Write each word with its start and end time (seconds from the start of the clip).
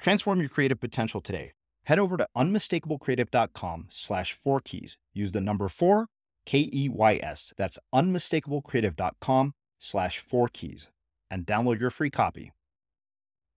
Transform 0.00 0.40
your 0.40 0.48
creative 0.48 0.80
potential 0.80 1.20
today. 1.20 1.52
Head 1.84 1.98
over 1.98 2.16
to 2.16 2.26
unmistakablecreative.com 2.36 3.88
slash 3.90 4.32
four 4.32 4.60
keys. 4.60 4.96
Use 5.12 5.32
the 5.32 5.40
number 5.40 5.68
four, 5.68 6.06
K 6.46 6.70
E 6.72 6.88
Y 6.88 7.20
S. 7.22 7.52
That's 7.58 7.78
unmistakablecreative.com 7.94 9.52
slash 9.78 10.18
four 10.18 10.48
keys 10.48 10.88
and 11.30 11.46
download 11.46 11.80
your 11.80 11.90
free 11.90 12.10
copy. 12.10 12.52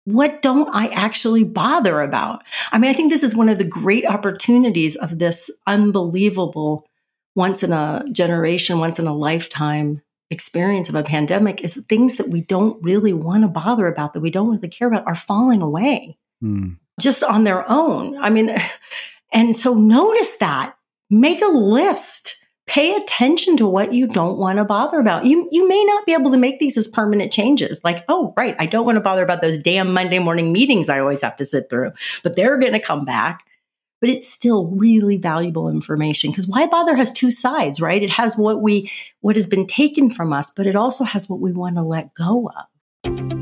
What 0.04 0.42
don't 0.42 0.68
I 0.74 0.88
actually 0.88 1.44
bother 1.44 2.00
about? 2.00 2.42
I 2.72 2.78
mean, 2.78 2.90
I 2.90 2.94
think 2.94 3.12
this 3.12 3.22
is 3.22 3.36
one 3.36 3.48
of 3.48 3.58
the 3.58 3.64
great 3.64 4.04
opportunities 4.04 4.96
of 4.96 5.20
this 5.20 5.48
unbelievable 5.68 6.88
once 7.36 7.62
in 7.62 7.72
a 7.72 8.04
generation, 8.10 8.78
once 8.78 8.98
in 8.98 9.06
a 9.06 9.14
lifetime 9.14 10.02
experience 10.28 10.88
of 10.88 10.96
a 10.96 11.04
pandemic 11.04 11.60
is 11.60 11.76
things 11.88 12.16
that 12.16 12.30
we 12.30 12.40
don't 12.40 12.82
really 12.82 13.12
want 13.12 13.42
to 13.42 13.48
bother 13.48 13.86
about, 13.86 14.12
that 14.12 14.20
we 14.20 14.30
don't 14.30 14.50
really 14.50 14.68
care 14.68 14.88
about, 14.88 15.06
are 15.06 15.14
falling 15.14 15.62
away 15.62 16.18
mm. 16.42 16.76
just 17.00 17.22
on 17.22 17.44
their 17.44 17.68
own. 17.70 18.16
I 18.18 18.30
mean, 18.30 18.54
and 19.32 19.54
so 19.54 19.74
notice 19.74 20.38
that, 20.38 20.76
make 21.10 21.42
a 21.42 21.46
list. 21.46 22.38
Pay 22.68 22.94
attention 22.94 23.56
to 23.56 23.66
what 23.66 23.92
you 23.92 24.06
don't 24.06 24.38
want 24.38 24.58
to 24.58 24.64
bother 24.64 25.00
about. 25.00 25.26
You 25.26 25.48
you 25.50 25.66
may 25.68 25.84
not 25.84 26.06
be 26.06 26.14
able 26.14 26.30
to 26.30 26.36
make 26.38 26.60
these 26.60 26.76
as 26.76 26.86
permanent 26.86 27.32
changes. 27.32 27.82
Like, 27.82 28.04
oh, 28.08 28.32
right, 28.36 28.54
I 28.58 28.66
don't 28.66 28.86
want 28.86 28.96
to 28.96 29.00
bother 29.00 29.24
about 29.24 29.42
those 29.42 29.58
damn 29.58 29.92
Monday 29.92 30.20
morning 30.20 30.52
meetings 30.52 30.88
I 30.88 31.00
always 31.00 31.22
have 31.22 31.36
to 31.36 31.44
sit 31.44 31.68
through, 31.68 31.90
but 32.22 32.36
they're 32.36 32.58
going 32.58 32.72
to 32.72 32.80
come 32.80 33.04
back 33.04 33.44
but 34.02 34.10
it's 34.10 34.28
still 34.28 34.66
really 34.66 35.16
valuable 35.16 35.70
information 35.70 36.30
because 36.30 36.48
why 36.48 36.66
bother 36.66 36.96
has 36.96 37.10
two 37.12 37.30
sides 37.30 37.80
right 37.80 38.02
it 38.02 38.10
has 38.10 38.36
what 38.36 38.60
we 38.60 38.90
what 39.20 39.36
has 39.36 39.46
been 39.46 39.66
taken 39.66 40.10
from 40.10 40.32
us 40.32 40.50
but 40.50 40.66
it 40.66 40.76
also 40.76 41.04
has 41.04 41.28
what 41.28 41.40
we 41.40 41.52
want 41.52 41.76
to 41.76 41.82
let 41.82 42.12
go 42.12 42.50
of 42.50 43.41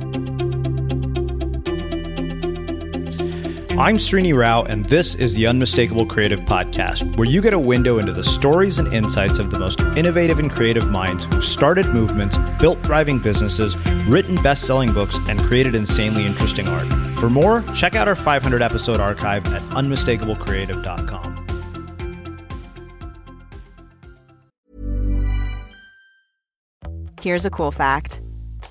I'm 3.81 3.97
Srini 3.97 4.37
Rao, 4.37 4.65
and 4.65 4.85
this 4.85 5.15
is 5.15 5.33
the 5.33 5.47
Unmistakable 5.47 6.05
Creative 6.05 6.41
Podcast, 6.41 7.17
where 7.17 7.27
you 7.27 7.41
get 7.41 7.55
a 7.55 7.59
window 7.59 7.99
into 7.99 8.13
the 8.13 8.23
stories 8.23 8.79
and 8.79 8.93
insights 8.93 9.39
of 9.39 9.51
the 9.51 9.59
most 9.59 9.81
innovative 9.97 10.39
and 10.39 10.51
creative 10.51 10.91
minds 10.91 11.25
who've 11.25 11.43
started 11.43 11.87
movements, 11.87 12.37
built 12.61 12.79
thriving 12.85 13.19
businesses, 13.19 13.79
written 14.07 14.37
best 14.43 14.67
selling 14.67 14.93
books, 14.93 15.17
and 15.31 15.41
created 15.41 15.75
insanely 15.75 16.27
interesting 16.27 16.69
art. 16.69 16.87
For 17.19 17.31
more, 17.31 17.65
check 17.75 17.95
out 17.95 18.07
our 18.07 18.15
500 18.15 18.61
episode 18.61 19.01
archive 19.01 19.47
at 19.47 19.63
unmistakablecreative.com. 19.71 21.47
Here's 27.23 27.47
a 27.47 27.51
cool 27.51 27.73
fact 27.73 28.21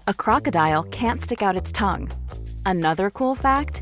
a 0.06 0.14
crocodile 0.14 0.84
can't 0.84 1.20
stick 1.20 1.42
out 1.42 1.56
its 1.56 1.72
tongue. 1.72 2.12
Another 2.64 3.10
cool 3.10 3.34
fact 3.34 3.82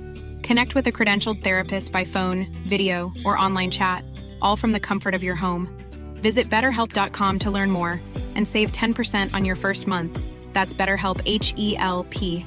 Connect 0.51 0.75
with 0.75 0.85
a 0.87 0.91
credentialed 0.91 1.41
therapist 1.45 1.93
by 1.93 2.03
phone, 2.03 2.45
video, 2.67 3.13
or 3.23 3.37
online 3.37 3.71
chat, 3.71 4.03
all 4.41 4.57
from 4.57 4.73
the 4.73 4.81
comfort 4.81 5.13
of 5.13 5.23
your 5.23 5.33
home. 5.33 5.69
Visit 6.15 6.49
betterhelp.com 6.49 7.39
to 7.39 7.49
learn 7.49 7.71
more 7.71 8.01
and 8.35 8.45
save 8.45 8.73
10% 8.73 9.33
on 9.33 9.45
your 9.45 9.55
first 9.55 9.87
month. 9.87 10.19
That's 10.51 10.73
BetterHelp, 10.73 11.21
H 11.25 11.53
E 11.55 11.77
L 11.77 12.05
P. 12.09 12.45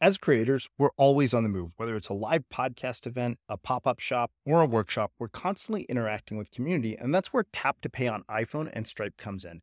As 0.00 0.18
creators, 0.18 0.68
we're 0.76 0.90
always 0.96 1.32
on 1.32 1.44
the 1.44 1.48
move. 1.48 1.70
Whether 1.76 1.94
it's 1.94 2.08
a 2.08 2.12
live 2.12 2.42
podcast 2.52 3.06
event, 3.06 3.38
a 3.48 3.56
pop 3.56 3.86
up 3.86 4.00
shop, 4.00 4.32
or 4.44 4.62
a 4.62 4.66
workshop, 4.66 5.12
we're 5.20 5.28
constantly 5.28 5.84
interacting 5.84 6.36
with 6.36 6.50
community, 6.50 6.98
and 6.98 7.14
that's 7.14 7.32
where 7.32 7.44
Tap 7.52 7.80
to 7.82 7.88
Pay 7.88 8.08
on 8.08 8.24
iPhone 8.28 8.68
and 8.72 8.84
Stripe 8.88 9.16
comes 9.16 9.44
in. 9.44 9.62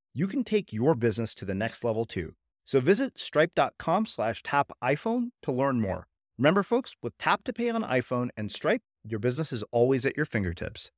you 0.13 0.27
can 0.27 0.43
take 0.43 0.73
your 0.73 0.95
business 0.95 1.33
to 1.35 1.45
the 1.45 1.55
next 1.55 1.83
level 1.83 2.05
too. 2.05 2.33
So 2.65 2.79
visit 2.79 3.19
stripe.com 3.19 4.05
slash 4.05 4.43
tap 4.43 4.71
iPhone 4.83 5.31
to 5.43 5.51
learn 5.51 5.79
more. 5.79 6.07
Remember, 6.37 6.63
folks, 6.63 6.95
with 7.01 7.17
Tap 7.17 7.43
to 7.43 7.53
Pay 7.53 7.69
on 7.69 7.83
iPhone 7.83 8.29
and 8.35 8.51
Stripe, 8.51 8.81
your 9.07 9.19
business 9.19 9.51
is 9.51 9.63
always 9.71 10.05
at 10.05 10.17
your 10.17 10.25
fingertips. 10.25 10.91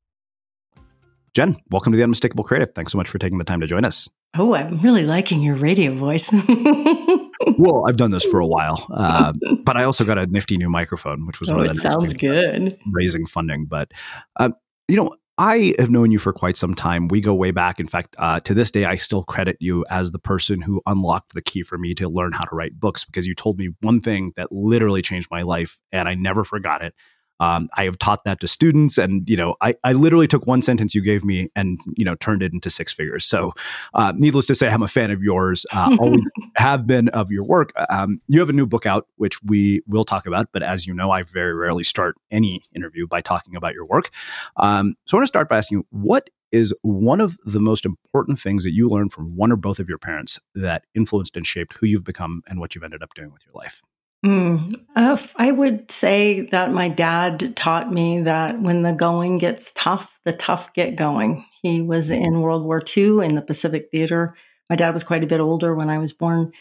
Jen, 1.33 1.57
welcome 1.71 1.91
to 1.91 1.97
the 1.97 2.03
Unmistakable 2.03 2.43
Creative. 2.43 2.71
Thanks 2.73 2.91
so 2.91 2.97
much 2.97 3.09
for 3.09 3.17
taking 3.17 3.39
the 3.39 3.43
time 3.43 3.59
to 3.59 3.67
join 3.67 3.85
us. 3.85 4.07
Oh, 4.37 4.53
I'm 4.55 4.79
really 4.81 5.05
liking 5.05 5.41
your 5.41 5.55
radio 5.55 5.93
voice. 5.93 6.31
well, 7.57 7.85
I've 7.87 7.97
done 7.97 8.11
this 8.11 8.23
for 8.23 8.39
a 8.39 8.45
while, 8.47 8.85
uh, 8.93 9.33
but 9.63 9.75
I 9.75 9.83
also 9.83 10.05
got 10.05 10.17
a 10.17 10.27
nifty 10.27 10.57
new 10.57 10.69
microphone, 10.69 11.25
which 11.25 11.39
was 11.39 11.49
oh, 11.49 11.55
one 11.55 11.65
of 11.65 11.75
the 11.75 11.83
nice 11.83 11.91
sounds 11.91 12.13
good. 12.13 12.77
Raising 12.91 13.25
funding, 13.25 13.65
but 13.65 13.91
uh, 14.37 14.49
you 14.87 14.95
know, 14.95 15.15
I 15.37 15.73
have 15.79 15.89
known 15.89 16.11
you 16.11 16.19
for 16.19 16.31
quite 16.31 16.55
some 16.55 16.75
time. 16.75 17.07
We 17.07 17.19
go 17.19 17.33
way 17.33 17.49
back. 17.49 17.79
In 17.79 17.87
fact, 17.87 18.15
uh, 18.19 18.39
to 18.41 18.53
this 18.53 18.69
day, 18.69 18.85
I 18.85 18.95
still 18.95 19.23
credit 19.23 19.57
you 19.59 19.83
as 19.89 20.11
the 20.11 20.19
person 20.19 20.61
who 20.61 20.81
unlocked 20.85 21.33
the 21.33 21.41
key 21.41 21.63
for 21.63 21.79
me 21.79 21.95
to 21.95 22.07
learn 22.07 22.33
how 22.33 22.43
to 22.43 22.55
write 22.55 22.79
books 22.79 23.03
because 23.03 23.25
you 23.25 23.33
told 23.33 23.57
me 23.57 23.69
one 23.81 23.99
thing 23.99 24.33
that 24.35 24.51
literally 24.51 25.01
changed 25.01 25.29
my 25.31 25.41
life, 25.41 25.79
and 25.91 26.07
I 26.07 26.13
never 26.13 26.43
forgot 26.43 26.83
it. 26.83 26.93
Um, 27.39 27.69
I 27.75 27.85
have 27.85 27.97
taught 27.97 28.23
that 28.25 28.39
to 28.41 28.47
students, 28.47 28.97
and 28.97 29.27
you 29.29 29.35
know, 29.35 29.55
I, 29.61 29.75
I 29.83 29.93
literally 29.93 30.27
took 30.27 30.47
one 30.47 30.61
sentence 30.61 30.93
you 30.95 31.01
gave 31.01 31.25
me 31.25 31.49
and 31.55 31.79
you 31.97 32.05
know 32.05 32.15
turned 32.15 32.41
it 32.41 32.53
into 32.53 32.69
six 32.69 32.93
figures. 32.93 33.25
So, 33.25 33.53
uh, 33.93 34.13
needless 34.15 34.45
to 34.47 34.55
say, 34.55 34.69
I'm 34.69 34.83
a 34.83 34.87
fan 34.87 35.11
of 35.11 35.21
yours. 35.21 35.65
Uh, 35.71 35.97
always 35.99 36.29
have 36.55 36.87
been 36.87 37.09
of 37.09 37.31
your 37.31 37.43
work. 37.43 37.73
Um, 37.89 38.21
you 38.27 38.39
have 38.39 38.49
a 38.49 38.53
new 38.53 38.65
book 38.65 38.85
out, 38.85 39.07
which 39.17 39.41
we 39.43 39.81
will 39.87 40.05
talk 40.05 40.25
about. 40.25 40.47
But 40.53 40.63
as 40.63 40.85
you 40.85 40.93
know, 40.93 41.11
I 41.11 41.23
very 41.23 41.53
rarely 41.53 41.83
start 41.83 42.15
any 42.31 42.61
interview 42.75 43.07
by 43.07 43.21
talking 43.21 43.55
about 43.55 43.73
your 43.73 43.85
work. 43.85 44.09
Um, 44.57 44.95
so, 45.05 45.17
I 45.17 45.19
want 45.19 45.23
to 45.23 45.27
start 45.27 45.49
by 45.49 45.57
asking 45.57 45.79
you, 45.79 45.87
what 45.89 46.29
is 46.51 46.73
one 46.83 47.19
of 47.19 47.35
the 47.45 47.59
most 47.59 47.83
important 47.83 48.39
things 48.39 48.63
that 48.63 48.71
you 48.71 48.87
learned 48.87 49.11
from 49.11 49.35
one 49.35 49.51
or 49.51 49.55
both 49.55 49.79
of 49.79 49.89
your 49.89 49.97
parents 49.97 50.39
that 50.53 50.85
influenced 50.93 51.35
and 51.35 51.47
shaped 51.47 51.75
who 51.77 51.87
you've 51.87 52.03
become 52.03 52.43
and 52.47 52.59
what 52.59 52.75
you've 52.75 52.83
ended 52.83 53.01
up 53.01 53.13
doing 53.15 53.33
with 53.33 53.43
your 53.43 53.53
life? 53.55 53.81
Mm, 54.25 54.79
uh, 54.95 55.17
I 55.35 55.51
would 55.51 55.91
say 55.91 56.41
that 56.41 56.71
my 56.71 56.87
dad 56.87 57.57
taught 57.57 57.91
me 57.91 58.21
that 58.21 58.61
when 58.61 58.77
the 58.77 58.93
going 58.93 59.37
gets 59.37 59.73
tough, 59.73 60.17
the 60.23 60.31
tough 60.31 60.73
get 60.73 60.95
going. 60.95 61.45
He 61.61 61.81
was 61.81 62.09
in 62.09 62.39
World 62.39 62.63
War 62.63 62.81
II 62.95 63.25
in 63.25 63.35
the 63.35 63.41
Pacific 63.41 63.87
Theater. 63.91 64.35
My 64.69 64.77
dad 64.77 64.93
was 64.93 65.03
quite 65.03 65.25
a 65.25 65.27
bit 65.27 65.41
older 65.41 65.75
when 65.75 65.89
I 65.89 65.97
was 65.97 66.13
born. 66.13 66.53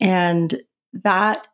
And 0.00 0.60
that 1.04 1.46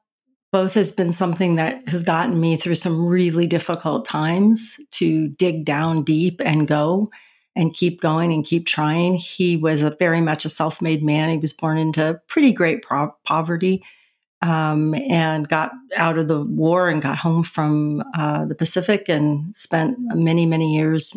both 0.51 0.75
has 0.75 0.93
been 0.93 1.13
something 1.13 1.57
that 1.57 1.87
has 1.89 2.05
gotten 2.05 2.41
me 2.41 2.57
through 2.57 2.75
some 2.77 3.07
really 3.07 3.47
difficult 3.47 4.07
times 4.07 4.81
to 4.93 5.29
dig 5.29 5.67
down 5.67 6.05
deep 6.05 6.41
and 6.43 6.67
go 6.67 7.11
and 7.55 7.75
keep 7.75 8.01
going 8.01 8.33
and 8.33 8.47
keep 8.47 8.67
trying. 8.67 9.15
He 9.15 9.59
was 9.59 9.83
a 9.83 9.95
very 9.99 10.23
much 10.23 10.47
a 10.47 10.49
self 10.49 10.81
made 10.81 11.03
man. 11.03 11.29
He 11.29 11.37
was 11.37 11.53
born 11.53 11.77
into 11.77 12.19
pretty 12.29 12.53
great 12.53 12.83
pro- 12.83 13.15
poverty 13.25 13.83
um, 14.43 14.95
and 14.95 15.49
got 15.49 15.73
out 15.97 16.19
of 16.19 16.29
the 16.29 16.43
war 16.43 16.89
and 16.89 17.03
got 17.03 17.19
home 17.19 17.43
from 17.43 18.03
uh, 18.15 18.45
the 18.47 18.55
Pacific 18.55 19.09
and 19.09 19.55
spent 19.55 19.97
many, 19.99 20.47
many 20.47 20.75
years 20.75 21.15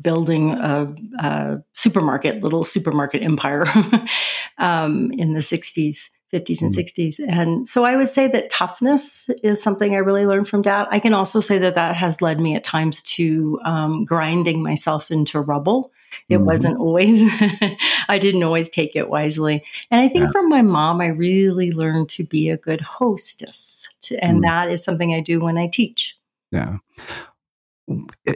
building 0.00 0.52
a, 0.52 0.94
a 1.18 1.62
supermarket, 1.74 2.42
little 2.42 2.64
supermarket 2.64 3.22
empire 3.22 3.64
um, 4.58 5.10
in 5.12 5.32
the 5.32 5.40
60s. 5.40 6.08
50s 6.32 6.62
and 6.62 6.70
60s. 6.70 7.18
And 7.28 7.66
so 7.66 7.84
I 7.84 7.96
would 7.96 8.08
say 8.08 8.28
that 8.28 8.50
toughness 8.50 9.28
is 9.42 9.60
something 9.60 9.96
I 9.96 9.98
really 9.98 10.26
learned 10.26 10.46
from 10.46 10.62
dad. 10.62 10.86
I 10.88 11.00
can 11.00 11.12
also 11.12 11.40
say 11.40 11.58
that 11.58 11.74
that 11.74 11.96
has 11.96 12.22
led 12.22 12.40
me 12.40 12.54
at 12.54 12.62
times 12.62 13.02
to 13.02 13.58
um, 13.64 14.04
grinding 14.04 14.62
myself 14.62 15.10
into 15.10 15.40
rubble. 15.40 15.90
It 16.28 16.36
mm-hmm. 16.36 16.44
wasn't 16.44 16.78
always, 16.78 17.24
I 18.08 18.18
didn't 18.18 18.42
always 18.42 18.68
take 18.68 18.96
it 18.96 19.08
wisely. 19.08 19.64
And 19.90 20.00
I 20.00 20.08
think 20.08 20.24
yeah. 20.24 20.30
from 20.30 20.48
my 20.48 20.62
mom, 20.62 21.00
I 21.00 21.08
really 21.08 21.72
learned 21.72 22.08
to 22.10 22.24
be 22.24 22.48
a 22.48 22.56
good 22.56 22.80
hostess. 22.80 23.88
To, 24.02 24.24
and 24.24 24.38
mm. 24.38 24.42
that 24.42 24.68
is 24.68 24.82
something 24.84 25.14
I 25.14 25.20
do 25.20 25.40
when 25.40 25.58
I 25.58 25.68
teach. 25.68 26.16
Yeah. 26.50 26.76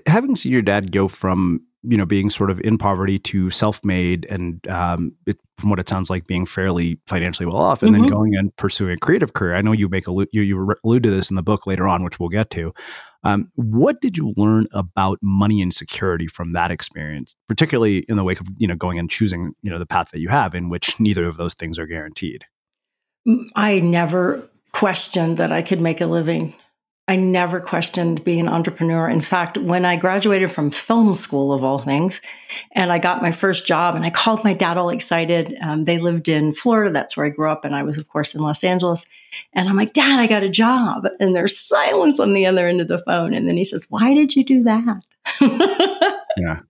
Having 0.07 0.37
seen 0.37 0.53
your 0.53 0.63
dad 0.63 0.93
go 0.93 1.09
from 1.09 1.63
you 1.87 1.97
know 1.97 2.07
being 2.07 2.31
sort 2.31 2.51
of 2.51 2.61
in 2.61 2.79
poverty 2.79 3.19
to 3.19 3.51
self-made 3.51 4.27
and 4.31 4.67
um, 4.69 5.13
it, 5.27 5.39
from 5.59 5.71
what 5.71 5.79
it 5.79 5.89
sounds 5.89 6.11
like 6.11 6.27
being 6.27 6.47
fairly 6.47 6.99
financially 7.07 7.47
well 7.47 7.57
off 7.57 7.83
and 7.83 7.93
mm-hmm. 7.93 8.03
then 8.03 8.11
going 8.11 8.35
and 8.35 8.57
pursuing 8.57 8.93
a 8.93 8.97
creative 8.97 9.35
career 9.35 9.55
i 9.55 9.63
know 9.63 9.73
you 9.73 9.89
make 9.89 10.09
a 10.09 10.13
you, 10.33 10.43
you 10.43 10.75
allude 10.85 11.03
to 11.03 11.11
this 11.11 11.31
in 11.31 11.37
the 11.37 11.43
book 11.43 11.67
later 11.67 11.87
on 11.87 12.03
which 12.03 12.19
we'll 12.19 12.29
get 12.29 12.51
to 12.51 12.73
um, 13.25 13.51
what 13.55 14.01
did 14.01 14.17
you 14.17 14.35
learn 14.37 14.67
about 14.73 15.19
money 15.23 15.61
and 15.61 15.73
security 15.73 16.27
from 16.27 16.53
that 16.53 16.71
experience 16.71 17.35
particularly 17.49 17.99
in 18.09 18.17
the 18.17 18.25
wake 18.25 18.41
of 18.41 18.49
you 18.57 18.69
know 18.69 18.77
going 18.77 18.99
and 18.99 19.11
choosing 19.11 19.53
you 19.63 19.71
know 19.71 19.79
the 19.79 19.87
path 19.87 20.11
that 20.13 20.21
you 20.21 20.29
have 20.29 20.55
in 20.55 20.69
which 20.69 20.99
neither 21.01 21.27
of 21.27 21.37
those 21.37 21.55
things 21.55 21.79
are 21.79 21.87
guaranteed? 21.87 22.45
I 23.57 23.81
never 23.81 24.49
questioned 24.75 25.37
that 25.37 25.53
i 25.53 25.63
could 25.63 25.81
make 25.81 26.01
a 26.01 26.07
living 26.07 26.53
I 27.07 27.17
never 27.17 27.61
questioned 27.61 28.25
being 28.25 28.41
an 28.41 28.49
entrepreneur. 28.49 29.07
In 29.07 29.21
fact, 29.21 29.59
when 29.59 29.85
I 29.85 29.97
graduated 29.97 30.51
from 30.51 30.71
film 30.71 31.15
school, 31.15 31.53
of 31.53 31.63
all 31.63 31.77
things, 31.77 32.23
and 32.73 32.91
I 32.91 32.99
got 32.99 33.21
my 33.21 33.31
first 33.31 33.67
job, 33.67 33.95
and 33.95 34.07
I 34.07 34.11
called 34.11 34.43
my 34.43 34.55
dad 34.55 34.79
all 34.79 34.89
excited. 34.89 35.55
Um, 35.61 35.85
they 35.85 35.99
lived 35.99 36.29
in 36.29 36.55
Florida. 36.55 36.91
That's 36.91 37.15
where 37.15 37.27
I 37.27 37.29
grew 37.29 37.51
up. 37.51 37.67
And 37.67 37.75
I 37.75 37.83
was, 37.83 37.99
of 37.99 38.09
course, 38.09 38.35
in 38.35 38.41
Los 38.41 38.65
Angeles. 38.65 39.05
And 39.53 39.69
I'm 39.69 39.77
like, 39.77 39.93
Dad, 39.93 40.19
I 40.19 40.27
got 40.27 40.45
a 40.45 40.49
job. 40.49 41.07
And 41.21 41.37
there's 41.37 41.59
silence 41.59 42.19
on 42.19 42.33
the 42.33 42.47
other 42.47 42.67
end 42.67 42.81
of 42.81 42.89
the 42.89 42.99
phone. 42.99 43.35
And 43.35 43.47
then 43.47 43.59
he 43.59 43.67
says, 43.67 43.87
Why 43.91 44.15
did 44.15 44.35
you 44.35 44.43
do 44.43 44.63
that? 44.63 45.03
yeah. 46.39 46.61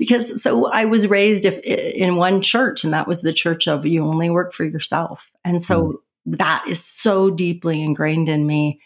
Because 0.00 0.42
so 0.42 0.72
I 0.72 0.86
was 0.86 1.06
raised 1.06 1.44
if, 1.44 1.58
in 1.60 2.16
one 2.16 2.42
church, 2.42 2.82
and 2.82 2.92
that 2.92 3.06
was 3.06 3.22
the 3.22 3.32
church 3.32 3.68
of 3.68 3.86
you 3.86 4.02
only 4.02 4.28
work 4.28 4.52
for 4.52 4.64
yourself. 4.64 5.30
And 5.44 5.62
so 5.62 6.02
mm. 6.26 6.36
that 6.36 6.66
is 6.66 6.84
so 6.84 7.30
deeply 7.30 7.80
ingrained 7.80 8.28
in 8.28 8.44
me 8.44 8.80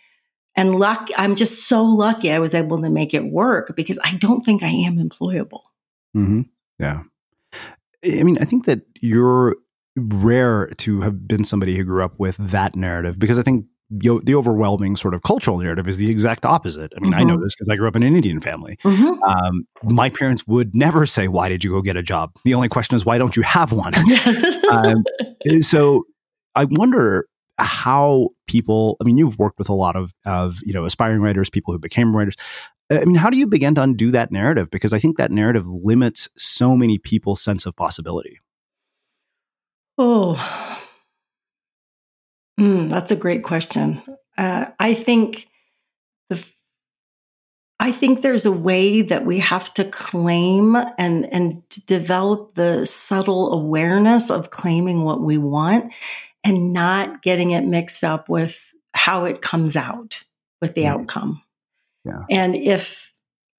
and 0.55 0.79
luck, 0.79 1.09
I'm 1.17 1.35
just 1.35 1.67
so 1.67 1.83
lucky 1.83 2.31
I 2.31 2.39
was 2.39 2.55
able 2.55 2.81
to 2.83 2.91
make 2.91 3.15
it 3.15 3.25
work 3.25 3.75
because 3.77 3.99
I 4.05 4.17
don't 4.17 4.43
think 4.43 4.63
I 4.63 4.69
am 4.69 4.97
employable. 4.97 5.63
Mm-hmm. 6.17 6.43
Yeah. 6.79 7.03
I 8.05 8.23
mean, 8.23 8.39
I 8.39 8.45
think 8.45 8.67
that 8.67 8.83
you're 9.01 9.57
rare 9.97 10.69
to 10.79 11.01
have 11.03 11.27
been 11.29 11.45
somebody 11.45 11.77
who 11.77 11.85
grew 11.85 12.05
up 12.05 12.19
with 12.19 12.37
that 12.39 12.75
narrative 12.75 13.19
because 13.19 13.39
I 13.39 13.43
think 13.43 13.67
the 13.91 14.35
overwhelming 14.35 14.97
sort 14.97 15.13
of 15.13 15.23
cultural 15.23 15.59
narrative 15.59 15.87
is 15.87 15.99
the 15.99 16.11
exact 16.11 16.47
opposite. 16.47 16.93
I 16.97 17.01
mean, 17.01 17.13
mm-hmm. 17.13 17.21
I 17.21 17.25
know 17.25 17.35
mm-hmm. 17.35 17.45
this 17.45 17.55
because 17.55 17.69
I 17.69 17.77
grew 17.77 17.89
up 17.89 17.97
in 17.97 18.03
an 18.03 18.17
Indian 18.17 18.41
family. 18.41 18.79
Mm-hmm. 18.85 19.23
Um, 19.23 19.67
my 19.85 20.09
parents 20.09 20.47
would 20.47 20.75
never 20.75 21.05
say, 21.05 21.29
"Why 21.29 21.51
did 21.51 21.63
you 21.63 21.71
go 21.71 21.83
get 21.83 21.97
a 21.97 22.03
job?" 22.03 22.33
The 22.45 22.55
only 22.55 22.69
question 22.69 22.97
is, 22.97 23.05
"Why 23.05 23.19
don't 23.19 23.37
you 23.37 23.43
have 23.43 23.71
one?" 23.71 23.93
um, 24.71 25.05
so, 25.61 26.05
I 26.55 26.65
wonder 26.65 27.27
how 27.59 28.31
people 28.47 28.97
i 29.01 29.05
mean 29.05 29.19
you've 29.19 29.39
worked 29.39 29.59
with 29.59 29.69
a 29.69 29.75
lot 29.75 29.97
of 29.97 30.13
of 30.25 30.59
you 30.65 30.73
know 30.73 30.85
aspiring 30.85 31.21
writers 31.21 31.51
people 31.51 31.73
who 31.73 31.79
became 31.79 32.17
writers. 32.17 32.37
I 32.91 33.05
mean 33.05 33.15
how 33.15 33.31
do 33.31 33.39
you 33.39 33.47
begin 33.47 33.75
to 33.77 33.83
undo 33.83 34.11
that 34.11 34.31
narrative? 34.31 34.71
Because 34.71 34.93
i 34.93 34.99
think 34.99 35.17
that 35.17 35.31
narrative 35.31 35.67
limits 35.67 36.29
so 36.37 36.77
many 36.77 36.99
people's 36.99 37.43
sense 37.43 37.67
of 37.67 37.77
possibility. 37.77 38.41
Oh. 39.99 40.79
Mm, 42.59 42.91
that's 42.91 43.11
a 43.11 43.17
great 43.17 43.43
question. 43.43 44.03
Uh, 44.37 44.67
i 44.79 44.95
think 44.95 45.47
the 46.29 46.53
I 47.83 47.91
think 47.91 48.21
there's 48.21 48.47
a 48.47 48.53
way 48.53 49.03
that 49.03 49.27
we 49.27 49.41
have 49.41 49.75
to 49.75 49.85
claim 49.85 50.77
and 50.99 51.27
and 51.33 51.69
develop 51.87 52.55
the 52.55 52.87
subtle 52.87 53.53
awareness 53.53 54.31
of 54.31 54.51
claiming 54.51 55.03
what 55.03 55.21
we 55.21 55.37
want 55.37 55.93
and 56.45 56.73
not 56.73 57.23
getting 57.23 57.51
it 57.51 57.65
mixed 57.65 58.05
up 58.05 58.29
with 58.29 58.73
how 58.95 59.25
it 59.25 59.43
comes 59.43 59.77
out 59.77 60.21
with 60.61 60.75
the 60.75 60.87
outcome. 60.87 61.43
Yeah. 62.05 62.25
And 62.31 62.57
if 62.57 63.13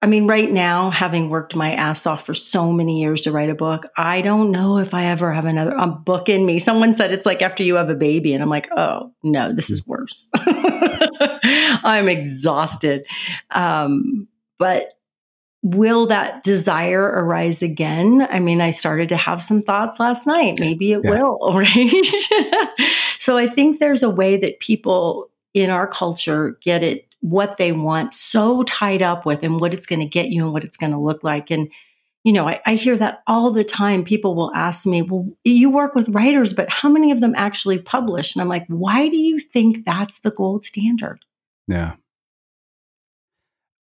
I 0.04 0.06
mean, 0.06 0.26
right 0.26 0.50
now, 0.50 0.90
having 0.90 1.30
worked 1.30 1.56
my 1.56 1.72
ass 1.72 2.06
off 2.06 2.26
for 2.26 2.34
so 2.34 2.70
many 2.70 3.00
years 3.00 3.22
to 3.22 3.32
write 3.32 3.48
a 3.48 3.54
book, 3.54 3.86
I 3.96 4.20
don't 4.20 4.50
know 4.50 4.76
if 4.76 4.92
I 4.92 5.06
ever 5.06 5.32
have 5.32 5.46
another 5.46 5.72
a 5.74 5.86
book 5.86 6.28
in 6.28 6.44
me. 6.44 6.58
Someone 6.58 6.92
said 6.92 7.10
it's 7.10 7.24
like 7.24 7.40
after 7.40 7.62
you 7.62 7.76
have 7.76 7.88
a 7.88 7.94
baby, 7.94 8.34
and 8.34 8.42
I'm 8.42 8.50
like, 8.50 8.68
oh 8.76 9.14
no, 9.22 9.54
this 9.54 9.70
is 9.70 9.86
worse. 9.86 10.30
I'm 10.36 12.08
exhausted. 12.08 13.06
Um, 13.50 14.28
but 14.58 14.92
will 15.64 16.06
that 16.06 16.42
desire 16.42 17.02
arise 17.02 17.62
again? 17.62 18.28
I 18.30 18.38
mean, 18.38 18.60
I 18.60 18.70
started 18.70 19.08
to 19.08 19.16
have 19.16 19.40
some 19.40 19.62
thoughts 19.62 19.98
last 19.98 20.26
night. 20.26 20.60
Maybe 20.60 20.92
it 20.92 21.00
yeah. 21.02 21.10
will, 21.10 21.38
right? 21.54 22.04
so 23.18 23.38
I 23.38 23.46
think 23.48 23.80
there's 23.80 24.02
a 24.02 24.10
way 24.10 24.36
that 24.36 24.60
people 24.60 25.30
in 25.54 25.70
our 25.70 25.86
culture 25.86 26.58
get 26.60 26.82
it 26.82 27.08
what 27.20 27.56
they 27.56 27.72
want 27.72 28.12
so 28.12 28.62
tied 28.64 29.00
up 29.00 29.24
with 29.24 29.42
and 29.42 29.58
what 29.58 29.72
it's 29.72 29.86
going 29.86 30.00
to 30.00 30.04
get 30.04 30.28
you 30.28 30.44
and 30.44 30.52
what 30.52 30.64
it's 30.64 30.76
going 30.76 30.92
to 30.92 30.98
look 30.98 31.24
like. 31.24 31.50
And, 31.50 31.72
you 32.22 32.34
know, 32.34 32.46
I, 32.46 32.60
I, 32.66 32.74
hear 32.74 32.98
that 32.98 33.22
all 33.26 33.50
the 33.50 33.64
time. 33.64 34.04
People 34.04 34.34
will 34.34 34.54
ask 34.54 34.84
me, 34.84 35.00
well, 35.00 35.30
you 35.42 35.70
work 35.70 35.94
with 35.94 36.10
writers, 36.10 36.52
but 36.52 36.68
how 36.68 36.90
many 36.90 37.10
of 37.10 37.22
them 37.22 37.32
actually 37.34 37.78
publish? 37.78 38.34
And 38.34 38.42
I'm 38.42 38.48
like, 38.48 38.66
why 38.66 39.08
do 39.08 39.16
you 39.16 39.38
think 39.38 39.86
that's 39.86 40.20
the 40.20 40.32
gold 40.32 40.64
standard? 40.64 41.20
Yeah. 41.66 41.94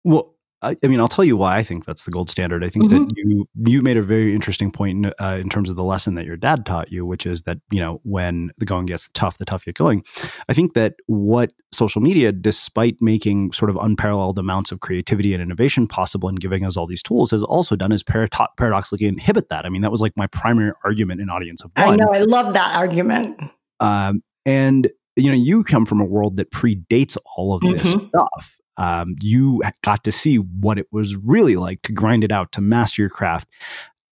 Well, 0.04 0.34
I, 0.62 0.76
I, 0.84 0.88
mean, 0.88 1.00
I'll 1.00 1.08
tell 1.08 1.24
you 1.24 1.36
why 1.36 1.56
I 1.56 1.62
think 1.62 1.86
that's 1.86 2.04
the 2.04 2.10
gold 2.10 2.28
standard. 2.28 2.62
I 2.62 2.68
think 2.68 2.86
mm-hmm. 2.86 3.04
that 3.04 3.16
you 3.16 3.48
you 3.64 3.82
made 3.82 3.96
a 3.96 4.02
very 4.02 4.34
interesting 4.34 4.70
point 4.70 5.06
in, 5.06 5.12
uh, 5.18 5.38
in, 5.40 5.48
terms 5.48 5.70
of 5.70 5.76
the 5.76 5.84
lesson 5.84 6.14
that 6.16 6.26
your 6.26 6.36
dad 6.36 6.66
taught 6.66 6.92
you, 6.92 7.06
which 7.06 7.24
is 7.24 7.42
that 7.42 7.58
you 7.70 7.80
know 7.80 8.00
when 8.04 8.50
the 8.58 8.66
going 8.66 8.86
gets 8.86 9.08
tough, 9.14 9.38
the 9.38 9.44
tough 9.44 9.64
get 9.64 9.74
going. 9.74 10.04
I 10.48 10.52
think 10.52 10.74
that 10.74 10.94
what 11.06 11.52
social 11.72 12.02
media, 12.02 12.30
despite 12.30 12.96
making 13.00 13.52
sort 13.52 13.70
of 13.70 13.76
unparalleled 13.76 14.38
amounts 14.38 14.70
of 14.70 14.80
creativity 14.80 15.32
and 15.32 15.42
innovation 15.42 15.86
possible 15.86 16.28
and 16.28 16.38
giving 16.38 16.66
us 16.66 16.76
all 16.76 16.86
these 16.86 17.02
tools, 17.02 17.30
has 17.30 17.42
also 17.42 17.74
done 17.74 17.92
is 17.92 18.02
paradox- 18.02 18.52
paradoxically 18.58 19.06
inhibit 19.06 19.48
that. 19.48 19.64
I 19.64 19.70
mean, 19.70 19.82
that 19.82 19.90
was 19.90 20.02
like 20.02 20.12
my 20.16 20.26
primary 20.26 20.72
argument 20.84 21.22
in 21.22 21.30
audience 21.30 21.64
of 21.64 21.70
one. 21.76 21.88
I 21.88 21.96
know, 21.96 22.12
I 22.12 22.18
love 22.18 22.52
that 22.54 22.76
argument. 22.76 23.40
Um, 23.80 24.22
and 24.44 24.90
you 25.16 25.30
know, 25.30 25.36
you 25.36 25.64
come 25.64 25.86
from 25.86 26.00
a 26.00 26.04
world 26.04 26.36
that 26.36 26.50
predates 26.50 27.16
all 27.36 27.54
of 27.54 27.62
this 27.62 27.94
mm-hmm. 27.94 28.08
stuff 28.08 28.59
um, 28.80 29.14
you 29.20 29.62
got 29.84 30.02
to 30.04 30.10
see 30.10 30.36
what 30.36 30.78
it 30.78 30.86
was 30.90 31.14
really 31.14 31.54
like 31.54 31.82
to 31.82 31.92
grind 31.92 32.24
it 32.24 32.32
out, 32.32 32.50
to 32.52 32.62
master 32.62 33.02
your 33.02 33.10
craft. 33.10 33.46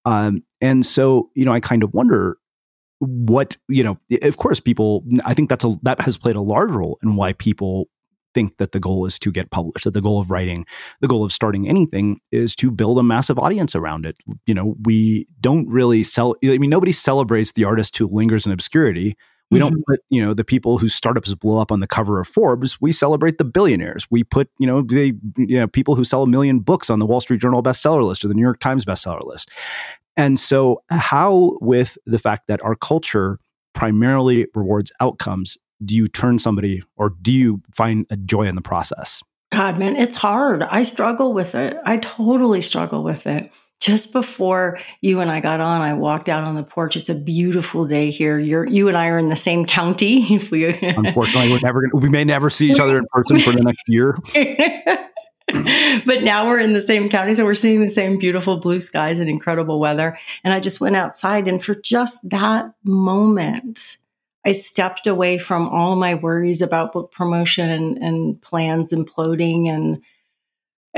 Um, 0.04 0.44
and 0.60 0.84
so, 0.84 1.30
you 1.34 1.46
know, 1.46 1.54
I 1.54 1.60
kind 1.60 1.82
of 1.82 1.94
wonder 1.94 2.36
what, 2.98 3.56
you 3.66 3.82
know, 3.82 3.98
of 4.22 4.36
course, 4.36 4.60
people, 4.60 5.04
I 5.24 5.32
think 5.32 5.48
that's 5.48 5.64
a, 5.64 5.72
that 5.84 6.02
has 6.02 6.18
played 6.18 6.36
a 6.36 6.42
large 6.42 6.70
role 6.70 6.98
in 7.02 7.16
why 7.16 7.32
people 7.32 7.88
think 8.34 8.58
that 8.58 8.72
the 8.72 8.80
goal 8.80 9.06
is 9.06 9.18
to 9.20 9.32
get 9.32 9.50
published, 9.50 9.84
that 9.84 9.94
the 9.94 10.02
goal 10.02 10.20
of 10.20 10.30
writing, 10.30 10.66
the 11.00 11.08
goal 11.08 11.24
of 11.24 11.32
starting 11.32 11.66
anything 11.66 12.20
is 12.30 12.54
to 12.56 12.70
build 12.70 12.98
a 12.98 13.02
massive 13.02 13.38
audience 13.38 13.74
around 13.74 14.04
it. 14.04 14.16
You 14.46 14.52
know, 14.52 14.76
we 14.84 15.26
don't 15.40 15.66
really 15.66 16.04
sell, 16.04 16.36
I 16.44 16.58
mean, 16.58 16.68
nobody 16.68 16.92
celebrates 16.92 17.52
the 17.52 17.64
artist 17.64 17.96
who 17.96 18.06
lingers 18.06 18.44
in 18.44 18.52
obscurity 18.52 19.16
we 19.50 19.58
mm-hmm. 19.58 19.68
don't 19.68 19.86
put, 19.86 20.00
you 20.10 20.24
know, 20.24 20.34
the 20.34 20.44
people 20.44 20.78
whose 20.78 20.94
startups 20.94 21.34
blow 21.34 21.60
up 21.60 21.72
on 21.72 21.80
the 21.80 21.86
cover 21.86 22.20
of 22.20 22.28
Forbes. 22.28 22.80
We 22.80 22.92
celebrate 22.92 23.38
the 23.38 23.44
billionaires. 23.44 24.06
We 24.10 24.24
put, 24.24 24.50
you 24.58 24.66
know, 24.66 24.82
the 24.82 25.14
you 25.36 25.58
know, 25.58 25.66
people 25.66 25.94
who 25.94 26.04
sell 26.04 26.22
a 26.22 26.26
million 26.26 26.60
books 26.60 26.90
on 26.90 26.98
the 26.98 27.06
Wall 27.06 27.20
Street 27.20 27.40
Journal 27.40 27.62
bestseller 27.62 28.04
list 28.04 28.24
or 28.24 28.28
the 28.28 28.34
New 28.34 28.42
York 28.42 28.60
Times 28.60 28.84
bestseller 28.84 29.24
list. 29.24 29.50
And 30.16 30.38
so, 30.38 30.82
how, 30.90 31.58
with 31.60 31.96
the 32.04 32.18
fact 32.18 32.48
that 32.48 32.62
our 32.62 32.74
culture 32.74 33.38
primarily 33.72 34.46
rewards 34.54 34.92
outcomes, 35.00 35.56
do 35.84 35.94
you 35.94 36.08
turn 36.08 36.38
somebody 36.38 36.82
or 36.96 37.14
do 37.22 37.32
you 37.32 37.62
find 37.72 38.04
a 38.10 38.16
joy 38.16 38.42
in 38.42 38.56
the 38.56 38.62
process? 38.62 39.22
God, 39.50 39.78
man, 39.78 39.96
it's 39.96 40.16
hard. 40.16 40.62
I 40.64 40.82
struggle 40.82 41.32
with 41.32 41.54
it. 41.54 41.78
I 41.84 41.98
totally 41.98 42.60
struggle 42.60 43.02
with 43.02 43.26
it 43.26 43.50
just 43.80 44.12
before 44.12 44.78
you 45.00 45.20
and 45.20 45.30
I 45.30 45.40
got 45.40 45.60
on, 45.60 45.80
I 45.80 45.94
walked 45.94 46.28
out 46.28 46.44
on 46.44 46.56
the 46.56 46.64
porch. 46.64 46.96
It's 46.96 47.08
a 47.08 47.14
beautiful 47.14 47.86
day 47.86 48.10
here. 48.10 48.38
You're, 48.38 48.66
you 48.66 48.88
and 48.88 48.96
I 48.96 49.08
are 49.08 49.18
in 49.18 49.28
the 49.28 49.36
same 49.36 49.64
county. 49.64 50.26
If 50.38 50.50
we, 50.50 50.66
unfortunately, 50.66 51.50
we're 51.50 51.60
never 51.62 51.82
gonna, 51.82 51.96
we 51.96 52.08
may 52.08 52.24
never 52.24 52.48
see 52.48 52.70
each 52.70 52.80
other 52.80 52.98
in 52.98 53.06
person 53.10 53.40
for 53.40 53.50
the 53.50 53.62
next 53.62 53.82
year. 53.88 54.16
but 56.06 56.22
now 56.22 56.46
we're 56.46 56.60
in 56.60 56.74
the 56.74 56.82
same 56.82 57.08
county, 57.08 57.34
so 57.34 57.44
we're 57.44 57.54
seeing 57.54 57.80
the 57.80 57.88
same 57.88 58.18
beautiful 58.18 58.58
blue 58.58 58.78
skies 58.78 59.20
and 59.20 59.28
incredible 59.28 59.80
weather. 59.80 60.16
And 60.44 60.52
I 60.52 60.60
just 60.60 60.80
went 60.80 60.96
outside, 60.96 61.48
and 61.48 61.62
for 61.62 61.74
just 61.74 62.30
that 62.30 62.72
moment, 62.84 63.96
I 64.46 64.52
stepped 64.52 65.06
away 65.06 65.38
from 65.38 65.68
all 65.68 65.96
my 65.96 66.14
worries 66.14 66.62
about 66.62 66.92
book 66.92 67.10
promotion 67.10 67.68
and, 67.68 67.98
and 67.98 68.40
plans 68.40 68.92
imploding 68.92 69.66
and 69.66 70.02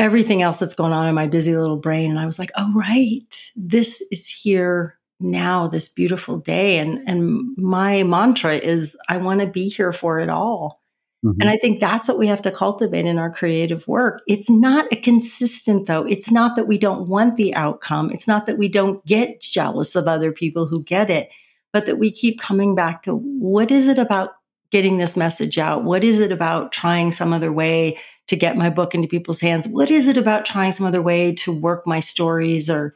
everything 0.00 0.40
else 0.40 0.59
that's 0.59 0.75
going 0.75 0.95
on 0.95 1.07
in 1.07 1.14
my 1.14 1.26
busy 1.26 1.54
little 1.54 1.76
brain. 1.76 2.11
And 2.11 2.19
I 2.19 2.25
was 2.25 2.38
like, 2.38 2.50
oh, 2.57 2.73
right, 2.75 3.50
this 3.54 4.02
is 4.11 4.26
here 4.26 4.99
now, 5.21 5.69
this 5.69 5.88
beautiful 5.88 6.38
day. 6.38 6.78
And, 6.78 7.07
and 7.07 7.54
my 7.59 8.02
mantra 8.02 8.54
is, 8.54 8.97
I 9.11 9.19
want 9.19 9.40
to 9.40 9.47
be 9.47 9.69
here 9.69 9.92
for 9.92 10.19
it 10.19 10.30
all. 10.30 10.80
Mm-hmm. 11.23 11.42
And 11.42 11.50
I 11.50 11.59
think 11.59 11.80
that's 11.80 12.09
what 12.09 12.19
we 12.19 12.28
have 12.28 12.40
to 12.42 12.50
cultivate 12.50 13.04
in 13.04 13.19
our 13.19 13.30
creative 13.30 13.87
work. 13.87 14.23
It's 14.26 14.49
not 14.49 14.90
a 14.90 14.97
consistent 14.97 15.87
though. 15.87 16.07
It's 16.07 16.30
not 16.30 16.57
that 16.57 16.66
we 16.66 16.78
don't 16.78 17.07
want 17.07 17.37
the 17.37 17.54
outcome. 17.54 18.11
It's 18.11 18.26
not 18.26 18.47
that 18.47 18.57
we 18.57 18.69
don't 18.69 19.04
get 19.04 19.42
jealous 19.42 19.95
of 19.95 20.09
other 20.09 20.33
people 20.33 20.66
who 20.66 20.83
get 20.83 21.11
it, 21.11 21.28
but 21.75 21.85
that 21.85 21.99
we 21.99 22.11
keep 22.11 22.40
coming 22.40 22.75
back 22.75 23.02
to 23.02 23.14
what 23.14 23.71
is 23.71 23.87
it 23.87 23.99
about 23.99 24.30
getting 24.71 24.99
this 24.99 25.17
message 25.17 25.59
out? 25.59 25.85
What 25.85 26.05
is 26.05 26.21
it 26.21 26.33
about 26.33 26.73
trying 26.73 27.12
some 27.12 27.33
other 27.33 27.53
way 27.53 27.99
to 28.29 28.37
get 28.37 28.57
my 28.57 28.71
book 28.71 28.95
into 28.95 29.09
people's 29.09 29.41
hands? 29.41 29.67
What 29.67 29.91
is 29.91 30.07
it 30.07 30.17
about 30.17 30.45
trying 30.45 30.73
some 30.73 30.87
other 30.87 31.03
way 31.03 31.35
to 31.35 31.53
work 31.53 31.87
my 31.87 32.00
stories 32.00 32.71
or 32.71 32.95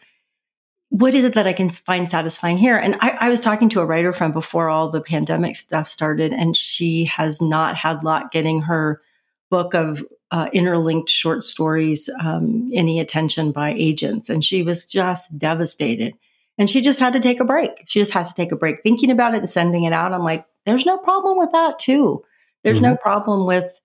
what 0.90 1.14
is 1.14 1.25
it 1.25 1.35
that 1.35 1.49
I 1.49 1.52
can 1.52 1.71
find 1.71 2.09
satisfying 2.09 2.57
here? 2.57 2.76
And 2.76 2.95
I, 3.00 3.16
I 3.23 3.28
was 3.28 3.40
talking 3.40 3.69
to 3.71 3.81
a 3.81 3.87
writer 3.87 4.12
friend 4.12 4.33
before 4.33 4.69
all 4.69 4.90
the 4.90 5.00
pandemic 5.00 5.57
stuff 5.57 5.88
started, 5.88 6.33
and 6.33 6.57
she 6.57 7.07
has 7.07 7.43
not 7.43 7.75
had 7.75 8.04
luck 8.04 8.31
getting 8.31 8.62
her 8.62 9.02
book 9.50 9.75
of 9.75 10.04
uh, 10.31 10.49
interlinked 10.52 11.09
short 11.11 11.43
stories 11.43 12.09
um, 12.23 12.71
any 12.75 13.00
attention 13.00 13.50
by 13.50 13.73
agents. 13.73 14.28
And 14.28 14.45
she 14.45 14.62
was 14.62 14.87
just 14.87 15.37
devastated. 15.37 16.14
And 16.58 16.70
she 16.70 16.80
just 16.80 17.00
had 17.00 17.12
to 17.14 17.20
take 17.20 17.40
a 17.40 17.44
break. 17.44 17.82
She 17.87 17.99
just 17.99 18.12
had 18.12 18.26
to 18.26 18.34
take 18.34 18.52
a 18.52 18.56
break 18.56 18.82
thinking 18.82 19.11
about 19.11 19.34
it 19.34 19.38
and 19.38 19.49
sending 19.49 19.84
it 19.84 19.92
out. 19.92 20.12
I'm 20.12 20.23
like, 20.23 20.46
there's 20.66 20.87
no 20.87 20.99
problem 20.99 21.37
with 21.37 21.50
that, 21.52 21.78
too. 21.78 22.23
There's 22.62 22.78
mm-hmm. 22.78 22.92
no 22.92 22.96
problem 22.96 23.46
with 23.46 23.80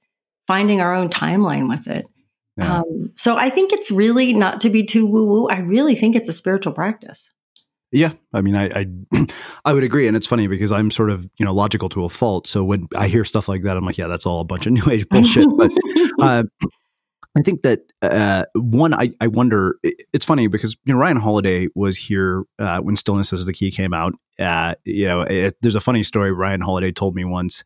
finding 0.47 0.81
our 0.81 0.93
own 0.93 1.09
timeline 1.09 1.67
with 1.67 1.88
it. 1.88 2.07
Yeah. 2.57 2.79
Um, 2.79 3.13
so 3.15 3.38
I 3.38 3.49
think 3.49 3.71
it's 3.71 3.89
really 3.89 4.33
not 4.33 4.61
to 4.61 4.69
be 4.69 4.83
too 4.85 5.05
woo 5.05 5.25
woo. 5.25 5.47
I 5.47 5.59
really 5.59 5.95
think 5.95 6.15
it's 6.15 6.29
a 6.29 6.33
spiritual 6.33 6.73
practice. 6.73 7.29
Yeah, 7.91 8.11
I 8.33 8.41
mean, 8.41 8.55
I, 8.55 8.65
I, 8.65 9.25
I 9.65 9.73
would 9.73 9.83
agree, 9.83 10.07
and 10.07 10.15
it's 10.15 10.27
funny 10.27 10.47
because 10.47 10.71
I'm 10.71 10.91
sort 10.91 11.09
of 11.09 11.27
you 11.39 11.45
know 11.45 11.53
logical 11.53 11.89
to 11.89 12.05
a 12.05 12.09
fault. 12.09 12.47
So 12.47 12.63
when 12.63 12.88
I 12.95 13.07
hear 13.07 13.23
stuff 13.25 13.47
like 13.47 13.63
that, 13.63 13.77
I'm 13.77 13.85
like, 13.85 13.97
yeah, 13.97 14.07
that's 14.07 14.25
all 14.25 14.41
a 14.41 14.43
bunch 14.43 14.67
of 14.67 14.73
new 14.73 14.91
age 14.91 15.07
bullshit. 15.09 15.47
but 15.57 15.71
uh, 16.19 16.43
I 17.38 17.41
think 17.41 17.62
that 17.62 17.81
uh, 18.01 18.45
one, 18.55 18.93
I, 18.93 19.12
I 19.21 19.27
wonder. 19.27 19.77
It's 19.83 20.25
funny 20.25 20.48
because 20.48 20.75
you 20.86 20.93
know 20.93 21.00
Ryan 21.00 21.17
Holiday 21.17 21.67
was 21.75 21.95
here 21.95 22.43
uh, 22.57 22.79
when 22.79 22.95
"Stillness 22.95 23.31
Is 23.31 23.45
the 23.45 23.53
Key" 23.53 23.71
came 23.71 23.93
out. 23.93 24.13
Uh, 24.39 24.74
you 24.83 25.05
know, 25.05 25.21
it, 25.21 25.55
there's 25.62 25.75
a 25.75 25.81
funny 25.81 26.01
story. 26.01 26.31
Ryan 26.31 26.62
Holiday 26.62 26.91
told 26.91 27.15
me 27.15 27.25
once. 27.25 27.63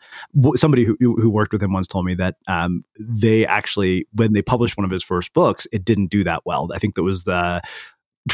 Somebody 0.56 0.84
who 0.84 0.98
who 1.00 1.30
worked 1.30 1.54
with 1.54 1.64
him 1.64 1.72
once 1.72 1.88
told 1.88 2.06
me 2.06 2.14
that 2.16 2.36
um, 2.48 2.84
they 3.00 3.46
actually, 3.46 4.06
when 4.14 4.34
they 4.34 4.42
published 4.42 4.76
one 4.76 4.84
of 4.86 4.92
his 4.92 5.04
first 5.04 5.34
books, 5.34 5.66
it 5.72 5.86
didn't 5.86 6.08
do 6.08 6.26
that 6.26 6.42
well. 6.46 6.70
I 6.74 6.78
think 6.78 6.96
that 6.96 7.04
was 7.04 7.24
the 7.24 7.62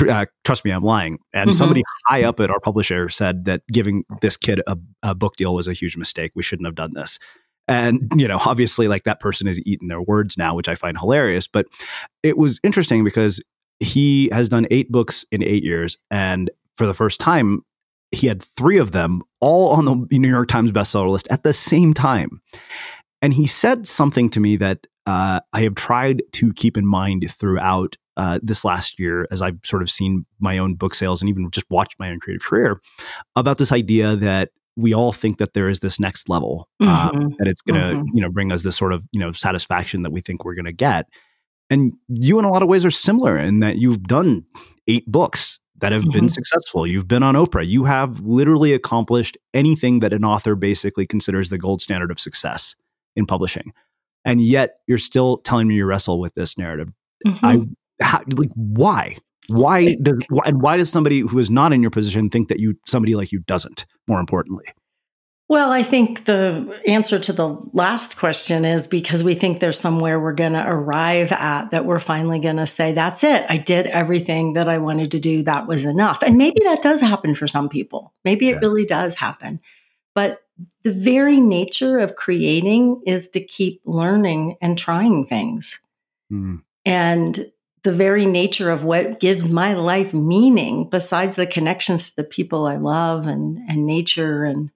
uh, 0.07 0.25
trust 0.43 0.65
me, 0.65 0.71
I'm 0.71 0.81
lying. 0.81 1.19
And 1.33 1.49
mm-hmm. 1.49 1.57
somebody 1.57 1.83
high 2.05 2.23
up 2.23 2.39
at 2.39 2.51
our 2.51 2.59
publisher 2.59 3.09
said 3.09 3.45
that 3.45 3.61
giving 3.71 4.03
this 4.21 4.37
kid 4.37 4.61
a, 4.67 4.77
a, 5.03 5.15
book 5.15 5.35
deal 5.35 5.53
was 5.53 5.67
a 5.67 5.73
huge 5.73 5.97
mistake. 5.97 6.31
We 6.35 6.43
shouldn't 6.43 6.67
have 6.67 6.75
done 6.75 6.93
this. 6.93 7.17
And, 7.69 8.11
you 8.15 8.27
know, 8.27 8.39
obviously, 8.45 8.87
like 8.87 9.03
that 9.03 9.19
person 9.19 9.47
has 9.47 9.61
eaten 9.65 9.87
their 9.87 10.01
words 10.01 10.37
now, 10.37 10.55
which 10.55 10.67
I 10.67 10.75
find 10.75 10.97
hilarious. 10.97 11.47
But 11.47 11.67
it 12.23 12.35
was 12.35 12.59
interesting 12.63 13.03
because 13.03 13.41
he 13.79 14.29
has 14.33 14.49
done 14.49 14.65
eight 14.71 14.91
books 14.91 15.23
in 15.31 15.43
eight 15.43 15.63
years. 15.63 15.97
And 16.09 16.49
for 16.75 16.87
the 16.87 16.95
first 16.95 17.19
time, 17.19 17.61
he 18.11 18.25
had 18.25 18.41
three 18.41 18.79
of 18.79 18.91
them 18.91 19.21
all 19.39 19.73
on 19.73 19.85
the 19.85 20.17
New 20.17 20.29
York 20.29 20.47
Times 20.47 20.71
bestseller 20.71 21.11
list 21.11 21.27
at 21.29 21.43
the 21.43 21.53
same 21.53 21.93
time. 21.93 22.41
And 23.21 23.33
he 23.33 23.45
said 23.45 23.85
something 23.85 24.29
to 24.31 24.39
me 24.39 24.55
that 24.57 24.87
uh, 25.05 25.41
I 25.53 25.61
have 25.61 25.75
tried 25.75 26.23
to 26.33 26.51
keep 26.53 26.75
in 26.75 26.87
mind 26.87 27.29
throughout 27.29 27.97
uh, 28.17 28.39
this 28.41 28.65
last 28.65 28.99
year 28.99 29.27
as 29.31 29.41
I've 29.41 29.59
sort 29.63 29.81
of 29.81 29.89
seen 29.89 30.25
my 30.39 30.57
own 30.57 30.75
book 30.75 30.93
sales 30.93 31.21
and 31.21 31.29
even 31.29 31.49
just 31.51 31.69
watched 31.69 31.99
my 31.99 32.09
own 32.09 32.19
creative 32.19 32.45
career 32.45 32.81
about 33.35 33.57
this 33.59 33.71
idea 33.71 34.15
that 34.15 34.49
we 34.75 34.93
all 34.93 35.11
think 35.11 35.37
that 35.37 35.53
there 35.53 35.69
is 35.69 35.79
this 35.79 35.99
next 35.99 36.29
level 36.29 36.69
um, 36.79 36.87
mm-hmm. 36.87 37.27
that 37.37 37.47
it's 37.47 37.61
going 37.61 37.79
to 37.79 37.97
mm-hmm. 37.97 38.15
you 38.15 38.21
know 38.21 38.29
bring 38.29 38.51
us 38.51 38.63
this 38.63 38.77
sort 38.77 38.93
of 38.93 39.05
you 39.11 39.19
know 39.19 39.31
satisfaction 39.31 40.03
that 40.03 40.11
we 40.11 40.21
think 40.21 40.43
we're 40.43 40.55
going 40.55 40.65
to 40.65 40.73
get 40.73 41.05
and 41.69 41.93
you 42.07 42.39
in 42.39 42.45
a 42.45 42.51
lot 42.51 42.61
of 42.61 42.67
ways 42.67 42.85
are 42.85 42.91
similar 42.91 43.37
in 43.37 43.59
that 43.59 43.77
you've 43.77 44.03
done 44.03 44.43
eight 44.87 45.05
books 45.07 45.59
that 45.79 45.91
have 45.91 46.03
mm-hmm. 46.03 46.11
been 46.11 46.29
successful 46.29 46.87
you've 46.87 47.07
been 47.07 47.23
on 47.23 47.35
oprah 47.35 47.67
you 47.67 47.85
have 47.85 48.19
literally 48.21 48.73
accomplished 48.73 49.37
anything 49.53 49.99
that 49.99 50.13
an 50.13 50.25
author 50.25 50.55
basically 50.55 51.05
considers 51.05 51.49
the 51.49 51.57
gold 51.57 51.81
standard 51.81 52.11
of 52.11 52.19
success 52.19 52.75
in 53.15 53.25
publishing 53.25 53.73
and 54.25 54.41
yet 54.41 54.79
you're 54.87 54.97
still 54.97 55.37
telling 55.37 55.67
me 55.67 55.75
you 55.75 55.85
wrestle 55.85 56.19
with 56.19 56.33
this 56.35 56.57
narrative 56.57 56.89
i 57.43 57.57
mm-hmm. 57.57 57.63
how, 58.01 58.23
like 58.37 58.51
why? 58.55 59.17
Why 59.49 59.95
does 60.01 60.19
and 60.45 60.61
why 60.61 60.77
does 60.77 60.89
somebody 60.91 61.19
who 61.19 61.39
is 61.39 61.49
not 61.49 61.73
in 61.73 61.81
your 61.81 61.91
position 61.91 62.29
think 62.29 62.49
that 62.49 62.59
you 62.59 62.75
somebody 62.85 63.15
like 63.15 63.31
you 63.31 63.39
doesn't? 63.39 63.85
More 64.07 64.19
importantly, 64.19 64.65
well, 65.49 65.71
I 65.71 65.81
think 65.81 66.25
the 66.25 66.79
answer 66.85 67.17
to 67.17 67.33
the 67.33 67.57
last 67.73 68.17
question 68.19 68.65
is 68.65 68.85
because 68.85 69.23
we 69.23 69.33
think 69.33 69.59
there's 69.59 69.79
somewhere 69.79 70.19
we're 70.19 70.33
going 70.33 70.53
to 70.53 70.63
arrive 70.63 71.31
at 71.31 71.71
that 71.71 71.85
we're 71.85 71.99
finally 71.99 72.37
going 72.37 72.57
to 72.57 72.67
say, 72.67 72.93
that's 72.93 73.23
it. 73.23 73.47
I 73.49 73.57
did 73.57 73.87
everything 73.87 74.53
that 74.53 74.69
I 74.69 74.77
wanted 74.77 75.09
to 75.09 75.19
do. 75.19 75.41
That 75.41 75.65
was 75.65 75.85
enough. 75.85 76.21
And 76.21 76.37
maybe 76.37 76.59
that 76.65 76.83
does 76.83 77.01
happen 77.01 77.33
for 77.33 77.47
some 77.47 77.67
people. 77.67 78.13
Maybe 78.23 78.49
it 78.49 78.57
yeah. 78.57 78.59
really 78.59 78.85
does 78.85 79.15
happen. 79.15 79.59
But 80.13 80.39
the 80.83 80.91
very 80.91 81.39
nature 81.39 81.97
of 81.97 82.15
creating 82.15 83.01
is 83.07 83.29
to 83.29 83.43
keep 83.43 83.81
learning 83.85 84.55
and 84.61 84.77
trying 84.77 85.25
things. 85.25 85.79
Mm. 86.31 86.61
And 86.85 87.51
the 87.83 87.91
very 87.91 88.25
nature 88.25 88.69
of 88.69 88.83
what 88.83 89.19
gives 89.19 89.47
my 89.47 89.73
life 89.73 90.13
meaning, 90.13 90.89
besides 90.89 91.35
the 91.35 91.47
connections 91.47 92.09
to 92.09 92.15
the 92.17 92.23
people 92.23 92.65
I 92.65 92.75
love 92.75 93.27
and, 93.27 93.57
and 93.69 93.85
nature 93.85 94.43
and 94.43 94.71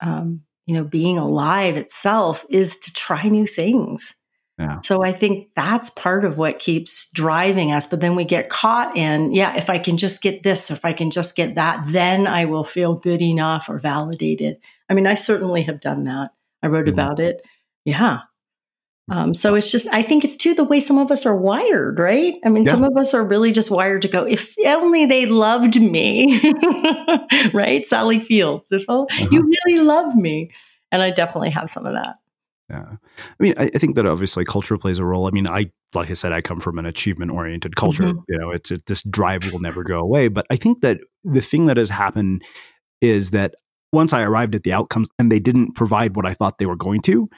um, 0.00 0.42
you 0.66 0.74
know, 0.74 0.84
being 0.84 1.18
alive 1.18 1.76
itself 1.76 2.44
is 2.50 2.76
to 2.78 2.92
try 2.92 3.22
new 3.24 3.46
things. 3.46 4.14
Yeah. 4.58 4.80
So 4.82 5.02
I 5.02 5.10
think 5.10 5.48
that's 5.56 5.90
part 5.90 6.24
of 6.24 6.38
what 6.38 6.60
keeps 6.60 7.10
driving 7.10 7.72
us. 7.72 7.88
But 7.88 8.00
then 8.00 8.14
we 8.14 8.24
get 8.24 8.50
caught 8.50 8.96
in, 8.96 9.32
yeah, 9.32 9.56
if 9.56 9.68
I 9.68 9.78
can 9.78 9.96
just 9.96 10.22
get 10.22 10.42
this, 10.42 10.70
if 10.70 10.84
I 10.84 10.92
can 10.92 11.10
just 11.10 11.34
get 11.34 11.56
that, 11.56 11.84
then 11.86 12.26
I 12.26 12.44
will 12.44 12.62
feel 12.62 12.94
good 12.94 13.20
enough 13.20 13.68
or 13.68 13.78
validated. 13.78 14.58
I 14.88 14.94
mean, 14.94 15.06
I 15.06 15.16
certainly 15.16 15.62
have 15.62 15.80
done 15.80 16.04
that. 16.04 16.30
I 16.62 16.68
wrote 16.68 16.86
mm-hmm. 16.86 16.94
about 16.94 17.18
it. 17.18 17.42
Yeah. 17.84 18.20
Um, 19.10 19.34
so 19.34 19.54
it's 19.54 19.70
just, 19.70 19.86
I 19.92 20.02
think 20.02 20.24
it's 20.24 20.36
too 20.36 20.54
the 20.54 20.64
way 20.64 20.80
some 20.80 20.98
of 20.98 21.10
us 21.10 21.26
are 21.26 21.36
wired, 21.36 21.98
right? 21.98 22.36
I 22.44 22.48
mean, 22.48 22.64
yeah. 22.64 22.70
some 22.70 22.84
of 22.84 22.96
us 22.96 23.12
are 23.12 23.22
really 23.22 23.52
just 23.52 23.70
wired 23.70 24.02
to 24.02 24.08
go, 24.08 24.24
if 24.24 24.54
only 24.64 25.04
they 25.04 25.26
loved 25.26 25.80
me, 25.80 26.40
right? 27.52 27.84
Sally 27.84 28.18
Fields, 28.18 28.72
if 28.72 28.84
oh, 28.88 29.06
uh-huh. 29.10 29.28
you 29.30 29.42
really 29.42 29.82
love 29.82 30.14
me. 30.16 30.50
And 30.90 31.02
I 31.02 31.10
definitely 31.10 31.50
have 31.50 31.68
some 31.68 31.84
of 31.84 31.94
that. 31.94 32.16
Yeah. 32.70 32.96
I 33.18 33.42
mean, 33.42 33.54
I, 33.58 33.70
I, 33.74 33.78
think 33.78 33.94
that 33.96 34.06
obviously 34.06 34.44
culture 34.46 34.78
plays 34.78 34.98
a 34.98 35.04
role. 35.04 35.26
I 35.26 35.30
mean, 35.32 35.46
I, 35.46 35.70
like 35.92 36.10
I 36.10 36.14
said, 36.14 36.32
I 36.32 36.40
come 36.40 36.60
from 36.60 36.78
an 36.78 36.86
achievement 36.86 37.30
oriented 37.30 37.76
culture. 37.76 38.04
Mm-hmm. 38.04 38.20
You 38.26 38.38
know, 38.38 38.50
it's 38.52 38.70
it, 38.70 38.86
this 38.86 39.02
drive 39.02 39.52
will 39.52 39.60
never 39.60 39.84
go 39.84 39.98
away. 39.98 40.28
But 40.28 40.46
I 40.50 40.56
think 40.56 40.80
that 40.80 41.00
the 41.24 41.42
thing 41.42 41.66
that 41.66 41.76
has 41.76 41.90
happened 41.90 42.42
is 43.02 43.30
that 43.30 43.54
once 43.92 44.14
I 44.14 44.22
arrived 44.22 44.54
at 44.54 44.62
the 44.62 44.72
outcomes 44.72 45.08
and 45.18 45.30
they 45.30 45.40
didn't 45.40 45.74
provide 45.74 46.16
what 46.16 46.26
I 46.26 46.32
thought 46.32 46.56
they 46.56 46.66
were 46.66 46.74
going 46.74 47.00
to, 47.02 47.28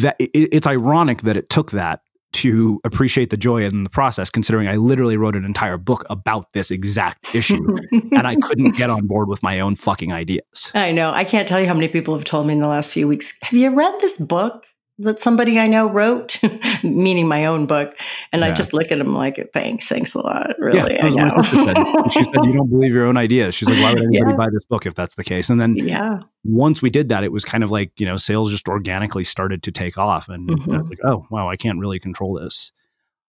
that 0.00 0.16
it, 0.18 0.30
it's 0.34 0.66
ironic 0.66 1.22
that 1.22 1.36
it 1.36 1.48
took 1.48 1.70
that 1.72 2.00
to 2.32 2.80
appreciate 2.84 3.30
the 3.30 3.36
joy 3.36 3.62
in 3.64 3.84
the 3.84 3.90
process, 3.90 4.30
considering 4.30 4.66
I 4.66 4.76
literally 4.76 5.16
wrote 5.16 5.36
an 5.36 5.44
entire 5.44 5.76
book 5.76 6.04
about 6.08 6.52
this 6.54 6.70
exact 6.70 7.34
issue 7.34 7.76
and 7.92 8.26
I 8.26 8.36
couldn't 8.36 8.74
get 8.76 8.88
on 8.88 9.06
board 9.06 9.28
with 9.28 9.42
my 9.42 9.60
own 9.60 9.76
fucking 9.76 10.12
ideas. 10.12 10.72
I 10.74 10.92
know. 10.92 11.12
I 11.12 11.24
can't 11.24 11.46
tell 11.46 11.60
you 11.60 11.66
how 11.66 11.74
many 11.74 11.88
people 11.88 12.14
have 12.14 12.24
told 12.24 12.46
me 12.46 12.54
in 12.54 12.60
the 12.60 12.68
last 12.68 12.92
few 12.92 13.06
weeks, 13.06 13.34
have 13.42 13.58
you 13.58 13.74
read 13.74 13.94
this 14.00 14.18
book? 14.18 14.64
that 14.98 15.18
somebody 15.18 15.58
I 15.58 15.66
know 15.66 15.88
wrote, 15.88 16.38
meaning 16.82 17.28
my 17.28 17.46
own 17.46 17.66
book. 17.66 17.96
And 18.32 18.40
yeah. 18.40 18.48
I 18.48 18.52
just 18.52 18.72
look 18.72 18.90
at 18.90 18.98
him 18.98 19.14
like, 19.14 19.50
thanks, 19.52 19.88
thanks 19.88 20.14
a 20.14 20.18
lot. 20.18 20.58
Really, 20.58 20.94
yeah, 20.94 21.04
I 21.04 21.10
know. 21.10 21.42
Said. 21.42 22.12
She 22.12 22.24
said, 22.24 22.44
you 22.44 22.54
don't 22.54 22.70
believe 22.70 22.94
your 22.94 23.04
own 23.04 23.18
ideas. 23.18 23.54
She's 23.54 23.68
like, 23.68 23.78
why 23.82 23.92
would 23.92 24.02
anybody 24.06 24.30
yeah. 24.30 24.36
buy 24.36 24.48
this 24.50 24.64
book 24.64 24.86
if 24.86 24.94
that's 24.94 25.16
the 25.16 25.24
case? 25.24 25.50
And 25.50 25.60
then 25.60 25.76
yeah. 25.76 26.20
once 26.42 26.80
we 26.80 26.88
did 26.88 27.10
that, 27.10 27.24
it 27.24 27.32
was 27.32 27.44
kind 27.44 27.62
of 27.62 27.70
like, 27.70 27.92
you 28.00 28.06
know, 28.06 28.16
sales 28.16 28.50
just 28.50 28.68
organically 28.68 29.22
started 29.22 29.62
to 29.64 29.70
take 29.70 29.98
off. 29.98 30.30
And 30.30 30.48
mm-hmm. 30.48 30.72
I 30.72 30.78
was 30.78 30.88
like, 30.88 31.00
oh, 31.04 31.26
wow, 31.30 31.50
I 31.50 31.56
can't 31.56 31.78
really 31.78 31.98
control 31.98 32.40
this. 32.40 32.72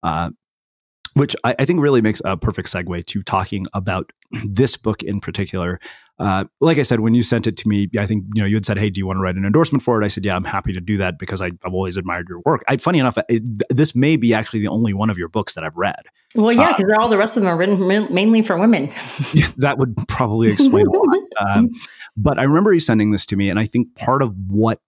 Uh, 0.01 0.29
which 1.15 1.35
I, 1.43 1.55
I 1.57 1.65
think 1.65 1.81
really 1.81 2.01
makes 2.01 2.21
a 2.23 2.37
perfect 2.37 2.71
segue 2.71 3.05
to 3.05 3.23
talking 3.23 3.65
about 3.73 4.11
this 4.45 4.77
book 4.77 5.01
in 5.01 5.19
particular. 5.19 5.79
Uh, 6.17 6.45
like 6.61 6.77
I 6.77 6.83
said, 6.83 7.01
when 7.01 7.13
you 7.13 7.23
sent 7.23 7.45
it 7.45 7.57
to 7.57 7.67
me, 7.67 7.89
I 7.97 8.05
think 8.05 8.23
you 8.33 8.41
know 8.41 8.47
you 8.47 8.55
had 8.55 8.65
said, 8.65 8.77
"Hey, 8.77 8.89
do 8.89 8.99
you 8.99 9.05
want 9.05 9.17
to 9.17 9.21
write 9.21 9.35
an 9.35 9.43
endorsement 9.43 9.83
for 9.83 10.01
it?" 10.01 10.05
I 10.05 10.07
said, 10.07 10.23
"Yeah, 10.23 10.35
I'm 10.37 10.45
happy 10.45 10.71
to 10.71 10.79
do 10.79 10.95
that 10.97 11.19
because 11.19 11.41
I, 11.41 11.47
have 11.47 11.73
always 11.73 11.97
admired 11.97 12.27
your 12.29 12.41
work." 12.45 12.63
I, 12.69 12.77
funny 12.77 12.99
enough, 12.99 13.17
it, 13.27 13.43
this 13.69 13.95
may 13.95 14.15
be 14.15 14.33
actually 14.33 14.61
the 14.61 14.69
only 14.69 14.93
one 14.93 15.09
of 15.09 15.17
your 15.17 15.27
books 15.27 15.55
that 15.55 15.65
I've 15.65 15.75
read. 15.75 16.05
Well, 16.33 16.53
yeah, 16.53 16.71
because 16.71 16.89
uh, 16.89 17.01
all 17.01 17.09
the 17.09 17.17
rest 17.17 17.35
of 17.35 17.43
them 17.43 17.51
are 17.51 17.57
written 17.57 17.85
mainly 18.13 18.43
for 18.43 18.57
women. 18.57 18.85
that 19.57 19.77
would 19.77 19.95
probably 20.07 20.47
explain 20.49 20.85
a 20.87 20.91
lot. 20.91 21.17
Um, 21.37 21.71
but 22.15 22.39
I 22.39 22.43
remember 22.43 22.71
you 22.71 22.79
sending 22.79 23.11
this 23.11 23.25
to 23.25 23.35
me, 23.35 23.49
and 23.49 23.59
I 23.59 23.65
think 23.65 23.93
part 23.95 24.21
of 24.21 24.33
what 24.47 24.79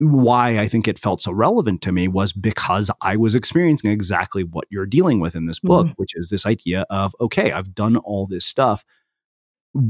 why 0.00 0.58
I 0.58 0.66
think 0.66 0.88
it 0.88 0.98
felt 0.98 1.20
so 1.20 1.30
relevant 1.30 1.82
to 1.82 1.92
me 1.92 2.08
was 2.08 2.32
because 2.32 2.90
I 3.00 3.16
was 3.16 3.34
experiencing 3.34 3.90
exactly 3.90 4.42
what 4.42 4.64
you're 4.70 4.86
dealing 4.86 5.20
with 5.20 5.36
in 5.36 5.46
this 5.46 5.60
book, 5.60 5.86
mm-hmm. 5.86 5.94
which 5.96 6.12
is 6.14 6.30
this 6.30 6.46
idea 6.46 6.86
of 6.90 7.14
okay, 7.20 7.52
I've 7.52 7.74
done 7.74 7.96
all 7.96 8.26
this 8.26 8.44
stuff 8.44 8.84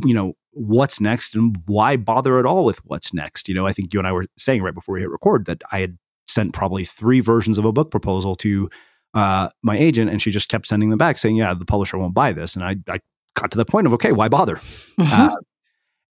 you 0.05 0.15
know, 0.15 0.35
what's 0.53 1.01
next 1.01 1.35
and 1.35 1.57
why 1.67 1.97
bother 1.97 2.39
at 2.39 2.47
all 2.47 2.65
with 2.65 2.85
what's 2.85 3.15
next? 3.15 3.49
You 3.49 3.55
know, 3.55 3.67
I 3.67 3.73
think 3.73 3.93
you 3.95 4.01
and 4.01 4.07
I 4.07 4.13
were 4.13 4.27
saying 4.39 4.63
right 4.63 4.75
before 4.75 4.95
we 4.95 5.01
hit 5.01 5.11
record 5.11 5.47
that 5.47 5.63
I 5.73 5.81
had 5.81 5.97
sent 6.29 6.53
probably 6.53 6.85
three 6.85 7.21
versions 7.21 7.59
of 7.59 7.65
a 7.65 7.73
book 7.73 7.91
proposal 7.91 8.37
to 8.37 8.71
uh, 9.15 9.49
my 9.63 9.77
agent, 9.77 10.11
and 10.11 10.21
she 10.23 10.31
just 10.31 10.49
kept 10.49 10.67
sending 10.67 10.91
them 10.91 10.99
back 10.99 11.19
saying, 11.19 11.37
"Yeah, 11.37 11.55
the 11.55 11.65
publisher 11.65 11.99
won't 11.99 12.15
buy 12.15 12.33
this." 12.33 12.55
And 12.55 12.65
I, 12.65 12.77
I 12.89 13.01
got 13.35 13.51
to 13.53 13.59
the 13.59 13.65
point 13.65 13.87
of, 13.87 13.93
okay, 13.95 14.13
why 14.13 14.29
bother? 14.29 14.57
Mm-hmm. 14.57 15.03
Uh, 15.13 15.37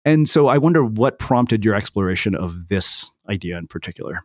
and 0.04 0.28
so 0.28 0.46
I 0.48 0.58
wonder 0.58 0.84
what 0.84 1.18
prompted 1.18 1.64
your 1.64 1.74
exploration 1.74 2.34
of 2.34 2.68
this 2.68 3.11
idea 3.28 3.58
in 3.58 3.66
particular. 3.66 4.24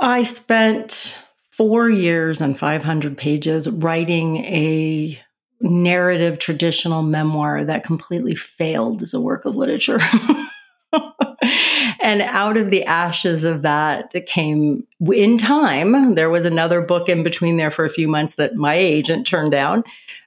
I 0.00 0.22
spent 0.22 1.22
four 1.50 1.88
years 1.88 2.40
and 2.40 2.58
500 2.58 3.16
pages 3.16 3.70
writing 3.70 4.38
a 4.38 5.20
narrative 5.60 6.38
traditional 6.38 7.02
memoir 7.02 7.64
that 7.64 7.84
completely 7.84 8.34
failed 8.34 9.02
as 9.02 9.14
a 9.14 9.20
work 9.20 9.44
of 9.44 9.56
literature. 9.56 9.98
and 12.02 12.22
out 12.22 12.56
of 12.56 12.70
the 12.70 12.84
ashes 12.84 13.44
of 13.44 13.62
that, 13.62 14.10
it 14.14 14.26
came 14.26 14.86
in 15.12 15.38
time. 15.38 16.14
There 16.14 16.30
was 16.30 16.44
another 16.44 16.80
book 16.82 17.08
in 17.08 17.22
between 17.22 17.56
there 17.56 17.70
for 17.70 17.84
a 17.84 17.90
few 17.90 18.08
months 18.08 18.34
that 18.34 18.56
my 18.56 18.74
agent 18.74 19.26
turned 19.26 19.52
down. 19.52 19.82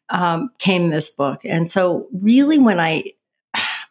Um, 0.10 0.52
came 0.58 0.90
this 0.90 1.10
book, 1.10 1.42
and 1.44 1.70
so 1.70 2.08
really, 2.14 2.58
when 2.60 2.80
I, 2.80 3.12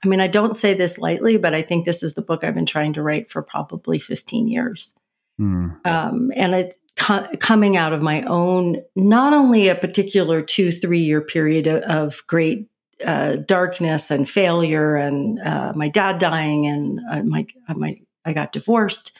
I 0.04 0.08
mean, 0.08 0.20
I 0.20 0.26
don't 0.26 0.56
say 0.56 0.74
this 0.74 0.98
lightly, 0.98 1.38
but 1.38 1.54
I 1.54 1.62
think 1.62 1.84
this 1.84 2.02
is 2.02 2.14
the 2.14 2.22
book 2.22 2.44
I've 2.44 2.54
been 2.54 2.66
trying 2.66 2.92
to 2.94 3.02
write 3.02 3.30
for 3.30 3.42
probably 3.42 3.98
fifteen 3.98 4.48
years. 4.48 4.94
Mm. 5.40 5.84
Um, 5.86 6.32
and 6.34 6.54
it 6.54 6.78
co- 6.96 7.26
coming 7.40 7.76
out 7.76 7.92
of 7.92 8.02
my 8.02 8.22
own, 8.22 8.82
not 8.94 9.32
only 9.32 9.68
a 9.68 9.74
particular 9.74 10.42
two, 10.42 10.72
three 10.72 11.00
year 11.00 11.20
period 11.20 11.66
of, 11.66 11.82
of 11.82 12.26
great 12.26 12.68
uh, 13.04 13.36
darkness 13.36 14.10
and 14.10 14.28
failure, 14.28 14.96
and 14.96 15.38
uh, 15.40 15.72
my 15.76 15.88
dad 15.88 16.18
dying, 16.18 16.66
and 16.66 17.00
uh, 17.10 17.22
my, 17.22 17.46
uh, 17.68 17.74
my 17.74 18.00
I 18.24 18.32
got 18.32 18.52
divorced, 18.52 19.12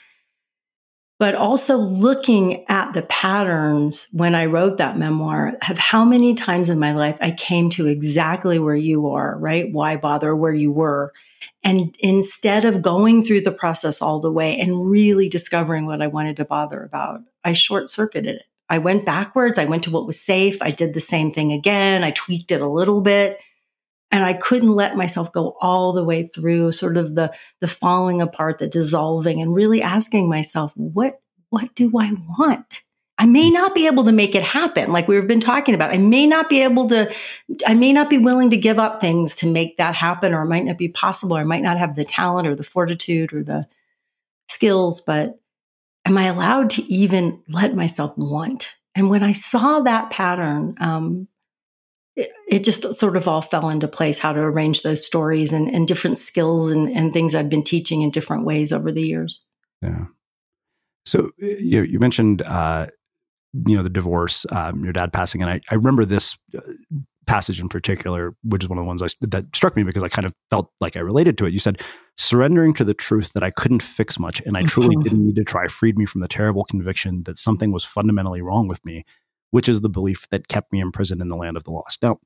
but 1.19 1.33
also 1.33 1.77
looking 1.77 2.63
at 2.69 2.93
the 2.93 3.01
patterns 3.03 4.07
when 4.11 4.35
I 4.35 4.45
wrote 4.45 4.77
that 4.77 4.97
memoir 4.97 5.57
of 5.67 5.77
how 5.77 6.05
many 6.05 6.35
times 6.35 6.69
in 6.69 6.79
my 6.79 6.93
life 6.93 7.17
I 7.19 7.31
came 7.31 7.69
to 7.71 7.87
exactly 7.87 8.59
where 8.59 8.75
you 8.75 9.07
are, 9.07 9.37
right? 9.39 9.71
Why 9.71 9.95
bother 9.95 10.35
where 10.35 10.53
you 10.53 10.71
were? 10.71 11.13
And 11.63 11.95
instead 11.99 12.65
of 12.65 12.81
going 12.81 13.23
through 13.23 13.41
the 13.41 13.51
process 13.51 14.01
all 14.01 14.19
the 14.19 14.31
way 14.31 14.59
and 14.59 14.89
really 14.89 15.27
discovering 15.27 15.87
what 15.87 16.01
I 16.01 16.07
wanted 16.07 16.37
to 16.37 16.45
bother 16.45 16.83
about, 16.83 17.21
I 17.43 17.53
short 17.53 17.89
circuited 17.89 18.35
it. 18.35 18.43
I 18.69 18.77
went 18.77 19.05
backwards. 19.05 19.57
I 19.57 19.65
went 19.65 19.83
to 19.85 19.91
what 19.91 20.05
was 20.05 20.19
safe. 20.19 20.61
I 20.61 20.71
did 20.71 20.93
the 20.93 20.99
same 20.99 21.31
thing 21.31 21.51
again. 21.51 22.03
I 22.03 22.11
tweaked 22.11 22.51
it 22.51 22.61
a 22.61 22.67
little 22.67 23.01
bit. 23.01 23.39
And 24.09 24.23
I 24.23 24.33
couldn't 24.33 24.73
let 24.73 24.95
myself 24.95 25.31
go 25.31 25.57
all 25.59 25.91
the 25.91 26.03
way 26.03 26.23
through 26.23 26.71
sort 26.71 26.97
of 26.97 27.15
the, 27.15 27.35
the 27.59 27.67
falling 27.67 28.21
apart, 28.21 28.57
the 28.57 28.67
dissolving 28.67 29.41
and 29.41 29.53
really 29.53 29.81
asking 29.81 30.29
myself, 30.29 30.71
what, 30.75 31.19
what 31.49 31.75
do 31.75 31.91
I 31.99 32.13
want? 32.39 32.83
I 33.17 33.25
may 33.25 33.49
not 33.49 33.73
be 33.73 33.87
able 33.87 34.03
to 34.05 34.11
make 34.11 34.35
it 34.35 34.43
happen. 34.43 34.91
Like 34.91 35.07
we've 35.07 35.27
been 35.27 35.39
talking 35.39 35.73
about, 35.73 35.93
I 35.93 35.97
may 35.97 36.27
not 36.27 36.49
be 36.49 36.61
able 36.61 36.87
to, 36.89 37.11
I 37.65 37.73
may 37.73 37.91
not 37.91 38.09
be 38.09 38.19
willing 38.19 38.51
to 38.51 38.57
give 38.57 38.77
up 38.77 39.01
things 39.01 39.35
to 39.37 39.51
make 39.51 39.77
that 39.77 39.95
happen, 39.95 40.33
or 40.33 40.43
it 40.43 40.47
might 40.47 40.65
not 40.65 40.77
be 40.77 40.89
possible, 40.89 41.35
or 41.35 41.39
I 41.39 41.43
might 41.43 41.63
not 41.63 41.77
have 41.77 41.95
the 41.95 42.05
talent 42.05 42.47
or 42.47 42.55
the 42.55 42.63
fortitude 42.63 43.33
or 43.33 43.43
the 43.43 43.67
skills, 44.47 45.01
but 45.01 45.39
am 46.05 46.17
I 46.17 46.25
allowed 46.25 46.69
to 46.71 46.83
even 46.83 47.41
let 47.49 47.75
myself 47.75 48.15
want? 48.17 48.75
And 48.93 49.09
when 49.09 49.23
I 49.23 49.33
saw 49.33 49.79
that 49.81 50.11
pattern, 50.11 50.75
um, 50.79 51.27
it, 52.17 52.31
it, 52.47 52.63
just 52.63 52.95
sort 52.95 53.15
of 53.15 53.27
all 53.27 53.41
fell 53.41 53.69
into 53.69 53.87
place 53.87 54.17
how 54.17 54.33
to 54.33 54.39
arrange 54.39 54.81
those 54.81 55.05
stories 55.05 55.53
and, 55.53 55.69
and 55.73 55.87
different 55.87 56.17
skills 56.17 56.71
and, 56.71 56.89
and 56.89 57.13
things 57.13 57.35
I've 57.35 57.49
been 57.49 57.63
teaching 57.63 58.01
in 58.01 58.09
different 58.09 58.43
ways 58.43 58.73
over 58.73 58.91
the 58.91 59.03
years. 59.03 59.41
Yeah. 59.81 60.05
So 61.05 61.31
you 61.37 61.83
you 61.83 61.99
mentioned 61.99 62.41
uh, 62.41 62.87
you 63.65 63.77
know 63.77 63.83
the 63.83 63.89
divorce, 63.89 64.45
um, 64.51 64.83
your 64.83 64.93
dad 64.93 65.13
passing, 65.13 65.41
and 65.41 65.49
I, 65.49 65.61
I 65.69 65.75
remember 65.75 66.05
this 66.05 66.37
uh, 66.55 66.59
passage 67.27 67.61
in 67.61 67.69
particular, 67.69 68.35
which 68.43 68.63
is 68.63 68.69
one 68.69 68.77
of 68.77 68.83
the 68.83 68.87
ones 68.87 69.03
I, 69.03 69.07
that 69.21 69.45
struck 69.55 69.75
me 69.75 69.83
because 69.83 70.03
I 70.03 70.09
kind 70.09 70.25
of 70.25 70.33
felt 70.49 70.71
like 70.81 70.97
I 70.97 71.01
related 71.01 71.37
to 71.37 71.45
it. 71.45 71.53
You 71.53 71.59
said, 71.59 71.81
"Surrendering 72.17 72.73
to 72.73 72.83
the 72.83 72.93
truth 72.93 73.31
that 73.33 73.43
I 73.43 73.51
couldn't 73.51 73.83
fix 73.83 74.19
much, 74.19 74.41
and 74.45 74.57
I 74.57 74.63
truly 74.63 74.95
mm-hmm. 74.95 75.03
didn't 75.03 75.25
need 75.27 75.35
to 75.35 75.45
try, 75.45 75.67
freed 75.67 75.97
me 75.97 76.05
from 76.05 76.21
the 76.21 76.27
terrible 76.27 76.65
conviction 76.65 77.23
that 77.23 77.37
something 77.37 77.71
was 77.71 77.85
fundamentally 77.85 78.41
wrong 78.41 78.67
with 78.67 78.83
me." 78.83 79.05
Which 79.51 79.69
is 79.69 79.81
the 79.81 79.89
belief 79.89 80.27
that 80.29 80.47
kept 80.47 80.71
me 80.71 80.79
imprisoned 80.79 81.21
in 81.21 81.29
the 81.29 81.35
land 81.35 81.57
of 81.57 81.63
the 81.63 81.71
lost. 81.71 82.01
Now, 82.01 82.19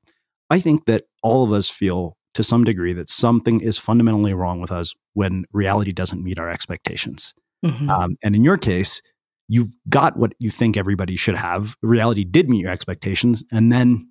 I 0.50 0.60
think 0.60 0.86
that 0.86 1.04
all 1.22 1.44
of 1.44 1.52
us 1.52 1.68
feel 1.68 2.16
to 2.34 2.42
some 2.42 2.64
degree 2.64 2.92
that 2.94 3.10
something 3.10 3.60
is 3.60 3.78
fundamentally 3.78 4.32
wrong 4.32 4.60
with 4.60 4.72
us 4.72 4.94
when 5.14 5.44
reality 5.52 5.92
doesn't 5.92 6.22
meet 6.22 6.38
our 6.38 6.50
expectations. 6.50 7.34
Mm-hmm. 7.64 7.90
Um, 7.90 8.16
and 8.22 8.34
in 8.34 8.42
your 8.42 8.56
case, 8.56 9.02
you 9.48 9.70
got 9.88 10.16
what 10.16 10.32
you 10.38 10.50
think 10.50 10.76
everybody 10.76 11.16
should 11.16 11.36
have. 11.36 11.76
Reality 11.82 12.24
did 12.24 12.48
meet 12.48 12.62
your 12.62 12.70
expectations, 12.70 13.44
and 13.52 13.70
then 13.70 14.10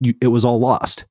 you, 0.00 0.14
it 0.20 0.28
was 0.28 0.44
all 0.44 0.58
lost. 0.58 1.04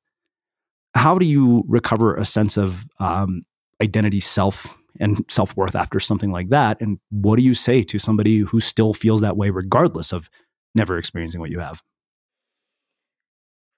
How 0.94 1.16
do 1.18 1.26
you 1.26 1.64
recover 1.68 2.16
a 2.16 2.24
sense 2.24 2.56
of 2.56 2.86
um, 2.98 3.42
identity, 3.82 4.20
self, 4.20 4.76
and 4.98 5.24
self 5.28 5.56
worth 5.56 5.76
after 5.76 6.00
something 6.00 6.32
like 6.32 6.48
that? 6.48 6.80
And 6.80 6.98
what 7.10 7.36
do 7.36 7.42
you 7.42 7.54
say 7.54 7.82
to 7.84 7.98
somebody 7.98 8.38
who 8.38 8.60
still 8.60 8.94
feels 8.94 9.20
that 9.20 9.36
way, 9.36 9.50
regardless 9.50 10.12
of 10.12 10.28
never 10.76 10.98
experiencing 10.98 11.40
what 11.40 11.50
you 11.50 11.58
have? 11.58 11.82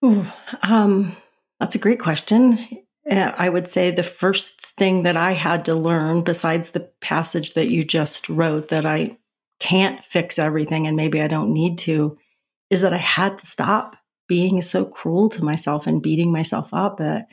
Ooh, 0.05 0.27
um, 0.63 1.17
that's 1.59 1.75
a 1.75 1.79
great 1.79 2.01
question. 2.01 2.59
Uh, 3.11 3.33
I 3.37 3.49
would 3.49 3.67
say 3.67 3.91
the 3.91 4.03
first 4.03 4.67
thing 4.77 5.05
that 5.05 5.17
I 5.17 5.33
had 5.33 5.65
to 5.65 5.75
learn, 5.75 6.23
besides 6.23 6.71
the 6.71 6.91
passage 7.01 7.55
that 7.55 7.71
you 7.71 7.83
just 7.83 8.29
wrote, 8.29 8.69
that 8.69 8.85
I 8.85 9.17
can't 9.61 10.05
fix 10.05 10.39
everything 10.39 10.87
and 10.87 10.97
maybe 10.97 11.21
I 11.21 11.27
don't 11.27 11.53
need 11.53 11.79
to, 11.79 12.19
is 12.71 12.83
that 12.83 12.93
I 12.93 12.99
had 12.99 13.39
to 13.39 13.47
stop 13.47 13.97
being 14.29 14.61
so 14.61 14.85
cruel 14.85 15.29
to 15.31 15.45
myself 15.45 15.87
and 15.87 16.03
beating 16.03 16.31
myself 16.31 16.73
up 16.73 16.99
that 16.99 17.29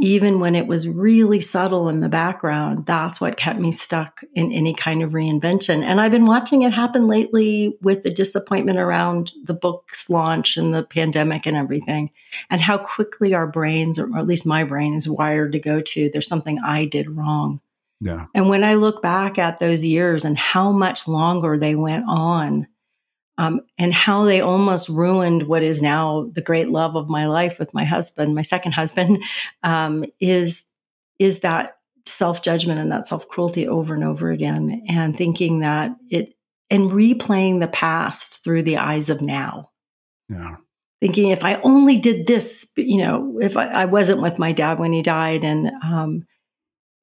even 0.00 0.38
when 0.38 0.54
it 0.54 0.66
was 0.66 0.88
really 0.88 1.40
subtle 1.40 1.88
in 1.88 2.00
the 2.00 2.08
background, 2.08 2.86
that's 2.86 3.20
what 3.20 3.36
kept 3.36 3.58
me 3.58 3.72
stuck 3.72 4.22
in 4.34 4.52
any 4.52 4.72
kind 4.72 5.02
of 5.02 5.10
reinvention. 5.10 5.82
And 5.82 6.00
I've 6.00 6.12
been 6.12 6.26
watching 6.26 6.62
it 6.62 6.72
happen 6.72 7.08
lately 7.08 7.76
with 7.82 8.04
the 8.04 8.10
disappointment 8.10 8.78
around 8.78 9.32
the 9.42 9.54
book's 9.54 10.08
launch 10.08 10.56
and 10.56 10.72
the 10.72 10.84
pandemic 10.84 11.46
and 11.46 11.56
everything, 11.56 12.10
and 12.48 12.60
how 12.60 12.78
quickly 12.78 13.34
our 13.34 13.46
brains, 13.46 13.98
or 13.98 14.16
at 14.16 14.26
least 14.26 14.46
my 14.46 14.62
brain, 14.62 14.94
is 14.94 15.08
wired 15.08 15.52
to 15.52 15.58
go 15.58 15.80
to 15.80 16.10
there's 16.10 16.28
something 16.28 16.58
I 16.60 16.84
did 16.84 17.10
wrong. 17.10 17.60
Yeah. 18.00 18.26
And 18.34 18.48
when 18.48 18.62
I 18.62 18.74
look 18.74 19.02
back 19.02 19.38
at 19.38 19.58
those 19.58 19.84
years 19.84 20.24
and 20.24 20.38
how 20.38 20.70
much 20.70 21.08
longer 21.08 21.58
they 21.58 21.74
went 21.74 22.04
on, 22.06 22.68
um, 23.38 23.60
and 23.78 23.94
how 23.94 24.24
they 24.24 24.40
almost 24.40 24.88
ruined 24.88 25.44
what 25.44 25.62
is 25.62 25.80
now 25.80 26.28
the 26.32 26.42
great 26.42 26.68
love 26.68 26.96
of 26.96 27.08
my 27.08 27.26
life 27.26 27.58
with 27.60 27.72
my 27.72 27.84
husband, 27.84 28.34
my 28.34 28.42
second 28.42 28.72
husband, 28.72 29.22
um, 29.62 30.04
is 30.20 30.64
is 31.18 31.40
that 31.40 31.76
self 32.04 32.42
judgment 32.42 32.80
and 32.80 32.90
that 32.92 33.06
self 33.06 33.28
cruelty 33.28 33.66
over 33.66 33.94
and 33.94 34.04
over 34.04 34.30
again, 34.30 34.82
and 34.88 35.16
thinking 35.16 35.60
that 35.60 35.92
it 36.10 36.34
and 36.68 36.90
replaying 36.90 37.60
the 37.60 37.68
past 37.68 38.42
through 38.44 38.64
the 38.64 38.76
eyes 38.76 39.08
of 39.08 39.22
now. 39.22 39.70
Yeah. 40.28 40.56
Thinking 41.00 41.30
if 41.30 41.44
I 41.44 41.54
only 41.60 41.96
did 41.98 42.26
this, 42.26 42.70
you 42.76 42.98
know, 42.98 43.38
if 43.40 43.56
I, 43.56 43.68
I 43.68 43.84
wasn't 43.84 44.20
with 44.20 44.38
my 44.40 44.50
dad 44.50 44.80
when 44.80 44.92
he 44.92 45.00
died, 45.00 45.44
and 45.44 45.70
um, 45.84 46.26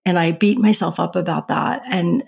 and 0.03 0.19
I 0.19 0.33
beat 0.33 0.57
myself 0.57 0.99
up 0.99 1.15
about 1.15 1.47
that, 1.47 1.81
and 1.89 2.23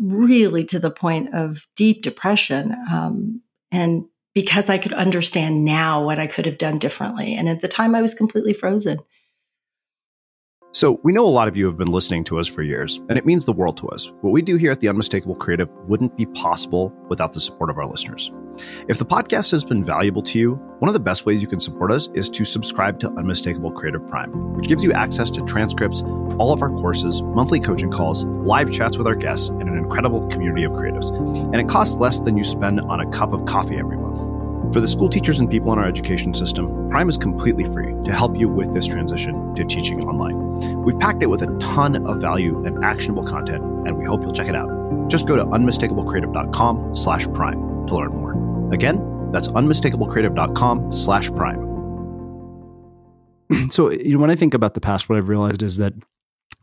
really 0.00 0.64
to 0.64 0.78
the 0.78 0.90
point 0.90 1.34
of 1.34 1.66
deep 1.76 2.02
depression. 2.02 2.72
Um, 2.90 3.42
and 3.70 4.04
because 4.34 4.68
I 4.68 4.78
could 4.78 4.92
understand 4.92 5.64
now 5.64 6.04
what 6.04 6.18
I 6.18 6.26
could 6.26 6.46
have 6.46 6.58
done 6.58 6.78
differently. 6.78 7.34
And 7.34 7.48
at 7.48 7.60
the 7.60 7.68
time, 7.68 7.94
I 7.94 8.02
was 8.02 8.14
completely 8.14 8.52
frozen. 8.52 8.98
So, 10.78 11.00
we 11.02 11.12
know 11.12 11.26
a 11.26 11.26
lot 11.26 11.48
of 11.48 11.56
you 11.56 11.66
have 11.66 11.76
been 11.76 11.90
listening 11.90 12.22
to 12.22 12.38
us 12.38 12.46
for 12.46 12.62
years, 12.62 12.98
and 13.08 13.18
it 13.18 13.26
means 13.26 13.44
the 13.44 13.52
world 13.52 13.76
to 13.78 13.88
us. 13.88 14.12
What 14.20 14.30
we 14.30 14.42
do 14.42 14.54
here 14.54 14.70
at 14.70 14.78
The 14.78 14.88
Unmistakable 14.88 15.34
Creative 15.34 15.74
wouldn't 15.88 16.16
be 16.16 16.24
possible 16.26 16.94
without 17.08 17.32
the 17.32 17.40
support 17.40 17.68
of 17.68 17.78
our 17.78 17.86
listeners. 17.88 18.30
If 18.86 18.98
the 18.98 19.04
podcast 19.04 19.50
has 19.50 19.64
been 19.64 19.82
valuable 19.82 20.22
to 20.22 20.38
you, 20.38 20.52
one 20.78 20.88
of 20.88 20.92
the 20.92 21.00
best 21.00 21.26
ways 21.26 21.42
you 21.42 21.48
can 21.48 21.58
support 21.58 21.90
us 21.90 22.08
is 22.14 22.28
to 22.28 22.44
subscribe 22.44 23.00
to 23.00 23.10
Unmistakable 23.10 23.72
Creative 23.72 24.06
Prime, 24.06 24.54
which 24.54 24.68
gives 24.68 24.84
you 24.84 24.92
access 24.92 25.32
to 25.32 25.44
transcripts, 25.46 26.02
all 26.38 26.52
of 26.52 26.62
our 26.62 26.70
courses, 26.70 27.22
monthly 27.22 27.58
coaching 27.58 27.90
calls, 27.90 28.24
live 28.24 28.70
chats 28.70 28.96
with 28.96 29.08
our 29.08 29.16
guests, 29.16 29.48
and 29.48 29.64
an 29.64 29.76
incredible 29.76 30.28
community 30.28 30.62
of 30.62 30.74
creatives. 30.74 31.12
And 31.52 31.56
it 31.56 31.68
costs 31.68 31.96
less 31.96 32.20
than 32.20 32.38
you 32.38 32.44
spend 32.44 32.80
on 32.82 33.00
a 33.00 33.10
cup 33.10 33.32
of 33.32 33.46
coffee 33.46 33.78
every 33.78 33.96
month. 33.96 34.37
For 34.72 34.80
the 34.82 34.88
school 34.88 35.08
teachers 35.08 35.38
and 35.38 35.50
people 35.50 35.72
in 35.72 35.78
our 35.78 35.86
education 35.86 36.34
system, 36.34 36.90
Prime 36.90 37.08
is 37.08 37.16
completely 37.16 37.64
free 37.64 37.94
to 38.04 38.12
help 38.12 38.38
you 38.38 38.48
with 38.48 38.74
this 38.74 38.86
transition 38.86 39.54
to 39.54 39.64
teaching 39.64 40.04
online. 40.04 40.82
We've 40.82 40.98
packed 40.98 41.22
it 41.22 41.26
with 41.26 41.42
a 41.42 41.56
ton 41.58 42.06
of 42.06 42.20
value 42.20 42.62
and 42.66 42.84
actionable 42.84 43.24
content, 43.24 43.64
and 43.86 43.96
we 43.96 44.04
hope 44.04 44.20
you'll 44.20 44.32
check 44.32 44.48
it 44.48 44.54
out. 44.54 44.68
Just 45.08 45.26
go 45.26 45.36
to 45.36 45.44
unmistakablecreative.com 45.46 46.94
slash 46.94 47.26
prime 47.32 47.86
to 47.86 47.94
learn 47.94 48.10
more. 48.10 48.72
Again, 48.72 49.30
that's 49.32 49.48
unmistakablecreative.com 49.48 50.90
slash 50.90 51.30
prime. 51.30 51.64
so 53.70 53.90
you 53.90 54.12
know, 54.12 54.18
when 54.18 54.30
I 54.30 54.36
think 54.36 54.52
about 54.52 54.74
the 54.74 54.82
past, 54.82 55.08
what 55.08 55.16
I've 55.16 55.30
realized 55.30 55.62
is 55.62 55.78
that 55.78 55.94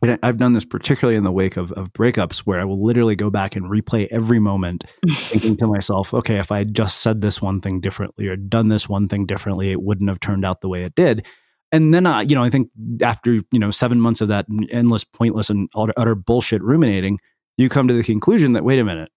I've 0.02 0.36
done 0.36 0.52
this 0.52 0.64
particularly 0.64 1.16
in 1.16 1.24
the 1.24 1.32
wake 1.32 1.56
of, 1.56 1.72
of 1.72 1.92
breakups 1.92 2.40
where 2.40 2.60
I 2.60 2.64
will 2.64 2.84
literally 2.84 3.16
go 3.16 3.30
back 3.30 3.56
and 3.56 3.70
replay 3.70 4.06
every 4.10 4.38
moment, 4.38 4.84
thinking 5.10 5.56
to 5.56 5.66
myself, 5.66 6.12
okay, 6.12 6.38
if 6.38 6.52
I 6.52 6.58
had 6.58 6.74
just 6.74 7.00
said 7.00 7.22
this 7.22 7.40
one 7.40 7.60
thing 7.60 7.80
differently 7.80 8.28
or 8.28 8.36
done 8.36 8.68
this 8.68 8.88
one 8.88 9.08
thing 9.08 9.24
differently, 9.26 9.70
it 9.70 9.82
wouldn't 9.82 10.10
have 10.10 10.20
turned 10.20 10.44
out 10.44 10.60
the 10.60 10.68
way 10.68 10.84
it 10.84 10.94
did. 10.94 11.26
And 11.72 11.92
then, 11.94 12.06
uh, 12.06 12.20
you 12.20 12.34
know, 12.34 12.44
I 12.44 12.50
think 12.50 12.70
after, 13.02 13.32
you 13.32 13.58
know, 13.58 13.70
seven 13.70 14.00
months 14.00 14.20
of 14.20 14.28
that 14.28 14.46
endless, 14.70 15.02
pointless, 15.02 15.50
and 15.50 15.68
utter, 15.74 15.92
utter 15.96 16.14
bullshit 16.14 16.62
ruminating, 16.62 17.18
you 17.56 17.68
come 17.68 17.88
to 17.88 17.94
the 17.94 18.04
conclusion 18.04 18.52
that, 18.52 18.64
wait 18.64 18.78
a 18.78 18.84
minute, 18.84 19.10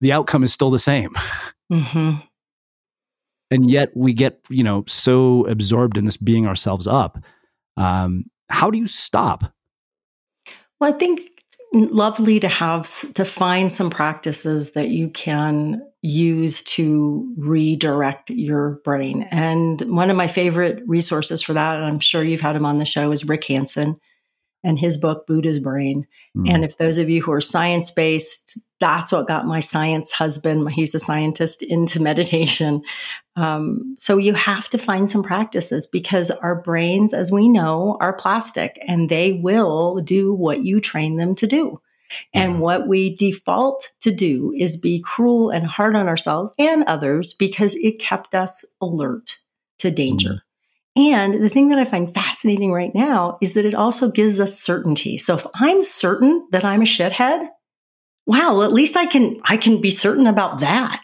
the 0.00 0.12
outcome 0.12 0.44
is 0.44 0.52
still 0.52 0.70
the 0.70 0.78
same. 0.78 1.12
Mm-hmm. 1.70 2.16
And 3.52 3.70
yet 3.70 3.90
we 3.94 4.12
get, 4.12 4.40
you 4.48 4.64
know, 4.64 4.82
so 4.88 5.46
absorbed 5.46 5.96
in 5.96 6.04
this 6.04 6.16
being 6.16 6.44
ourselves 6.44 6.88
up. 6.88 7.22
Um, 7.76 8.24
how 8.48 8.72
do 8.72 8.78
you 8.78 8.88
stop? 8.88 9.52
Well, 10.80 10.92
I 10.92 10.96
think 10.96 11.20
lovely 11.72 12.40
to 12.40 12.48
have 12.48 13.12
to 13.12 13.24
find 13.24 13.72
some 13.72 13.90
practices 13.90 14.72
that 14.72 14.88
you 14.88 15.10
can 15.10 15.82
use 16.02 16.62
to 16.62 17.32
redirect 17.36 18.30
your 18.30 18.80
brain. 18.82 19.28
And 19.30 19.80
one 19.82 20.10
of 20.10 20.16
my 20.16 20.26
favorite 20.26 20.82
resources 20.86 21.42
for 21.42 21.52
that, 21.52 21.76
and 21.76 21.84
I'm 21.84 22.00
sure 22.00 22.22
you've 22.22 22.40
had 22.40 22.56
him 22.56 22.64
on 22.64 22.78
the 22.78 22.86
show, 22.86 23.12
is 23.12 23.28
Rick 23.28 23.44
Hanson 23.44 23.96
and 24.62 24.78
his 24.78 24.96
book 24.96 25.26
Buddha's 25.26 25.58
Brain. 25.58 26.06
Mm. 26.36 26.50
And 26.50 26.64
if 26.64 26.76
those 26.76 26.98
of 26.98 27.08
you 27.08 27.22
who 27.22 27.32
are 27.32 27.40
science 27.40 27.90
based, 27.90 28.58
that's 28.78 29.12
what 29.12 29.26
got 29.26 29.46
my 29.46 29.60
science 29.60 30.12
husband, 30.12 30.70
he's 30.70 30.94
a 30.94 30.98
scientist, 30.98 31.62
into 31.62 32.00
meditation. 32.02 32.82
Um, 33.36 33.96
so 33.98 34.18
you 34.18 34.34
have 34.34 34.68
to 34.70 34.78
find 34.78 35.10
some 35.10 35.22
practices 35.22 35.86
because 35.86 36.30
our 36.30 36.60
brains, 36.60 37.14
as 37.14 37.32
we 37.32 37.48
know, 37.48 37.96
are 38.00 38.12
plastic 38.12 38.78
and 38.86 39.08
they 39.08 39.32
will 39.32 40.00
do 40.00 40.34
what 40.34 40.64
you 40.64 40.80
train 40.80 41.16
them 41.16 41.34
to 41.36 41.46
do. 41.46 41.80
And 42.34 42.54
mm-hmm. 42.54 42.62
what 42.62 42.88
we 42.88 43.14
default 43.14 43.92
to 44.00 44.10
do 44.10 44.52
is 44.56 44.76
be 44.76 45.00
cruel 45.00 45.50
and 45.50 45.64
hard 45.66 45.94
on 45.94 46.08
ourselves 46.08 46.52
and 46.58 46.82
others 46.84 47.34
because 47.34 47.76
it 47.76 48.00
kept 48.00 48.34
us 48.34 48.64
alert 48.80 49.38
to 49.78 49.90
danger. 49.90 50.30
Mm. 50.30 50.40
And 50.96 51.42
the 51.42 51.48
thing 51.48 51.68
that 51.68 51.78
I 51.78 51.84
find 51.84 52.12
fascinating 52.12 52.72
right 52.72 52.94
now 52.94 53.36
is 53.40 53.54
that 53.54 53.64
it 53.64 53.74
also 53.74 54.10
gives 54.10 54.40
us 54.40 54.58
certainty. 54.58 55.18
So 55.18 55.36
if 55.36 55.46
I'm 55.54 55.82
certain 55.82 56.46
that 56.50 56.64
I'm 56.64 56.82
a 56.82 56.84
shithead, 56.84 57.46
wow, 58.26 58.62
at 58.62 58.72
least 58.72 58.96
I 58.96 59.06
can 59.06 59.40
I 59.44 59.56
can 59.56 59.80
be 59.80 59.90
certain 59.90 60.26
about 60.26 60.60
that. 60.60 61.02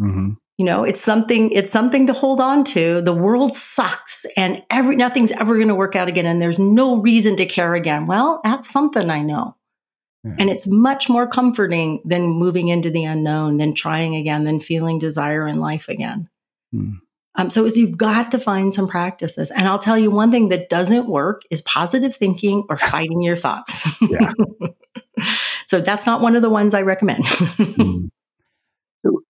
Mm-hmm. 0.00 0.32
You 0.58 0.64
know, 0.66 0.84
it's 0.84 1.00
something 1.00 1.50
it's 1.50 1.72
something 1.72 2.06
to 2.08 2.12
hold 2.12 2.40
on 2.40 2.64
to. 2.64 3.00
The 3.00 3.14
world 3.14 3.54
sucks 3.54 4.26
and 4.36 4.62
every 4.70 4.96
nothing's 4.96 5.32
ever 5.32 5.56
going 5.56 5.68
to 5.68 5.74
work 5.74 5.96
out 5.96 6.08
again 6.08 6.26
and 6.26 6.40
there's 6.40 6.58
no 6.58 7.00
reason 7.00 7.36
to 7.36 7.46
care 7.46 7.74
again. 7.74 8.06
Well, 8.06 8.40
that's 8.44 8.70
something 8.70 9.08
I 9.10 9.22
know. 9.22 9.56
Yeah. 10.24 10.36
And 10.38 10.50
it's 10.50 10.68
much 10.68 11.08
more 11.08 11.26
comforting 11.26 12.00
than 12.04 12.22
moving 12.22 12.68
into 12.68 12.90
the 12.90 13.04
unknown, 13.04 13.56
than 13.56 13.74
trying 13.74 14.14
again, 14.14 14.44
than 14.44 14.60
feeling 14.60 14.98
desire 14.98 15.48
in 15.48 15.58
life 15.58 15.88
again. 15.88 16.28
Mm. 16.72 16.98
Um, 17.34 17.48
so 17.48 17.64
you've 17.64 17.96
got 17.96 18.30
to 18.32 18.38
find 18.38 18.74
some 18.74 18.86
practices. 18.86 19.50
And 19.50 19.66
I'll 19.66 19.78
tell 19.78 19.96
you 19.96 20.10
one 20.10 20.30
thing 20.30 20.48
that 20.48 20.68
doesn't 20.68 21.08
work 21.08 21.42
is 21.50 21.62
positive 21.62 22.14
thinking 22.14 22.64
or 22.68 22.76
fighting 22.78 23.22
your 23.22 23.36
thoughts. 23.36 23.86
Yeah. 24.02 24.32
so 25.66 25.80
that's 25.80 26.06
not 26.06 26.20
one 26.20 26.36
of 26.36 26.42
the 26.42 26.50
ones 26.50 26.74
I 26.74 26.82
recommend. 26.82 27.24
mm. 27.24 28.10
so 29.04 29.20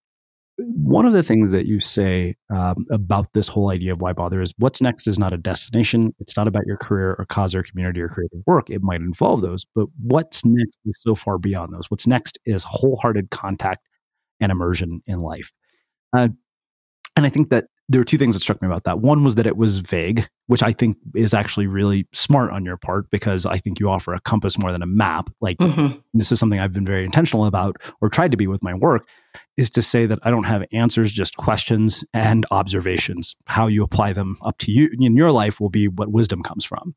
one 0.58 1.06
of 1.06 1.12
the 1.12 1.22
things 1.22 1.52
that 1.52 1.66
you 1.66 1.80
say 1.80 2.34
um, 2.54 2.86
about 2.90 3.32
this 3.34 3.46
whole 3.46 3.70
idea 3.70 3.92
of 3.92 4.00
why 4.00 4.12
bother 4.12 4.40
is 4.40 4.52
what's 4.58 4.80
next 4.80 5.06
is 5.06 5.16
not 5.16 5.32
a 5.32 5.38
destination. 5.38 6.12
It's 6.18 6.36
not 6.36 6.48
about 6.48 6.66
your 6.66 6.78
career 6.78 7.14
or 7.16 7.24
cause 7.26 7.54
or 7.54 7.62
community 7.62 8.00
or 8.00 8.08
creative 8.08 8.40
work. 8.46 8.68
It 8.68 8.82
might 8.82 9.00
involve 9.00 9.42
those, 9.42 9.64
but 9.76 9.86
what's 10.00 10.44
next 10.44 10.78
is 10.86 11.00
so 11.00 11.14
far 11.14 11.38
beyond 11.38 11.72
those. 11.72 11.88
What's 11.88 12.08
next 12.08 12.40
is 12.46 12.64
wholehearted 12.64 13.30
contact 13.30 13.86
and 14.40 14.50
immersion 14.50 15.02
in 15.06 15.20
life. 15.20 15.52
Uh, 16.14 16.28
and 17.16 17.26
I 17.26 17.28
think 17.28 17.50
that 17.50 17.66
there 17.88 18.00
were 18.00 18.04
two 18.04 18.18
things 18.18 18.34
that 18.34 18.40
struck 18.40 18.62
me 18.62 18.66
about 18.66 18.84
that. 18.84 19.00
One 19.00 19.24
was 19.24 19.34
that 19.34 19.46
it 19.46 19.56
was 19.56 19.78
vague, 19.78 20.28
which 20.46 20.62
I 20.62 20.72
think 20.72 20.96
is 21.14 21.34
actually 21.34 21.66
really 21.66 22.06
smart 22.12 22.52
on 22.52 22.64
your 22.64 22.76
part 22.76 23.10
because 23.10 23.44
I 23.44 23.58
think 23.58 23.80
you 23.80 23.90
offer 23.90 24.14
a 24.14 24.20
compass 24.20 24.58
more 24.58 24.72
than 24.72 24.82
a 24.82 24.86
map. 24.86 25.30
Like 25.40 25.58
mm-hmm. 25.58 25.98
this 26.14 26.30
is 26.30 26.38
something 26.38 26.58
I've 26.58 26.72
been 26.72 26.86
very 26.86 27.04
intentional 27.04 27.44
about 27.44 27.76
or 28.00 28.08
tried 28.08 28.30
to 28.30 28.36
be 28.36 28.46
with 28.46 28.62
my 28.62 28.74
work 28.74 29.06
is 29.56 29.68
to 29.70 29.82
say 29.82 30.06
that 30.06 30.20
I 30.22 30.30
don't 30.30 30.44
have 30.44 30.64
answers, 30.72 31.12
just 31.12 31.36
questions 31.36 32.04
and 32.14 32.46
observations. 32.50 33.36
How 33.46 33.66
you 33.66 33.82
apply 33.82 34.12
them 34.12 34.36
up 34.42 34.58
to 34.58 34.72
you 34.72 34.88
in 34.98 35.16
your 35.16 35.32
life 35.32 35.60
will 35.60 35.70
be 35.70 35.88
what 35.88 36.10
wisdom 36.10 36.42
comes 36.42 36.64
from. 36.64 36.94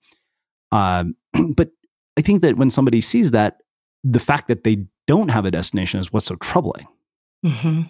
Um, 0.72 1.16
but 1.56 1.70
I 2.18 2.22
think 2.22 2.42
that 2.42 2.58
when 2.58 2.70
somebody 2.70 3.02
sees 3.02 3.32
that, 3.32 3.58
the 4.04 4.20
fact 4.20 4.48
that 4.48 4.64
they 4.64 4.86
don't 5.08 5.30
have 5.30 5.46
a 5.46 5.52
destination 5.52 6.00
is 6.00 6.14
what's 6.14 6.28
so 6.28 6.36
troubling. 6.36 6.88
Mm-hmm 7.44 7.82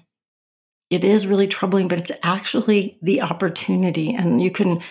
it 0.89 1.03
is 1.03 1.25
really 1.25 1.47
troubling, 1.47 1.87
but 1.87 1.97
it's 1.97 2.11
actually 2.21 2.99
the 3.01 3.21
opportunity. 3.21 4.13
And 4.13 4.41
you 4.41 4.51
can 4.51 4.81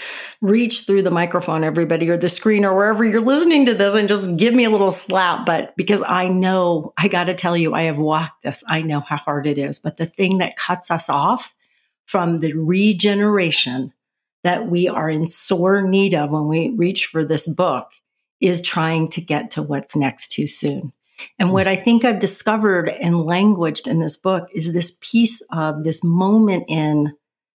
reach 0.40 0.87
through 0.87 1.02
the 1.02 1.11
microphone, 1.11 1.62
everybody, 1.62 2.11
or 2.11 2.16
the 2.16 2.28
screen, 2.28 2.64
or 2.64 2.74
wherever 2.74 3.04
you're 3.04 3.20
listening 3.20 3.66
to 3.66 3.74
this, 3.74 3.94
and 3.94 4.09
just 4.09 4.37
give 4.37 4.54
me 4.54 4.64
a 4.64 4.70
little 4.70 4.90
slap. 4.90 5.46
But 5.46 5.76
because 5.76 6.02
I 6.02 6.26
know, 6.26 6.92
I 6.98 7.07
got 7.07 7.24
to 7.24 7.35
tell 7.35 7.57
you, 7.57 7.74
I 7.74 7.83
have 7.83 7.98
walked 7.98 8.42
this, 8.42 8.64
I 8.66 8.83
know 8.83 9.00
how 9.00 9.16
hard 9.16 9.46
it 9.46 9.57
is. 9.57 9.78
But 9.78 9.96
the 9.96 10.07
thing 10.07 10.38
that 10.38 10.57
cuts 10.57 10.90
us 10.90 11.09
off 11.09 11.54
from 12.07 12.38
the 12.38 12.54
regeneration 12.54 13.92
that 14.42 14.66
we 14.66 14.88
are 14.88 15.09
in 15.09 15.26
sore 15.26 15.83
need 15.83 16.12
of 16.12 16.30
when 16.30 16.48
we 16.48 16.70
reach 16.70 17.07
for 17.07 17.24
this 17.24 17.48
book 17.48 17.92
is 18.40 18.61
trying 18.61 19.09
to 19.09 19.20
get 19.20 19.52
to 19.52 19.62
what's 19.62 19.96
next 19.96 20.33
too 20.33 20.46
soon. 20.46 20.92
And 21.38 21.48
hmm. 21.48 21.55
what 21.55 21.66
I 21.66 21.77
think 21.77 22.05
I've 22.05 22.20
discovered 22.20 22.88
and 22.88 23.24
languaged 23.24 23.87
in 23.87 24.00
this 24.00 24.16
book 24.16 24.48
is 24.55 24.72
this 24.72 24.98
piece 25.00 25.42
of 25.53 25.85
this 25.85 26.03
moment 26.03 26.64
in 26.68 27.14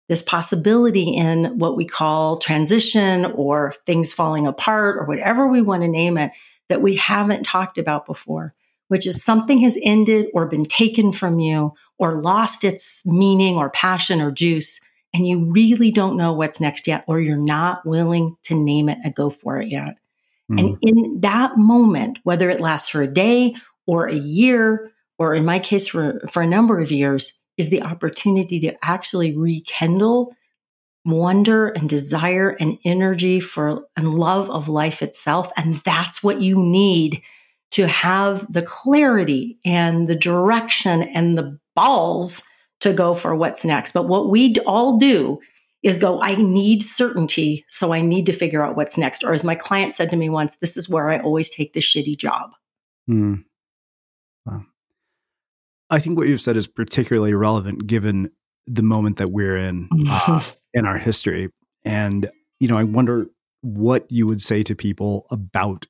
this 0.09 0.21
possibility 0.23 1.15
in 1.15 1.59
what 1.59 1.77
we 1.77 1.85
call 1.85 2.37
transition 2.37 3.25
or 3.25 3.71
things 3.85 4.11
falling 4.11 4.47
apart 4.47 4.97
or 4.97 5.05
whatever 5.05 5.47
we 5.47 5.61
want 5.61 5.83
to 5.83 5.87
name 5.87 6.17
it 6.17 6.31
that 6.67 6.81
we 6.81 6.95
haven't 6.95 7.43
talked 7.43 7.77
about 7.77 8.07
before, 8.07 8.55
which 8.87 9.05
is 9.05 9.23
something 9.23 9.59
has 9.59 9.77
ended 9.83 10.27
or 10.33 10.47
been 10.47 10.65
taken 10.65 11.13
from 11.13 11.39
you 11.39 11.73
or 11.99 12.19
lost 12.19 12.63
its 12.63 13.05
meaning 13.05 13.55
or 13.57 13.69
passion 13.69 14.19
or 14.19 14.31
juice. 14.31 14.79
And 15.13 15.27
you 15.27 15.45
really 15.51 15.91
don't 15.91 16.17
know 16.17 16.33
what's 16.33 16.59
next 16.59 16.87
yet, 16.87 17.03
or 17.07 17.19
you're 17.19 17.37
not 17.37 17.85
willing 17.85 18.35
to 18.43 18.55
name 18.55 18.89
it 18.89 18.99
and 19.03 19.13
go 19.15 19.29
for 19.29 19.59
it 19.59 19.69
yet. 19.69 19.97
Mm. 20.49 20.59
And 20.59 20.77
in 20.81 21.21
that 21.21 21.57
moment, 21.57 22.19
whether 22.23 22.49
it 22.49 22.61
lasts 22.61 22.89
for 22.89 23.01
a 23.01 23.07
day 23.07 23.55
or 23.85 24.07
a 24.07 24.15
year, 24.15 24.91
or 25.17 25.35
in 25.35 25.45
my 25.45 25.59
case, 25.59 25.87
for, 25.87 26.21
for 26.31 26.41
a 26.41 26.47
number 26.47 26.79
of 26.79 26.91
years, 26.91 27.33
is 27.57 27.69
the 27.69 27.83
opportunity 27.83 28.59
to 28.61 28.73
actually 28.83 29.35
rekindle 29.35 30.33
wonder 31.05 31.67
and 31.69 31.89
desire 31.89 32.55
and 32.59 32.77
energy 32.85 33.39
for 33.39 33.85
and 33.95 34.13
love 34.13 34.49
of 34.49 34.69
life 34.69 35.01
itself. 35.01 35.51
And 35.57 35.75
that's 35.85 36.23
what 36.23 36.41
you 36.41 36.57
need 36.57 37.21
to 37.71 37.87
have 37.87 38.51
the 38.51 38.61
clarity 38.61 39.59
and 39.65 40.07
the 40.07 40.15
direction 40.15 41.03
and 41.03 41.37
the 41.37 41.59
balls 41.75 42.43
to 42.81 42.93
go 42.93 43.13
for 43.13 43.35
what's 43.35 43.65
next. 43.65 43.91
But 43.91 44.07
what 44.07 44.29
we 44.29 44.55
all 44.65 44.97
do 44.97 45.39
is 45.83 45.97
go, 45.97 46.21
I 46.21 46.35
need 46.35 46.83
certainty. 46.83 47.65
So 47.69 47.93
I 47.93 48.01
need 48.01 48.25
to 48.25 48.33
figure 48.33 48.63
out 48.63 48.75
what's 48.75 48.97
next. 48.97 49.23
Or 49.23 49.33
as 49.33 49.43
my 49.43 49.55
client 49.55 49.95
said 49.95 50.09
to 50.09 50.17
me 50.17 50.29
once, 50.29 50.57
this 50.57 50.75
is 50.75 50.89
where 50.89 51.09
I 51.09 51.19
always 51.19 51.49
take 51.49 51.73
the 51.73 51.79
shitty 51.79 52.17
job. 52.17 52.51
Mm. 53.09 53.45
Wow. 54.45 54.65
I 55.89 55.99
think 55.99 56.17
what 56.17 56.27
you've 56.27 56.41
said 56.41 56.57
is 56.57 56.67
particularly 56.67 57.33
relevant 57.33 57.87
given 57.87 58.29
the 58.67 58.83
moment 58.83 59.17
that 59.17 59.31
we're 59.31 59.57
in 59.57 59.89
uh, 60.07 60.43
in 60.73 60.85
our 60.85 60.97
history. 60.97 61.49
And, 61.85 62.29
you 62.59 62.67
know, 62.67 62.77
I 62.77 62.83
wonder 62.83 63.27
what 63.61 64.05
you 64.11 64.27
would 64.27 64.41
say 64.41 64.63
to 64.63 64.75
people 64.75 65.27
about 65.31 65.85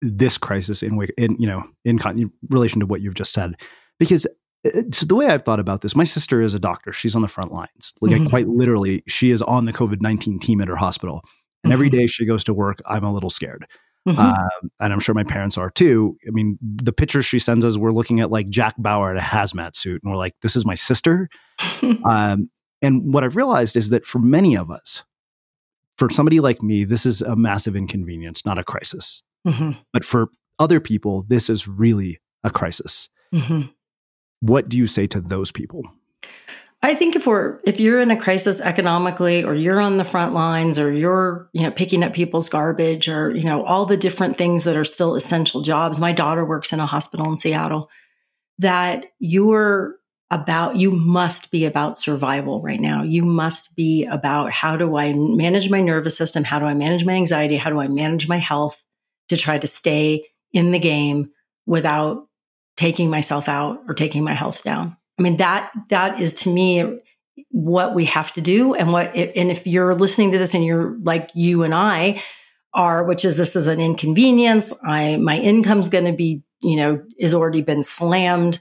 this 0.00 0.38
crisis 0.38 0.82
in, 0.82 1.00
in 1.16 1.36
you 1.38 1.46
know, 1.46 1.64
in, 1.84 1.98
con- 1.98 2.18
in 2.18 2.32
relation 2.50 2.80
to 2.80 2.86
what 2.86 3.00
you've 3.00 3.14
just 3.14 3.32
said. 3.32 3.54
Because 3.98 4.26
so 4.92 5.06
the 5.06 5.14
way 5.14 5.26
I've 5.26 5.42
thought 5.42 5.60
about 5.60 5.82
this, 5.82 5.94
my 5.94 6.04
sister 6.04 6.42
is 6.42 6.54
a 6.54 6.58
doctor. 6.58 6.92
She's 6.92 7.14
on 7.14 7.22
the 7.22 7.28
front 7.28 7.52
lines. 7.52 7.94
Like 8.00 8.12
mm-hmm. 8.12 8.28
quite 8.28 8.48
literally, 8.48 9.02
she 9.06 9.30
is 9.30 9.42
on 9.42 9.66
the 9.66 9.72
COVID 9.72 10.00
19 10.00 10.38
team 10.40 10.60
at 10.60 10.68
her 10.68 10.76
hospital. 10.76 11.22
And 11.62 11.70
mm-hmm. 11.70 11.72
every 11.72 11.90
day 11.90 12.06
she 12.06 12.26
goes 12.26 12.44
to 12.44 12.54
work, 12.54 12.80
I'm 12.86 13.04
a 13.04 13.12
little 13.12 13.30
scared. 13.30 13.66
Mm-hmm. 14.06 14.18
Um, 14.18 14.70
and 14.80 14.92
I'm 14.92 15.00
sure 15.00 15.14
my 15.14 15.24
parents 15.24 15.58
are 15.58 15.70
too. 15.70 16.16
I 16.26 16.30
mean, 16.30 16.58
the 16.62 16.92
pictures 16.92 17.26
she 17.26 17.38
sends 17.38 17.64
us, 17.64 17.76
we're 17.76 17.92
looking 17.92 18.20
at 18.20 18.30
like 18.30 18.48
Jack 18.48 18.74
Bauer 18.78 19.10
in 19.10 19.18
a 19.18 19.22
hazmat 19.22 19.76
suit, 19.76 20.02
and 20.02 20.10
we're 20.10 20.18
like, 20.18 20.34
this 20.40 20.56
is 20.56 20.64
my 20.64 20.74
sister. 20.74 21.28
um, 22.04 22.50
and 22.80 23.12
what 23.12 23.24
I've 23.24 23.36
realized 23.36 23.76
is 23.76 23.90
that 23.90 24.06
for 24.06 24.18
many 24.18 24.56
of 24.56 24.70
us, 24.70 25.02
for 25.98 26.08
somebody 26.08 26.40
like 26.40 26.62
me, 26.62 26.84
this 26.84 27.04
is 27.04 27.22
a 27.22 27.36
massive 27.36 27.76
inconvenience, 27.76 28.46
not 28.46 28.58
a 28.58 28.64
crisis. 28.64 29.22
Mm-hmm. 29.46 29.72
But 29.92 30.04
for 30.04 30.28
other 30.58 30.80
people, 30.80 31.24
this 31.28 31.50
is 31.50 31.68
really 31.68 32.18
a 32.44 32.50
crisis. 32.50 33.08
Mm-hmm. 33.34 33.68
What 34.40 34.68
do 34.68 34.78
you 34.78 34.86
say 34.86 35.06
to 35.08 35.20
those 35.20 35.52
people? 35.52 35.84
I 36.80 36.94
think 36.94 37.16
if 37.16 37.26
we're 37.26 37.58
if 37.64 37.80
you're 37.80 38.00
in 38.00 38.12
a 38.12 38.16
crisis 38.16 38.60
economically 38.60 39.42
or 39.42 39.54
you're 39.54 39.80
on 39.80 39.96
the 39.96 40.04
front 40.04 40.32
lines 40.32 40.78
or 40.78 40.92
you're, 40.92 41.48
you 41.52 41.62
know, 41.62 41.72
picking 41.72 42.04
up 42.04 42.14
people's 42.14 42.48
garbage 42.48 43.08
or, 43.08 43.34
you 43.34 43.42
know, 43.42 43.64
all 43.64 43.84
the 43.84 43.96
different 43.96 44.36
things 44.36 44.62
that 44.62 44.76
are 44.76 44.84
still 44.84 45.16
essential 45.16 45.60
jobs. 45.60 45.98
My 45.98 46.12
daughter 46.12 46.44
works 46.44 46.72
in 46.72 46.78
a 46.78 46.86
hospital 46.86 47.30
in 47.32 47.38
Seattle 47.38 47.90
that 48.58 49.06
you're 49.18 49.96
about 50.30 50.76
you 50.76 50.90
must 50.90 51.50
be 51.50 51.64
about 51.64 51.98
survival 51.98 52.60
right 52.62 52.80
now. 52.80 53.02
You 53.02 53.24
must 53.24 53.74
be 53.74 54.04
about 54.04 54.52
how 54.52 54.76
do 54.76 54.96
I 54.96 55.14
manage 55.14 55.70
my 55.70 55.80
nervous 55.80 56.16
system? 56.16 56.44
How 56.44 56.58
do 56.58 56.66
I 56.66 56.74
manage 56.74 57.04
my 57.04 57.14
anxiety? 57.14 57.56
How 57.56 57.70
do 57.70 57.80
I 57.80 57.88
manage 57.88 58.28
my 58.28 58.36
health 58.36 58.80
to 59.30 59.36
try 59.36 59.58
to 59.58 59.66
stay 59.66 60.22
in 60.52 60.70
the 60.70 60.78
game 60.78 61.30
without 61.66 62.27
taking 62.78 63.10
myself 63.10 63.48
out 63.48 63.82
or 63.88 63.92
taking 63.92 64.24
my 64.24 64.32
health 64.32 64.62
down? 64.62 64.96
I 65.18 65.22
mean, 65.22 65.36
that, 65.38 65.70
that 65.90 66.20
is 66.20 66.32
to 66.34 66.50
me 66.50 67.00
what 67.50 67.94
we 67.94 68.04
have 68.06 68.32
to 68.32 68.40
do. 68.40 68.74
And 68.74 68.92
what, 68.92 69.14
and 69.14 69.50
if 69.50 69.66
you're 69.66 69.94
listening 69.94 70.32
to 70.32 70.38
this 70.38 70.54
and 70.54 70.64
you're 70.64 70.96
like 71.02 71.30
you 71.34 71.64
and 71.64 71.74
I 71.74 72.22
are, 72.72 73.04
which 73.04 73.24
is 73.24 73.36
this 73.36 73.56
is 73.56 73.66
an 73.66 73.80
inconvenience. 73.80 74.72
I, 74.84 75.16
my 75.16 75.36
income's 75.36 75.88
going 75.88 76.04
to 76.04 76.12
be, 76.12 76.42
you 76.60 76.76
know, 76.76 77.02
is 77.18 77.34
already 77.34 77.62
been 77.62 77.82
slammed. 77.82 78.60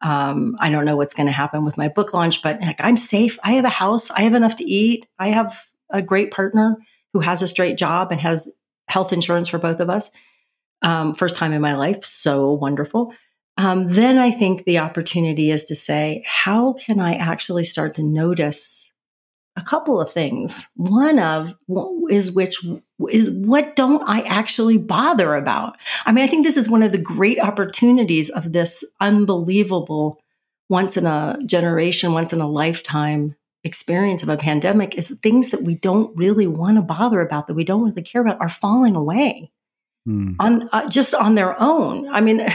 Um, 0.00 0.56
I 0.60 0.70
don't 0.70 0.84
know 0.84 0.96
what's 0.96 1.14
going 1.14 1.26
to 1.26 1.32
happen 1.32 1.64
with 1.64 1.76
my 1.76 1.88
book 1.88 2.14
launch, 2.14 2.42
but 2.42 2.58
I'm 2.78 2.96
safe. 2.96 3.38
I 3.42 3.52
have 3.52 3.64
a 3.64 3.70
house. 3.70 4.10
I 4.10 4.22
have 4.22 4.34
enough 4.34 4.56
to 4.56 4.64
eat. 4.64 5.08
I 5.18 5.28
have 5.28 5.66
a 5.90 6.02
great 6.02 6.30
partner 6.30 6.76
who 7.12 7.20
has 7.20 7.42
a 7.42 7.48
straight 7.48 7.78
job 7.78 8.12
and 8.12 8.20
has 8.20 8.52
health 8.88 9.12
insurance 9.12 9.48
for 9.48 9.58
both 9.58 9.80
of 9.80 9.90
us. 9.90 10.10
Um, 10.82 11.14
first 11.14 11.34
time 11.34 11.52
in 11.52 11.62
my 11.62 11.74
life. 11.74 12.04
So 12.04 12.52
wonderful 12.52 13.12
um, 13.56 13.88
then 13.88 14.18
I 14.18 14.30
think 14.30 14.64
the 14.64 14.78
opportunity 14.78 15.50
is 15.50 15.64
to 15.64 15.74
say, 15.74 16.22
how 16.26 16.74
can 16.74 17.00
I 17.00 17.14
actually 17.14 17.64
start 17.64 17.94
to 17.94 18.02
notice 18.02 18.92
a 19.56 19.62
couple 19.62 19.98
of 19.98 20.12
things? 20.12 20.68
One 20.76 21.18
of 21.18 21.56
is 22.10 22.30
which 22.30 22.58
is 23.10 23.30
what 23.30 23.74
don't 23.74 24.06
I 24.06 24.20
actually 24.22 24.76
bother 24.76 25.34
about? 25.34 25.78
I 26.04 26.12
mean, 26.12 26.24
I 26.24 26.26
think 26.26 26.44
this 26.44 26.58
is 26.58 26.68
one 26.68 26.82
of 26.82 26.92
the 26.92 26.98
great 26.98 27.40
opportunities 27.40 28.28
of 28.28 28.52
this 28.52 28.84
unbelievable 29.00 30.20
once 30.68 30.96
in 30.96 31.06
a 31.06 31.38
generation, 31.46 32.12
once 32.12 32.32
in 32.32 32.40
a 32.40 32.46
lifetime 32.46 33.36
experience 33.64 34.22
of 34.22 34.28
a 34.28 34.36
pandemic 34.36 34.94
is 34.96 35.08
things 35.22 35.50
that 35.50 35.62
we 35.62 35.74
don't 35.76 36.14
really 36.16 36.46
want 36.46 36.76
to 36.76 36.82
bother 36.82 37.20
about, 37.22 37.46
that 37.46 37.54
we 37.54 37.64
don't 37.64 37.84
really 37.84 38.02
care 38.02 38.20
about, 38.20 38.40
are 38.40 38.48
falling 38.48 38.94
away 38.94 39.50
mm. 40.06 40.36
on 40.38 40.68
uh, 40.72 40.86
just 40.88 41.14
on 41.14 41.36
their 41.36 41.58
own. 41.58 42.06
I 42.08 42.20
mean. 42.20 42.46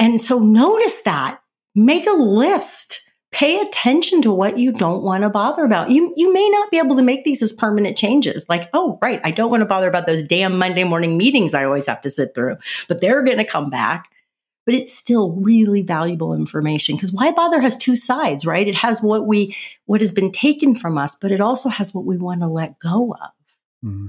And 0.00 0.20
so 0.20 0.40
notice 0.40 1.02
that, 1.02 1.40
make 1.76 2.06
a 2.06 2.12
list. 2.12 3.02
Pay 3.30 3.60
attention 3.60 4.22
to 4.22 4.32
what 4.32 4.58
you 4.58 4.72
don't 4.72 5.04
want 5.04 5.22
to 5.22 5.30
bother 5.30 5.62
about. 5.62 5.90
You, 5.90 6.12
you 6.16 6.32
may 6.32 6.48
not 6.48 6.68
be 6.72 6.78
able 6.78 6.96
to 6.96 7.02
make 7.02 7.22
these 7.22 7.42
as 7.42 7.52
permanent 7.52 7.96
changes. 7.96 8.48
Like, 8.48 8.68
oh, 8.72 8.98
right. 9.00 9.20
I 9.22 9.30
don't 9.30 9.50
want 9.50 9.60
to 9.60 9.66
bother 9.66 9.88
about 9.88 10.06
those 10.06 10.26
damn 10.26 10.58
Monday 10.58 10.82
morning 10.82 11.16
meetings 11.16 11.54
I 11.54 11.64
always 11.64 11.86
have 11.86 12.00
to 12.00 12.10
sit 12.10 12.34
through, 12.34 12.56
but 12.88 13.00
they're 13.00 13.22
going 13.22 13.36
to 13.36 13.44
come 13.44 13.70
back 13.70 14.10
but 14.66 14.74
it's 14.74 14.96
still 14.96 15.32
really 15.32 15.82
valuable 15.82 16.32
information 16.32 16.94
because 16.94 17.12
why 17.12 17.32
bother 17.32 17.60
has 17.60 17.76
two 17.76 17.96
sides 17.96 18.46
right 18.46 18.68
it 18.68 18.74
has 18.74 19.02
what 19.02 19.26
we 19.26 19.56
what 19.86 20.00
has 20.00 20.12
been 20.12 20.30
taken 20.30 20.74
from 20.76 20.96
us 20.96 21.16
but 21.16 21.32
it 21.32 21.40
also 21.40 21.68
has 21.68 21.92
what 21.92 22.04
we 22.04 22.16
want 22.16 22.40
to 22.40 22.46
let 22.46 22.78
go 22.78 23.12
of 23.20 23.30
mm. 23.84 24.08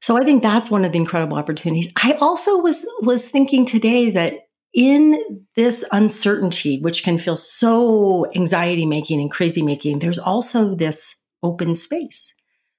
so 0.00 0.18
i 0.18 0.24
think 0.24 0.42
that's 0.42 0.70
one 0.70 0.84
of 0.84 0.92
the 0.92 0.98
incredible 0.98 1.38
opportunities 1.38 1.90
i 2.02 2.12
also 2.14 2.58
was 2.58 2.86
was 3.00 3.30
thinking 3.30 3.64
today 3.64 4.10
that 4.10 4.45
in 4.76 5.46
this 5.56 5.84
uncertainty, 5.90 6.78
which 6.80 7.02
can 7.02 7.18
feel 7.18 7.36
so 7.36 8.30
anxiety 8.36 8.84
making 8.84 9.20
and 9.20 9.30
crazy 9.30 9.62
making, 9.62 9.98
there's 9.98 10.18
also 10.18 10.74
this 10.74 11.16
open 11.42 11.74
space. 11.74 12.34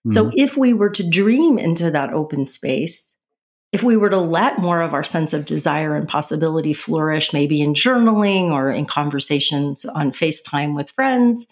Mm-hmm. 0.08 0.14
So 0.14 0.32
if 0.36 0.56
we 0.56 0.74
were 0.74 0.92
to 0.92 1.10
dream 1.10 1.58
into 1.58 1.90
that 1.90 2.14
open 2.14 2.46
space, 2.46 3.16
if 3.72 3.82
we 3.82 3.98
were 3.98 4.12
to 4.12 4.20
let 4.20 4.60
more 4.60 4.82
of 4.82 4.94
our 4.94 5.04
sense 5.04 5.34
of 5.34 5.46
desire 5.46 5.96
and 5.96 6.08
possibility 6.08 6.72
flourish, 6.72 7.34
maybe 7.34 7.62
in 7.62 7.74
journaling 7.74 8.52
or 8.52 8.70
in 8.70 8.86
conversations 8.86 9.84
on 9.84 10.12
FaceTime 10.12 10.76
with 10.76 10.92
friends, 10.92 11.48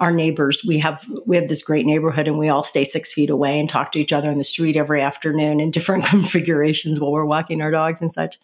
our 0.00 0.10
neighbors. 0.10 0.64
We 0.66 0.78
have 0.78 1.08
we 1.24 1.36
have 1.36 1.46
this 1.46 1.62
great 1.62 1.86
neighborhood, 1.86 2.26
and 2.26 2.36
we 2.36 2.48
all 2.48 2.64
stay 2.64 2.82
six 2.82 3.12
feet 3.12 3.30
away 3.30 3.60
and 3.60 3.68
talk 3.68 3.92
to 3.92 4.00
each 4.00 4.12
other 4.12 4.28
in 4.30 4.38
the 4.38 4.44
street 4.44 4.76
every 4.76 5.00
afternoon 5.00 5.60
in 5.60 5.70
different 5.70 6.04
configurations 6.06 6.98
while 6.98 7.12
we're 7.12 7.24
walking 7.24 7.62
our 7.62 7.70
dogs 7.70 8.02
and 8.02 8.12
such. 8.12 8.36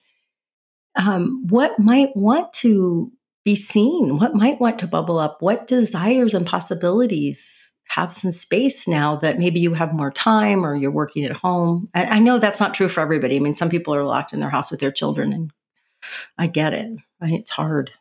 Um, 0.96 1.46
what 1.48 1.78
might 1.78 2.10
want 2.16 2.52
to 2.54 3.12
be 3.44 3.54
seen? 3.56 4.18
What 4.18 4.34
might 4.34 4.60
want 4.60 4.78
to 4.80 4.86
bubble 4.86 5.18
up? 5.18 5.38
What 5.40 5.66
desires 5.66 6.34
and 6.34 6.46
possibilities 6.46 7.72
have 7.88 8.12
some 8.12 8.30
space 8.30 8.86
now 8.86 9.16
that 9.16 9.38
maybe 9.38 9.60
you 9.60 9.74
have 9.74 9.92
more 9.92 10.10
time 10.10 10.64
or 10.64 10.76
you're 10.76 10.90
working 10.90 11.24
at 11.24 11.36
home? 11.36 11.88
I, 11.94 12.04
I 12.04 12.18
know 12.18 12.38
that's 12.38 12.60
not 12.60 12.74
true 12.74 12.88
for 12.88 13.00
everybody. 13.00 13.36
I 13.36 13.38
mean, 13.38 13.54
some 13.54 13.70
people 13.70 13.94
are 13.94 14.04
locked 14.04 14.32
in 14.32 14.40
their 14.40 14.50
house 14.50 14.70
with 14.70 14.80
their 14.80 14.92
children, 14.92 15.32
and 15.32 15.52
I 16.36 16.46
get 16.46 16.74
it. 16.74 16.90
Right? 17.20 17.40
It's 17.40 17.50
hard. 17.50 17.92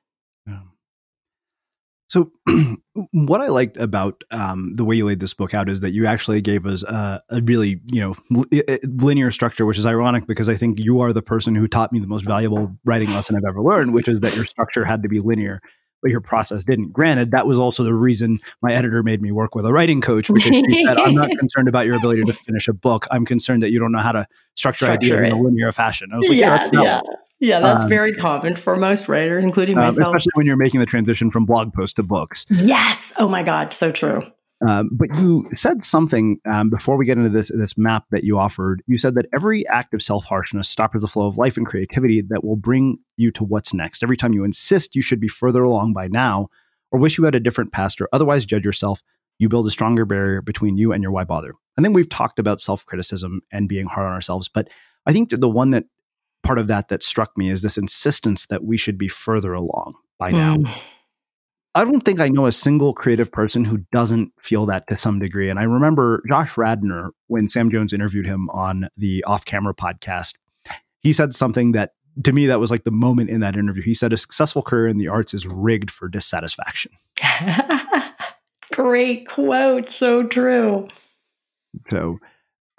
So, 2.07 2.31
what 3.11 3.41
I 3.41 3.47
liked 3.47 3.77
about 3.77 4.23
um, 4.31 4.73
the 4.73 4.85
way 4.85 4.95
you 4.95 5.05
laid 5.05 5.19
this 5.19 5.33
book 5.33 5.53
out 5.53 5.67
is 5.67 5.81
that 5.81 5.91
you 5.91 6.05
actually 6.05 6.41
gave 6.41 6.65
us 6.65 6.83
a, 6.83 7.21
a 7.29 7.41
really, 7.41 7.81
you 7.85 7.99
know, 7.99 8.15
linear 8.83 9.29
structure, 9.29 9.65
which 9.65 9.77
is 9.77 9.85
ironic 9.85 10.25
because 10.25 10.47
I 10.47 10.55
think 10.55 10.79
you 10.79 11.01
are 11.01 11.11
the 11.11 11.21
person 11.21 11.53
who 11.53 11.67
taught 11.67 11.91
me 11.91 11.99
the 11.99 12.07
most 12.07 12.25
valuable 12.25 12.75
writing 12.85 13.11
lesson 13.11 13.35
I've 13.35 13.45
ever 13.47 13.61
learned, 13.61 13.93
which 13.93 14.07
is 14.07 14.21
that 14.21 14.35
your 14.35 14.45
structure 14.45 14.85
had 14.85 15.03
to 15.03 15.09
be 15.09 15.19
linear, 15.19 15.61
but 16.01 16.09
your 16.11 16.21
process 16.21 16.63
didn't. 16.63 16.93
Granted, 16.93 17.31
that 17.31 17.45
was 17.45 17.59
also 17.59 17.83
the 17.83 17.93
reason 17.93 18.39
my 18.61 18.71
editor 18.73 19.03
made 19.03 19.21
me 19.21 19.33
work 19.33 19.53
with 19.53 19.65
a 19.65 19.73
writing 19.73 19.99
coach 19.99 20.27
because 20.33 20.55
she 20.55 20.85
said, 20.85 20.97
"I'm 20.97 21.13
not 21.13 21.29
concerned 21.39 21.67
about 21.67 21.87
your 21.87 21.97
ability 21.97 22.23
to 22.23 22.33
finish 22.33 22.69
a 22.69 22.73
book. 22.73 23.05
I'm 23.11 23.25
concerned 23.25 23.63
that 23.63 23.71
you 23.71 23.79
don't 23.79 23.91
know 23.91 23.99
how 23.99 24.13
to 24.13 24.25
structure, 24.55 24.85
structure 24.85 25.17
ideas 25.17 25.29
in 25.29 25.35
a 25.35 25.41
linear 25.41 25.73
fashion." 25.73 26.11
I 26.13 26.17
was 26.17 26.29
like, 26.29 26.37
"Yeah, 26.37 26.69
yeah." 26.71 26.81
yeah. 26.83 27.01
Yeah, 27.39 27.59
that's 27.59 27.83
um, 27.83 27.89
very 27.89 28.13
common 28.13 28.55
for 28.55 28.75
most 28.75 29.07
writers, 29.07 29.43
including 29.43 29.77
um, 29.77 29.83
myself. 29.83 30.07
especially 30.07 30.31
when 30.33 30.47
you're 30.47 30.55
making 30.55 30.79
the 30.79 30.85
transition 30.85 31.29
from 31.29 31.45
blog 31.45 31.73
post 31.73 31.97
to 31.97 32.03
books. 32.03 32.45
Yes. 32.49 33.13
Oh 33.19 33.27
my 33.27 33.43
God, 33.43 33.73
so 33.73 33.91
true. 33.91 34.21
Um, 34.67 34.89
but 34.91 35.13
you 35.15 35.47
said 35.53 35.83
something 35.83 36.39
um, 36.45 36.69
before 36.69 36.97
we 36.97 37.05
get 37.05 37.17
into 37.17 37.29
this 37.29 37.51
this 37.53 37.77
map 37.77 38.05
that 38.09 38.23
you 38.23 38.39
offered. 38.39 38.81
You 38.87 38.97
said 38.97 39.13
that 39.15 39.27
every 39.33 39.67
act 39.67 39.93
of 39.93 40.01
self 40.01 40.25
harshness 40.25 40.67
stops 40.67 40.99
the 40.99 41.07
flow 41.07 41.27
of 41.27 41.37
life 41.37 41.57
and 41.57 41.67
creativity 41.67 42.21
that 42.21 42.43
will 42.43 42.55
bring 42.55 42.97
you 43.17 43.31
to 43.31 43.43
what's 43.43 43.73
next. 43.73 44.01
Every 44.01 44.17
time 44.17 44.33
you 44.33 44.43
insist 44.43 44.95
you 44.95 45.01
should 45.03 45.19
be 45.19 45.27
further 45.27 45.61
along 45.61 45.93
by 45.93 46.07
now, 46.07 46.47
or 46.91 46.99
wish 46.99 47.19
you 47.19 47.25
had 47.25 47.35
a 47.35 47.39
different 47.39 47.71
past, 47.71 48.01
or 48.01 48.09
otherwise 48.11 48.47
judge 48.47 48.65
yourself, 48.65 49.03
you 49.37 49.47
build 49.47 49.67
a 49.67 49.71
stronger 49.71 50.05
barrier 50.05 50.41
between 50.41 50.77
you 50.77 50.91
and 50.91 51.03
your 51.03 51.11
why 51.11 51.23
bother. 51.23 51.53
I 51.77 51.83
think 51.83 51.95
we've 51.95 52.09
talked 52.09 52.39
about 52.39 52.59
self 52.59 52.83
criticism 52.83 53.41
and 53.51 53.69
being 53.69 53.85
hard 53.85 54.07
on 54.07 54.13
ourselves, 54.13 54.49
but 54.49 54.69
I 55.05 55.13
think 55.13 55.29
the 55.29 55.49
one 55.49 55.69
that 55.69 55.85
part 56.43 56.59
of 56.59 56.67
that 56.67 56.89
that 56.89 57.03
struck 57.03 57.37
me 57.37 57.49
is 57.49 57.61
this 57.61 57.77
insistence 57.77 58.45
that 58.47 58.63
we 58.63 58.77
should 58.77 58.97
be 58.97 59.07
further 59.07 59.53
along 59.53 59.95
by 60.17 60.31
now. 60.31 60.55
Mm. 60.57 60.77
I 61.75 61.83
don't 61.83 62.01
think 62.01 62.19
I 62.19 62.29
know 62.29 62.47
a 62.47 62.51
single 62.51 62.93
creative 62.93 63.31
person 63.31 63.63
who 63.63 63.85
doesn't 63.91 64.31
feel 64.41 64.65
that 64.65 64.87
to 64.87 64.97
some 64.97 65.19
degree. 65.19 65.49
And 65.49 65.59
I 65.59 65.63
remember 65.63 66.23
Josh 66.27 66.57
Radnor, 66.57 67.11
when 67.27 67.47
Sam 67.47 67.69
Jones 67.69 67.93
interviewed 67.93 68.25
him 68.25 68.49
on 68.49 68.89
the 68.97 69.23
off 69.25 69.45
camera 69.45 69.75
podcast, 69.75 70.33
he 71.01 71.13
said 71.13 71.33
something 71.33 71.73
that 71.73 71.91
to 72.23 72.33
me 72.33 72.47
that 72.47 72.59
was 72.59 72.71
like 72.71 72.83
the 72.83 72.91
moment 72.91 73.29
in 73.29 73.41
that 73.41 73.55
interview. 73.55 73.83
He 73.83 73.93
said, 73.93 74.11
A 74.11 74.17
successful 74.17 74.63
career 74.63 74.87
in 74.87 74.97
the 74.97 75.07
arts 75.07 75.33
is 75.33 75.45
rigged 75.45 75.91
for 75.91 76.07
dissatisfaction. 76.07 76.93
Great 78.73 79.27
quote. 79.27 79.89
So 79.89 80.23
true. 80.23 80.87
So, 81.87 82.17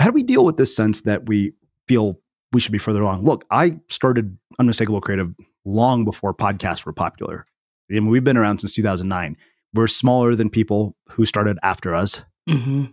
how 0.01 0.07
do 0.07 0.13
we 0.13 0.23
deal 0.23 0.45
with 0.45 0.57
this 0.57 0.75
sense 0.75 1.03
that 1.03 1.29
we 1.29 1.53
feel 1.87 2.21
we 2.53 2.61
should 2.61 2.73
be 2.73 2.79
further 2.79 3.03
along. 3.03 3.25
Look, 3.25 3.45
I 3.51 3.79
started 3.89 4.39
Unmistakable 4.59 5.01
Creative 5.01 5.35
long 5.65 6.05
before 6.05 6.35
podcasts 6.35 6.87
were 6.87 6.93
popular. 6.93 7.45
I 7.91 7.95
mean, 7.95 8.07
we've 8.07 8.25
been 8.25 8.37
around 8.37 8.59
since 8.59 8.73
2009. 8.73 9.37
We're 9.75 9.87
smaller 9.87 10.35
than 10.35 10.49
people 10.49 10.97
who 11.11 11.25
started 11.25 11.59
after 11.63 11.95
us. 11.95 12.23
Mm-hmm. 12.49 12.87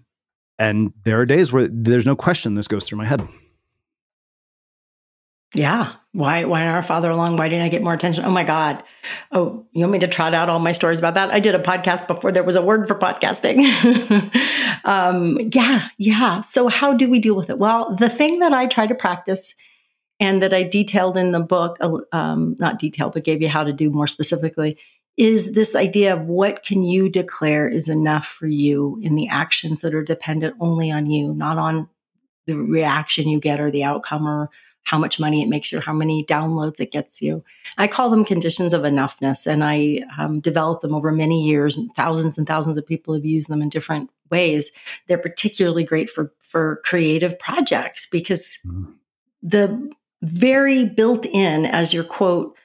And 0.58 0.94
there 1.04 1.20
are 1.20 1.26
days 1.26 1.52
where 1.52 1.68
there's 1.70 2.06
no 2.06 2.15
question 2.15 2.56
this 2.56 2.68
goes 2.68 2.86
through 2.86 2.98
my 2.98 3.06
head. 3.06 3.28
Yeah. 5.54 5.94
Why 6.15 6.45
why 6.45 6.63
not 6.63 6.75
our 6.75 6.82
father 6.82 7.12
along? 7.12 7.36
Why 7.36 7.49
didn't 7.49 7.65
I 7.65 7.69
get 7.69 7.84
more 7.84 7.93
attention? 7.93 8.23
Oh 8.23 8.32
my 8.32 8.45
God. 8.45 8.82
Oh, 9.34 9.65
you 9.73 9.82
want 9.82 9.91
me 9.91 9.99
to 9.99 10.08
trot 10.08 10.34
out 10.34 10.49
all 10.49 10.60
my 10.60 10.71
stories 10.71 10.97
about 10.97 11.15
that? 11.15 11.30
I 11.30 11.41
did 11.41 11.56
a 11.56 11.60
podcast 11.60 12.08
before 12.08 12.32
there 12.32 12.43
was 12.43 12.56
a 12.56 12.62
word 12.62 12.88
for 12.88 12.97
podcasting. 12.97 13.65
um, 14.86 15.38
yeah, 15.51 15.89
yeah. 15.97 16.39
So 16.39 16.69
how 16.69 16.93
do 16.93 17.10
we 17.10 17.19
deal 17.19 17.36
with 17.36 17.49
it? 17.49 17.60
Well, 17.60 17.95
the 17.95 18.10
thing 18.10 18.39
that 18.39 18.54
I 18.54 18.65
try 18.65 18.88
to 18.88 18.95
practice 18.95 19.56
and 20.17 20.41
that 20.41 20.54
I 20.54 20.63
detailed 20.63 21.17
in 21.17 21.34
the 21.34 21.41
book, 21.41 21.75
uh, 21.82 21.97
um, 22.13 22.56
not 22.60 22.80
detailed, 22.80 23.12
but 23.12 23.25
gave 23.25 23.41
you 23.41 23.49
how 23.49 23.65
to 23.65 23.73
do 23.73 23.89
more 23.89 24.08
specifically, 24.08 24.78
is 25.17 25.54
this 25.54 25.75
idea 25.75 26.13
of 26.13 26.21
what 26.28 26.63
can 26.63 26.84
you 26.84 27.10
declare 27.10 27.67
is 27.67 27.89
enough 27.89 28.25
for 28.25 28.47
you 28.47 28.97
in 29.01 29.15
the 29.15 29.28
actions 29.28 29.82
that 29.82 29.93
are 29.93 30.04
dependent 30.04 30.56
only 30.62 30.91
on 30.91 31.08
you, 31.08 31.34
not 31.34 31.58
on 31.58 31.89
the 32.47 32.56
reaction 32.56 33.28
you 33.28 33.41
get 33.41 33.60
or 33.60 33.69
the 33.69 33.84
outcome 33.84 34.25
or 34.25 34.49
how 34.86 34.98
much 34.98 35.19
money 35.19 35.41
it 35.41 35.50
makes 35.50 35.71
you, 35.71 35.80
how 35.80 35.93
many 35.93 36.24
downloads 36.24 36.80
it 36.80 36.91
gets 36.91 37.21
you. 37.21 37.43
I 37.78 37.88
call 37.88 38.10
them 38.10 38.24
conditions 38.24 38.74
of 38.74 38.84
enoughness, 38.84 39.45
and 39.45 39.63
I 39.63 40.04
um, 40.17 40.39
developed 40.39 40.82
them 40.82 40.95
over 40.95 41.12
many 41.12 41.43
years. 41.43 41.76
And 41.76 41.93
thousands 41.93 42.38
and 42.38 42.48
thousands 42.48 42.78
of 42.78 42.88
people 42.88 43.13
have 43.13 43.26
used 43.26 43.50
them 43.50 43.62
in 43.62 43.69
different 43.69 44.10
ways. 44.32 44.71
They're 45.08 45.17
particularly 45.17 45.84
great 45.84 46.10
for 46.10 46.32
for 46.39 46.82
creative 46.86 47.38
projects 47.38 48.06
because 48.06 48.60
mm. 48.65 48.93
the 49.41 49.91
very 50.21 50.86
built 50.86 51.26
in, 51.26 51.65
as 51.65 51.93
your 51.93 52.04
quote 52.04 52.56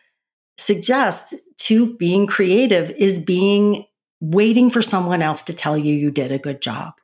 suggests, 0.57 1.35
to 1.57 1.97
being 1.97 2.27
creative 2.27 2.91
is 2.91 3.19
being 3.19 3.87
waiting 4.21 4.69
for 4.69 4.83
someone 4.83 5.23
else 5.23 5.43
to 5.43 5.55
tell 5.55 5.77
you 5.77 5.95
you 5.95 6.11
did 6.11 6.33
a 6.33 6.39
good 6.39 6.61
job. 6.61 7.00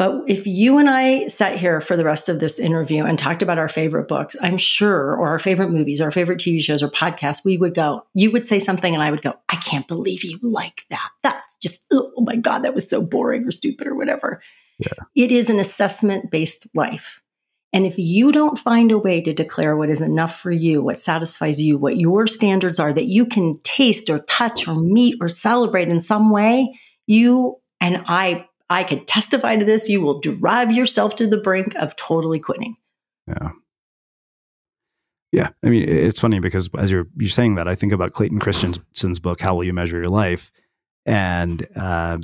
But 0.00 0.30
if 0.30 0.46
you 0.46 0.78
and 0.78 0.88
I 0.88 1.26
sat 1.26 1.58
here 1.58 1.78
for 1.82 1.94
the 1.94 2.06
rest 2.06 2.30
of 2.30 2.40
this 2.40 2.58
interview 2.58 3.04
and 3.04 3.18
talked 3.18 3.42
about 3.42 3.58
our 3.58 3.68
favorite 3.68 4.08
books, 4.08 4.34
I'm 4.40 4.56
sure, 4.56 5.14
or 5.14 5.28
our 5.28 5.38
favorite 5.38 5.68
movies, 5.68 6.00
or 6.00 6.04
our 6.04 6.10
favorite 6.10 6.38
TV 6.38 6.62
shows 6.62 6.82
or 6.82 6.88
podcasts, 6.88 7.44
we 7.44 7.58
would 7.58 7.74
go, 7.74 8.06
you 8.14 8.30
would 8.30 8.46
say 8.46 8.60
something 8.60 8.94
and 8.94 9.02
I 9.02 9.10
would 9.10 9.20
go, 9.20 9.34
I 9.50 9.56
can't 9.56 9.86
believe 9.86 10.24
you 10.24 10.38
like 10.40 10.86
that. 10.88 11.10
That's 11.22 11.54
just, 11.58 11.84
oh, 11.92 12.12
oh 12.16 12.22
my 12.22 12.36
God, 12.36 12.60
that 12.60 12.74
was 12.74 12.88
so 12.88 13.02
boring 13.02 13.46
or 13.46 13.50
stupid 13.50 13.86
or 13.86 13.94
whatever. 13.94 14.40
Yeah. 14.78 14.88
It 15.14 15.32
is 15.32 15.50
an 15.50 15.58
assessment 15.58 16.30
based 16.30 16.66
life. 16.74 17.20
And 17.74 17.84
if 17.84 17.98
you 17.98 18.32
don't 18.32 18.58
find 18.58 18.92
a 18.92 18.98
way 18.98 19.20
to 19.20 19.34
declare 19.34 19.76
what 19.76 19.90
is 19.90 20.00
enough 20.00 20.40
for 20.40 20.50
you, 20.50 20.82
what 20.82 20.98
satisfies 20.98 21.60
you, 21.60 21.76
what 21.76 21.98
your 21.98 22.26
standards 22.26 22.80
are 22.80 22.94
that 22.94 23.04
you 23.04 23.26
can 23.26 23.60
taste 23.64 24.08
or 24.08 24.20
touch 24.20 24.66
or 24.66 24.76
meet 24.76 25.18
or 25.20 25.28
celebrate 25.28 25.88
in 25.88 26.00
some 26.00 26.30
way, 26.30 26.72
you 27.06 27.58
and 27.82 28.02
I 28.06 28.46
I 28.70 28.84
can 28.84 29.04
testify 29.04 29.56
to 29.56 29.64
this. 29.64 29.88
You 29.88 30.00
will 30.00 30.20
drive 30.20 30.72
yourself 30.72 31.16
to 31.16 31.26
the 31.26 31.36
brink 31.36 31.74
of 31.74 31.96
totally 31.96 32.38
quitting. 32.38 32.76
Yeah. 33.26 33.50
Yeah. 35.32 35.48
I 35.64 35.68
mean, 35.68 35.88
it's 35.88 36.20
funny 36.20 36.40
because 36.40 36.70
as 36.78 36.90
you're, 36.90 37.06
you're 37.16 37.28
saying 37.28 37.56
that, 37.56 37.68
I 37.68 37.74
think 37.74 37.92
about 37.92 38.12
Clayton 38.12 38.40
Christensen's 38.40 39.18
book, 39.18 39.40
How 39.40 39.56
Will 39.56 39.64
You 39.64 39.72
Measure 39.72 39.98
Your 39.98 40.08
Life? 40.08 40.50
And, 41.04 41.66
uh, 41.76 42.18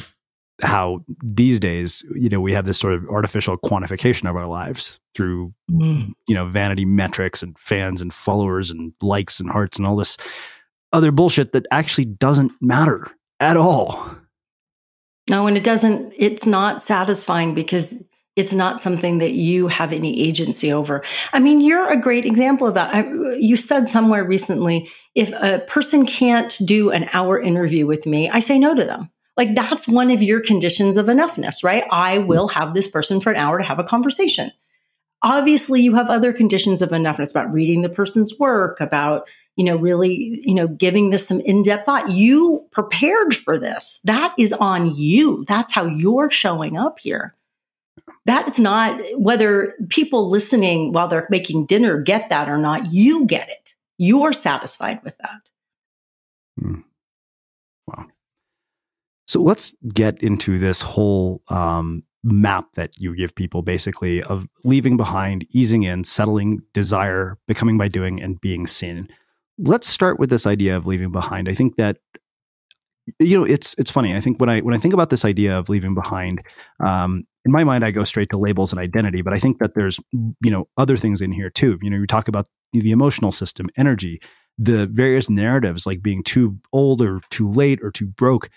how 0.62 1.04
these 1.22 1.60
days, 1.60 2.04
you 2.14 2.30
know, 2.30 2.40
we 2.40 2.52
have 2.52 2.64
this 2.64 2.78
sort 2.78 2.94
of 2.94 3.06
artificial 3.08 3.58
quantification 3.58 4.28
of 4.28 4.36
our 4.36 4.46
lives 4.46 4.98
through, 5.14 5.52
mm. 5.70 6.10
you 6.26 6.34
know, 6.34 6.46
vanity 6.46 6.84
metrics 6.84 7.42
and 7.42 7.58
fans 7.58 8.00
and 8.00 8.12
followers 8.12 8.70
and 8.70 8.94
likes 9.02 9.38
and 9.38 9.50
hearts 9.50 9.76
and 9.76 9.86
all 9.86 9.96
this 9.96 10.16
other 10.92 11.12
bullshit 11.12 11.52
that 11.52 11.66
actually 11.70 12.06
doesn't 12.06 12.52
matter 12.60 13.06
at 13.38 13.56
all. 13.56 14.16
No, 15.28 15.46
and 15.46 15.56
it 15.56 15.64
doesn't, 15.64 16.12
it's 16.16 16.46
not 16.46 16.82
satisfying 16.82 17.54
because 17.54 18.02
it's 18.36 18.52
not 18.52 18.82
something 18.82 19.18
that 19.18 19.32
you 19.32 19.66
have 19.68 19.92
any 19.92 20.22
agency 20.22 20.70
over. 20.70 21.02
I 21.32 21.40
mean, 21.40 21.60
you're 21.62 21.90
a 21.90 22.00
great 22.00 22.26
example 22.26 22.66
of 22.66 22.74
that. 22.74 22.94
I, 22.94 23.34
you 23.36 23.56
said 23.56 23.88
somewhere 23.88 24.24
recently 24.24 24.88
if 25.14 25.32
a 25.32 25.60
person 25.66 26.04
can't 26.04 26.56
do 26.64 26.90
an 26.90 27.08
hour 27.14 27.40
interview 27.40 27.86
with 27.86 28.06
me, 28.06 28.28
I 28.28 28.40
say 28.40 28.58
no 28.58 28.74
to 28.74 28.84
them. 28.84 29.10
Like 29.38 29.54
that's 29.54 29.88
one 29.88 30.10
of 30.10 30.22
your 30.22 30.40
conditions 30.40 30.96
of 30.96 31.06
enoughness, 31.06 31.64
right? 31.64 31.84
I 31.90 32.18
will 32.18 32.48
have 32.48 32.74
this 32.74 32.88
person 32.88 33.20
for 33.20 33.30
an 33.30 33.36
hour 33.36 33.58
to 33.58 33.64
have 33.64 33.78
a 33.78 33.84
conversation. 33.84 34.52
Obviously, 35.22 35.80
you 35.80 35.94
have 35.94 36.10
other 36.10 36.32
conditions 36.32 36.82
of 36.82 36.90
enoughness 36.90 37.30
about 37.30 37.52
reading 37.52 37.80
the 37.80 37.88
person's 37.88 38.38
work, 38.38 38.80
about 38.80 39.28
you 39.56 39.64
know, 39.64 39.76
really, 39.76 40.40
you 40.44 40.54
know, 40.54 40.68
giving 40.68 41.10
this 41.10 41.26
some 41.26 41.40
in-depth 41.40 41.86
thought. 41.86 42.10
You 42.10 42.64
prepared 42.70 43.34
for 43.34 43.58
this. 43.58 44.00
That 44.04 44.34
is 44.38 44.52
on 44.52 44.92
you. 44.94 45.44
That's 45.48 45.72
how 45.72 45.86
you're 45.86 46.30
showing 46.30 46.76
up 46.76 46.98
here. 46.98 47.34
That's 48.26 48.58
not 48.58 49.00
whether 49.16 49.74
people 49.88 50.28
listening 50.28 50.92
while 50.92 51.08
they're 51.08 51.26
making 51.30 51.66
dinner 51.66 52.00
get 52.00 52.28
that 52.28 52.48
or 52.48 52.58
not. 52.58 52.92
You 52.92 53.24
get 53.24 53.48
it. 53.48 53.74
You're 53.98 54.32
satisfied 54.32 55.00
with 55.02 55.16
that. 55.18 55.40
Hmm. 56.60 56.80
Wow. 57.86 58.06
So 59.26 59.40
let's 59.40 59.74
get 59.94 60.22
into 60.22 60.58
this 60.58 60.82
whole 60.82 61.40
um, 61.48 62.04
map 62.22 62.72
that 62.74 62.98
you 62.98 63.14
give 63.16 63.34
people 63.34 63.62
basically 63.62 64.22
of 64.22 64.48
leaving 64.64 64.96
behind, 64.96 65.46
easing 65.50 65.84
in, 65.84 66.04
settling, 66.04 66.62
desire, 66.74 67.38
becoming 67.46 67.78
by 67.78 67.88
doing, 67.88 68.20
and 68.20 68.40
being 68.40 68.66
seen 68.66 69.08
let's 69.58 69.88
start 69.88 70.18
with 70.18 70.30
this 70.30 70.46
idea 70.46 70.76
of 70.76 70.86
leaving 70.86 71.12
behind. 71.12 71.48
I 71.48 71.52
think 71.52 71.76
that 71.76 71.98
you 73.20 73.38
know, 73.38 73.44
it's 73.44 73.74
it's 73.78 73.90
funny. 73.90 74.14
I 74.14 74.20
think 74.20 74.40
when 74.40 74.48
I 74.48 74.60
when 74.60 74.74
I 74.74 74.78
think 74.78 74.92
about 74.92 75.10
this 75.10 75.24
idea 75.24 75.56
of 75.56 75.68
leaving 75.68 75.94
behind, 75.94 76.42
um, 76.84 77.24
in 77.44 77.52
my 77.52 77.62
mind, 77.62 77.84
I 77.84 77.92
go 77.92 78.04
straight 78.04 78.30
to 78.30 78.38
labels 78.38 78.72
and 78.72 78.80
identity. 78.80 79.22
But 79.22 79.32
I 79.32 79.36
think 79.36 79.58
that 79.58 79.74
there's 79.74 80.00
you 80.12 80.50
know 80.50 80.68
other 80.76 80.96
things 80.96 81.20
in 81.20 81.30
here 81.30 81.50
too. 81.50 81.78
You 81.82 81.90
know, 81.90 81.98
you 81.98 82.06
talk 82.06 82.26
about 82.28 82.46
the 82.72 82.90
emotional 82.90 83.30
system, 83.30 83.68
energy, 83.78 84.20
the 84.58 84.86
various 84.86 85.30
narratives 85.30 85.86
like 85.86 86.02
being 86.02 86.24
too 86.24 86.58
old 86.72 87.00
or 87.00 87.20
too 87.30 87.48
late 87.48 87.78
or 87.82 87.90
too 87.90 88.06
broke. 88.06 88.48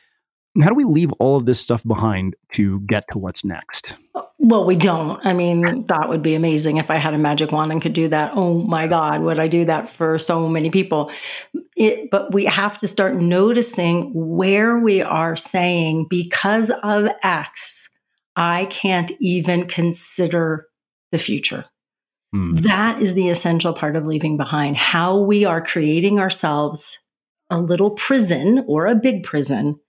How 0.61 0.69
do 0.69 0.75
we 0.75 0.83
leave 0.83 1.11
all 1.19 1.37
of 1.37 1.45
this 1.45 1.59
stuff 1.59 1.83
behind 1.83 2.35
to 2.53 2.79
get 2.81 3.05
to 3.11 3.19
what's 3.19 3.45
next? 3.45 3.95
Well, 4.39 4.65
we 4.65 4.75
don't. 4.75 5.23
I 5.25 5.33
mean, 5.33 5.85
that 5.85 6.09
would 6.09 6.23
be 6.23 6.33
amazing 6.33 6.77
if 6.77 6.89
I 6.89 6.95
had 6.95 7.13
a 7.13 7.17
magic 7.17 7.51
wand 7.51 7.71
and 7.71 7.81
could 7.81 7.93
do 7.93 8.07
that. 8.07 8.31
Oh 8.35 8.59
my 8.63 8.87
God, 8.87 9.21
would 9.21 9.39
I 9.39 9.47
do 9.47 9.65
that 9.65 9.89
for 9.89 10.17
so 10.17 10.47
many 10.47 10.69
people? 10.69 11.11
It, 11.75 12.09
but 12.09 12.33
we 12.33 12.45
have 12.45 12.79
to 12.79 12.87
start 12.87 13.15
noticing 13.15 14.11
where 14.13 14.79
we 14.79 15.01
are 15.01 15.35
saying, 15.35 16.07
because 16.09 16.71
of 16.83 17.09
X, 17.21 17.89
I 18.35 18.65
can't 18.65 19.11
even 19.19 19.67
consider 19.67 20.67
the 21.11 21.17
future. 21.17 21.65
Hmm. 22.33 22.53
That 22.53 23.01
is 23.01 23.13
the 23.13 23.29
essential 23.29 23.73
part 23.73 23.95
of 23.95 24.05
leaving 24.05 24.37
behind 24.37 24.77
how 24.77 25.19
we 25.19 25.45
are 25.45 25.61
creating 25.61 26.19
ourselves 26.19 26.99
a 27.49 27.59
little 27.59 27.91
prison 27.91 28.63
or 28.67 28.87
a 28.87 28.95
big 28.95 29.23
prison 29.23 29.79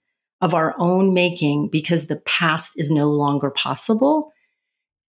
of 0.40 0.54
our 0.54 0.74
own 0.78 1.12
making 1.12 1.68
because 1.68 2.06
the 2.06 2.16
past 2.16 2.78
is 2.78 2.90
no 2.90 3.10
longer 3.10 3.50
possible 3.50 4.32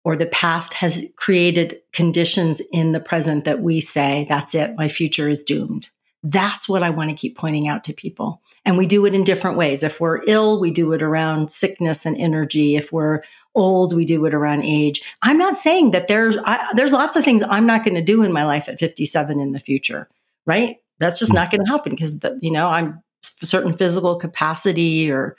or 0.04 0.16
the 0.16 0.26
past 0.26 0.74
has 0.76 1.06
created 1.16 1.80
conditions 1.94 2.62
in 2.72 2.92
the 2.92 3.00
present 3.00 3.46
that 3.46 3.62
we 3.62 3.80
say, 3.80 4.26
that's 4.28 4.56
it, 4.56 4.76
my 4.76 4.88
future 4.88 5.30
is 5.30 5.44
doomed. 5.44 5.90
That's 6.24 6.70
what 6.70 6.84
I 6.84 6.90
want 6.90 7.10
to 7.10 7.16
keep 7.16 7.38
pointing 7.38 7.68
out 7.68 7.84
to 7.86 7.94
people. 7.94 8.42
And 8.64 8.78
we 8.78 8.86
do 8.86 9.06
it 9.08 9.16
in 9.16 9.24
different 9.24 9.58
ways. 9.58 9.82
If 9.82 10.00
we're 10.00 10.22
ill, 10.28 10.60
we 10.60 10.70
do 10.70 10.94
it 10.94 11.02
around 11.02 11.52
sickness 11.52 12.06
and 12.06 12.16
energy. 12.18 12.76
If 12.76 12.92
we're 12.92 13.24
old, 13.56 13.94
we 13.94 14.06
do 14.06 14.24
it 14.26 14.34
around 14.34 14.64
age. 14.64 15.02
I'm 15.24 15.40
not 15.40 15.58
saying 15.58 15.92
that 15.92 16.08
there's 16.08 16.38
I, 16.46 16.72
there's 16.76 16.94
lots 16.94 17.16
of 17.16 17.24
things 17.24 17.42
I'm 17.42 17.66
not 17.66 17.84
going 17.84 17.96
to 17.96 18.04
do 18.04 18.22
in 18.22 18.32
my 18.32 18.46
life 18.46 18.70
at 18.70 18.78
57 18.78 19.40
in 19.40 19.52
the 19.52 19.60
future, 19.60 20.10
right? 20.46 20.78
That's 21.00 21.18
just 21.18 21.32
hmm. 21.32 21.38
not 21.38 21.50
going 21.50 21.66
to 21.66 21.72
happen 21.72 21.90
because 21.92 22.20
you 22.40 22.52
know 22.52 22.68
I'm 22.68 23.02
certain 23.22 23.76
physical 23.76 24.16
capacity 24.16 25.12
or 25.12 25.36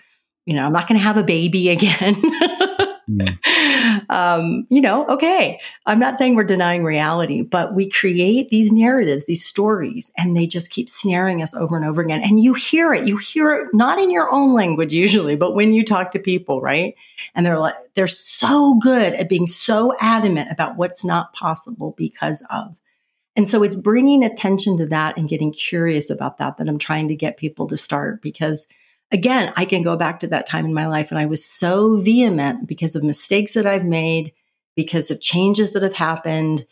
you 0.46 0.54
know 0.54 0.66
I'm 0.66 0.72
not 0.72 0.88
going 0.88 0.98
to 0.98 1.04
have 1.04 1.16
a 1.16 1.24
baby 1.24 1.68
again. 1.76 2.16
Mm. 3.10 4.10
um, 4.10 4.66
you 4.70 4.80
know, 4.80 5.06
okay, 5.08 5.60
I'm 5.86 5.98
not 5.98 6.18
saying 6.18 6.34
we're 6.34 6.44
denying 6.44 6.84
reality, 6.84 7.42
but 7.42 7.74
we 7.74 7.88
create 7.88 8.48
these 8.48 8.70
narratives, 8.70 9.26
these 9.26 9.44
stories, 9.44 10.12
and 10.16 10.36
they 10.36 10.46
just 10.46 10.70
keep 10.70 10.88
snaring 10.88 11.42
us 11.42 11.54
over 11.54 11.76
and 11.76 11.84
over 11.84 12.00
again. 12.00 12.22
And 12.22 12.40
you 12.42 12.54
hear 12.54 12.94
it, 12.94 13.06
you 13.06 13.16
hear 13.16 13.52
it 13.52 13.68
not 13.72 13.98
in 13.98 14.10
your 14.10 14.32
own 14.32 14.54
language 14.54 14.92
usually, 14.92 15.36
but 15.36 15.54
when 15.54 15.72
you 15.72 15.84
talk 15.84 16.12
to 16.12 16.18
people, 16.18 16.60
right? 16.60 16.94
And 17.34 17.44
they're 17.44 17.58
like, 17.58 17.74
they're 17.94 18.06
so 18.06 18.78
good 18.80 19.14
at 19.14 19.28
being 19.28 19.46
so 19.46 19.94
adamant 20.00 20.50
about 20.50 20.76
what's 20.76 21.04
not 21.04 21.32
possible 21.32 21.94
because 21.96 22.42
of. 22.50 22.78
And 23.34 23.48
so 23.48 23.62
it's 23.62 23.74
bringing 23.74 24.24
attention 24.24 24.76
to 24.78 24.86
that 24.86 25.16
and 25.16 25.28
getting 25.28 25.52
curious 25.52 26.10
about 26.10 26.38
that 26.38 26.58
that 26.58 26.68
I'm 26.68 26.78
trying 26.78 27.08
to 27.08 27.16
get 27.16 27.36
people 27.36 27.66
to 27.68 27.76
start 27.76 28.20
because 28.20 28.66
again, 29.10 29.52
I 29.56 29.64
can 29.64 29.82
go 29.82 29.96
back 29.96 30.18
to 30.20 30.26
that 30.28 30.46
time 30.46 30.64
in 30.64 30.74
my 30.74 30.86
life 30.86 31.10
and 31.10 31.18
I 31.18 31.26
was 31.26 31.44
so 31.44 31.96
vehement 31.96 32.66
because 32.66 32.96
of 32.96 33.04
mistakes 33.04 33.54
that 33.54 33.66
I've 33.66 33.84
made, 33.84 34.32
because 34.74 35.10
of 35.10 35.20
changes 35.20 35.72
that 35.72 35.82
have 35.82 35.94
happened, 35.94 36.66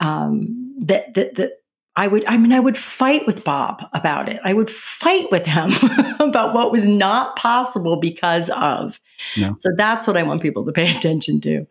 um, 0.00 0.76
that, 0.80 1.14
that, 1.14 1.34
that 1.36 1.52
I 1.96 2.06
would, 2.06 2.24
I 2.26 2.36
mean, 2.36 2.52
I 2.52 2.60
would 2.60 2.76
fight 2.76 3.26
with 3.26 3.42
Bob 3.42 3.82
about 3.92 4.28
it. 4.28 4.40
I 4.44 4.52
would 4.52 4.70
fight 4.70 5.30
with 5.32 5.46
him 5.46 5.72
about 6.20 6.54
what 6.54 6.70
was 6.70 6.86
not 6.86 7.36
possible 7.36 7.96
because 7.96 8.50
of. 8.50 9.00
No. 9.36 9.56
So 9.58 9.70
that's 9.76 10.06
what 10.06 10.16
I 10.16 10.22
want 10.22 10.40
people 10.40 10.64
to 10.66 10.72
pay 10.72 10.90
attention 10.96 11.40
to 11.40 11.66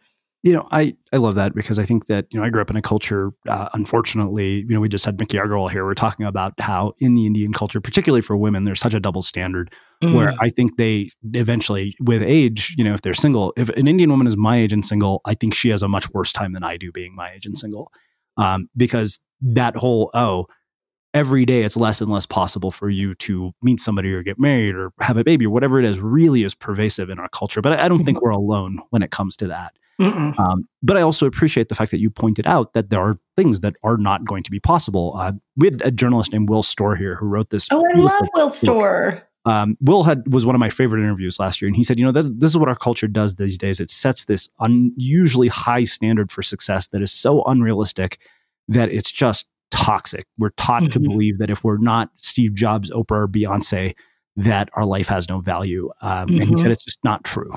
you 0.48 0.54
know, 0.54 0.66
I, 0.72 0.96
I 1.12 1.18
love 1.18 1.36
that 1.36 1.54
because 1.54 1.78
I 1.78 1.84
think 1.84 2.06
that, 2.06 2.26
you 2.32 2.40
know, 2.40 2.46
I 2.46 2.50
grew 2.50 2.62
up 2.62 2.70
in 2.70 2.78
a 2.78 2.82
culture, 2.82 3.34
uh, 3.50 3.68
unfortunately, 3.74 4.60
you 4.60 4.70
know, 4.70 4.80
we 4.80 4.88
just 4.88 5.04
had 5.04 5.20
Mickey 5.20 5.38
Agarwal 5.38 5.70
here. 5.70 5.84
We're 5.84 5.94
talking 5.94 6.26
about 6.26 6.54
how 6.58 6.94
in 7.00 7.16
the 7.16 7.26
Indian 7.26 7.52
culture, 7.52 7.82
particularly 7.82 8.22
for 8.22 8.38
women, 8.38 8.64
there's 8.64 8.80
such 8.80 8.94
a 8.94 9.00
double 9.02 9.22
standard 9.22 9.74
mm. 10.02 10.16
where 10.16 10.34
I 10.40 10.50
think 10.50 10.78
they 10.78 11.10
eventually, 11.34 11.98
with 12.00 12.24
age, 12.24 12.74
you 12.78 12.86
know, 12.86 12.94
if 12.94 13.02
they're 13.02 13.14
single, 13.14 13.52
if 13.58 13.68
an 13.72 13.90
Indian 13.90 14.10
woman 14.10 14.26
is 14.26 14.38
my 14.38 14.56
age 14.56 14.72
and 14.72 14.86
single, 14.86 15.20
I 15.26 15.34
think 15.34 15.54
she 15.54 15.68
has 15.68 15.84
a 15.84 15.90
much 15.90 16.10
worse 16.12 16.32
time 16.32 16.54
than 16.54 16.64
I 16.64 16.78
do 16.78 16.94
being 16.94 17.14
my 17.14 17.30
age 17.32 17.46
and 17.46 17.58
single. 17.58 17.92
Um, 18.38 18.70
because 18.78 19.20
that 19.42 19.76
whole, 19.76 20.12
oh, 20.14 20.46
every 21.14 21.46
day 21.46 21.64
it's 21.64 21.76
less 21.76 22.00
and 22.00 22.10
less 22.10 22.26
possible 22.26 22.72
for 22.72 22.90
you 22.90 23.16
to 23.16 23.52
meet 23.62 23.82
somebody 23.82 24.14
or 24.14 24.24
get 24.24 24.40
married 24.40 24.76
or 24.76 24.94
have 25.02 25.18
a 25.18 25.26
baby 25.26 25.46
or 25.46 25.50
whatever 25.50 25.78
it 25.78 25.84
is 25.84 26.00
really 26.00 26.44
is 26.44 26.56
pervasive 26.56 27.10
in 27.10 27.20
our 27.20 27.28
culture. 27.30 27.62
But 27.62 27.82
I 27.82 27.90
don't 27.90 28.06
think 28.06 28.20
mm-hmm. 28.20 28.26
we're 28.26 28.32
alone 28.32 28.80
when 28.92 29.04
it 29.04 29.12
comes 29.12 29.36
to 29.38 29.48
that. 29.48 29.74
Um, 30.38 30.68
but 30.84 30.98
I 30.98 31.02
also 31.02 31.26
appreciate 31.26 31.70
the 31.70 31.76
fact 31.76 31.92
that 31.92 32.00
you 32.00 32.10
pointed 32.10 32.46
out 32.46 32.74
that 32.74 32.90
there 32.90 33.00
are 33.00 33.18
things 33.36 33.62
that 33.62 33.76
are 33.84 33.98
not 33.98 34.26
going 34.26 34.44
to 34.44 34.52
be 34.52 34.60
possible. 34.60 35.16
Uh, 35.18 35.34
we 35.56 35.68
had 35.68 35.82
a 35.84 35.92
journalist 35.92 36.32
named 36.32 36.50
Will 36.50 36.64
Storr 36.64 36.96
here 36.96 37.16
who 37.16 37.26
wrote 37.26 37.50
this. 37.50 37.68
Oh, 37.72 37.84
I 37.94 37.98
love 37.98 38.28
Will 38.36 38.50
Storr. 38.50 39.24
Um, 39.46 39.78
Will 39.80 40.04
had 40.04 40.32
was 40.32 40.46
one 40.46 40.56
of 40.56 40.60
my 40.60 40.70
favorite 40.70 41.02
interviews 41.02 41.40
last 41.40 41.62
year, 41.62 41.68
and 41.68 41.76
he 41.76 41.84
said, 41.84 41.98
"You 41.98 42.06
know, 42.06 42.12
this, 42.12 42.30
this 42.38 42.52
is 42.52 42.58
what 42.58 42.68
our 42.68 42.76
culture 42.76 43.08
does 43.08 43.36
these 43.36 43.58
days. 43.58 43.80
It 43.80 43.90
sets 43.90 44.26
this 44.26 44.50
unusually 44.60 45.48
high 45.48 45.86
standard 45.86 46.32
for 46.32 46.44
success 46.44 46.88
that 46.88 47.02
is 47.02 47.14
so 47.14 47.44
unrealistic 47.44 48.20
that 48.68 48.92
it's 48.92 49.12
just 49.12 49.48
toxic. 49.72 50.26
We're 50.38 50.50
taught 50.52 50.84
mm-hmm. 50.84 50.90
to 50.90 51.00
believe 51.00 51.38
that 51.38 51.50
if 51.50 51.64
we're 51.64 51.78
not 51.78 52.10
Steve 52.16 52.56
Jobs, 52.56 52.92
Oprah, 52.92 53.24
or 53.24 53.28
Beyonce, 53.28 53.96
that 54.36 54.70
our 54.74 54.86
life 54.86 55.08
has 55.08 55.30
no 55.30 55.40
value. 55.40 55.90
Um, 56.02 56.28
mm-hmm. 56.28 56.42
And 56.42 56.50
he 56.50 56.56
said 56.58 56.66
mm-hmm. 56.66 56.72
it's 56.72 56.86
just 56.86 57.00
not 57.04 57.24
true. 57.24 57.52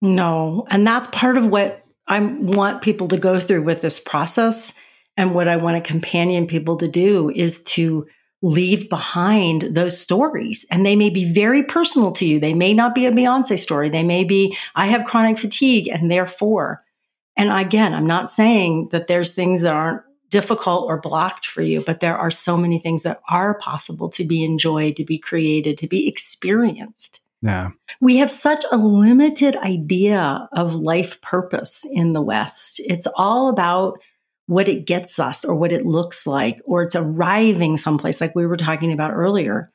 No. 0.00 0.66
And 0.70 0.86
that's 0.86 1.08
part 1.08 1.36
of 1.36 1.46
what 1.46 1.84
I 2.06 2.20
want 2.20 2.82
people 2.82 3.08
to 3.08 3.18
go 3.18 3.40
through 3.40 3.62
with 3.62 3.82
this 3.82 4.00
process. 4.00 4.72
And 5.16 5.34
what 5.34 5.48
I 5.48 5.56
want 5.56 5.82
to 5.82 5.88
companion 5.88 6.46
people 6.46 6.76
to 6.76 6.88
do 6.88 7.30
is 7.30 7.62
to 7.64 8.06
leave 8.40 8.88
behind 8.88 9.62
those 9.62 9.98
stories. 9.98 10.64
And 10.70 10.86
they 10.86 10.94
may 10.94 11.10
be 11.10 11.32
very 11.32 11.64
personal 11.64 12.12
to 12.12 12.24
you. 12.24 12.38
They 12.38 12.54
may 12.54 12.72
not 12.72 12.94
be 12.94 13.06
a 13.06 13.12
Beyonce 13.12 13.58
story. 13.58 13.88
They 13.88 14.04
may 14.04 14.22
be, 14.22 14.56
I 14.76 14.86
have 14.86 15.04
chronic 15.04 15.38
fatigue 15.38 15.88
and 15.88 16.08
therefore. 16.08 16.84
And 17.36 17.50
again, 17.50 17.94
I'm 17.94 18.06
not 18.06 18.30
saying 18.30 18.90
that 18.92 19.08
there's 19.08 19.34
things 19.34 19.62
that 19.62 19.74
aren't 19.74 20.02
difficult 20.30 20.86
or 20.88 21.00
blocked 21.00 21.46
for 21.46 21.62
you, 21.62 21.82
but 21.84 22.00
there 22.00 22.16
are 22.16 22.30
so 22.30 22.56
many 22.56 22.78
things 22.78 23.02
that 23.02 23.20
are 23.28 23.58
possible 23.58 24.08
to 24.10 24.24
be 24.24 24.44
enjoyed, 24.44 24.94
to 24.96 25.04
be 25.04 25.18
created, 25.18 25.78
to 25.78 25.88
be 25.88 26.06
experienced. 26.06 27.20
Yeah. 27.40 27.70
We 28.00 28.16
have 28.16 28.30
such 28.30 28.64
a 28.72 28.76
limited 28.76 29.56
idea 29.56 30.48
of 30.52 30.74
life 30.74 31.20
purpose 31.20 31.84
in 31.92 32.12
the 32.12 32.22
West. 32.22 32.80
It's 32.84 33.06
all 33.16 33.48
about 33.48 34.00
what 34.46 34.68
it 34.68 34.86
gets 34.86 35.18
us 35.18 35.44
or 35.44 35.54
what 35.54 35.72
it 35.72 35.86
looks 35.86 36.26
like, 36.26 36.60
or 36.64 36.82
it's 36.82 36.96
arriving 36.96 37.76
someplace 37.76 38.20
like 38.20 38.34
we 38.34 38.46
were 38.46 38.56
talking 38.56 38.92
about 38.92 39.12
earlier. 39.12 39.70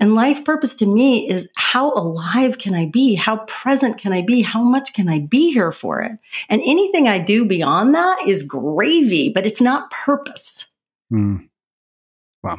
And 0.00 0.14
life 0.14 0.44
purpose 0.44 0.74
to 0.76 0.86
me 0.86 1.28
is 1.28 1.50
how 1.56 1.92
alive 1.92 2.58
can 2.58 2.74
I 2.74 2.86
be? 2.86 3.14
How 3.14 3.38
present 3.46 3.98
can 3.98 4.12
I 4.12 4.22
be? 4.22 4.42
How 4.42 4.62
much 4.62 4.92
can 4.92 5.08
I 5.08 5.20
be 5.20 5.52
here 5.52 5.72
for 5.72 6.00
it? 6.02 6.12
And 6.48 6.62
anything 6.64 7.08
I 7.08 7.18
do 7.18 7.44
beyond 7.44 7.94
that 7.94 8.26
is 8.26 8.42
gravy, 8.42 9.30
but 9.30 9.46
it's 9.46 9.60
not 9.60 9.90
purpose. 9.90 10.66
Mm. 11.12 11.48
Wow. 12.42 12.58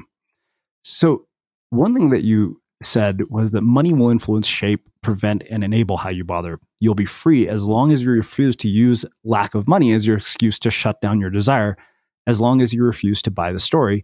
So, 0.82 1.28
one 1.70 1.94
thing 1.94 2.10
that 2.10 2.24
you 2.24 2.59
said 2.82 3.22
was 3.30 3.52
that 3.52 3.62
money 3.62 3.94
will 3.94 4.10
influence, 4.10 4.48
shape, 4.48 4.88
prevent, 5.02 5.44
and 5.50 5.64
enable 5.64 5.98
how 5.98 6.10
you 6.10 6.24
bother. 6.24 6.60
You'll 6.80 6.96
be 6.96 7.06
free 7.06 7.48
as 7.48 7.66
long 7.66 7.92
as 7.92 8.04
you 8.04 8.12
refuse 8.12 8.56
to 8.58 8.70
use 8.70 9.06
lack 9.24 9.56
of 9.56 9.68
money 9.68 9.94
as 9.94 10.08
your 10.08 10.18
excuse 10.18 10.60
to 10.60 10.72
shut 10.72 11.02
down 11.02 11.20
your 11.20 11.30
desire, 11.30 11.78
as 12.26 12.40
long 12.40 12.62
as 12.62 12.74
you 12.74 12.84
refuse 12.84 13.22
to 13.24 13.32
buy 13.32 13.52
the 13.52 13.60
story 13.60 14.04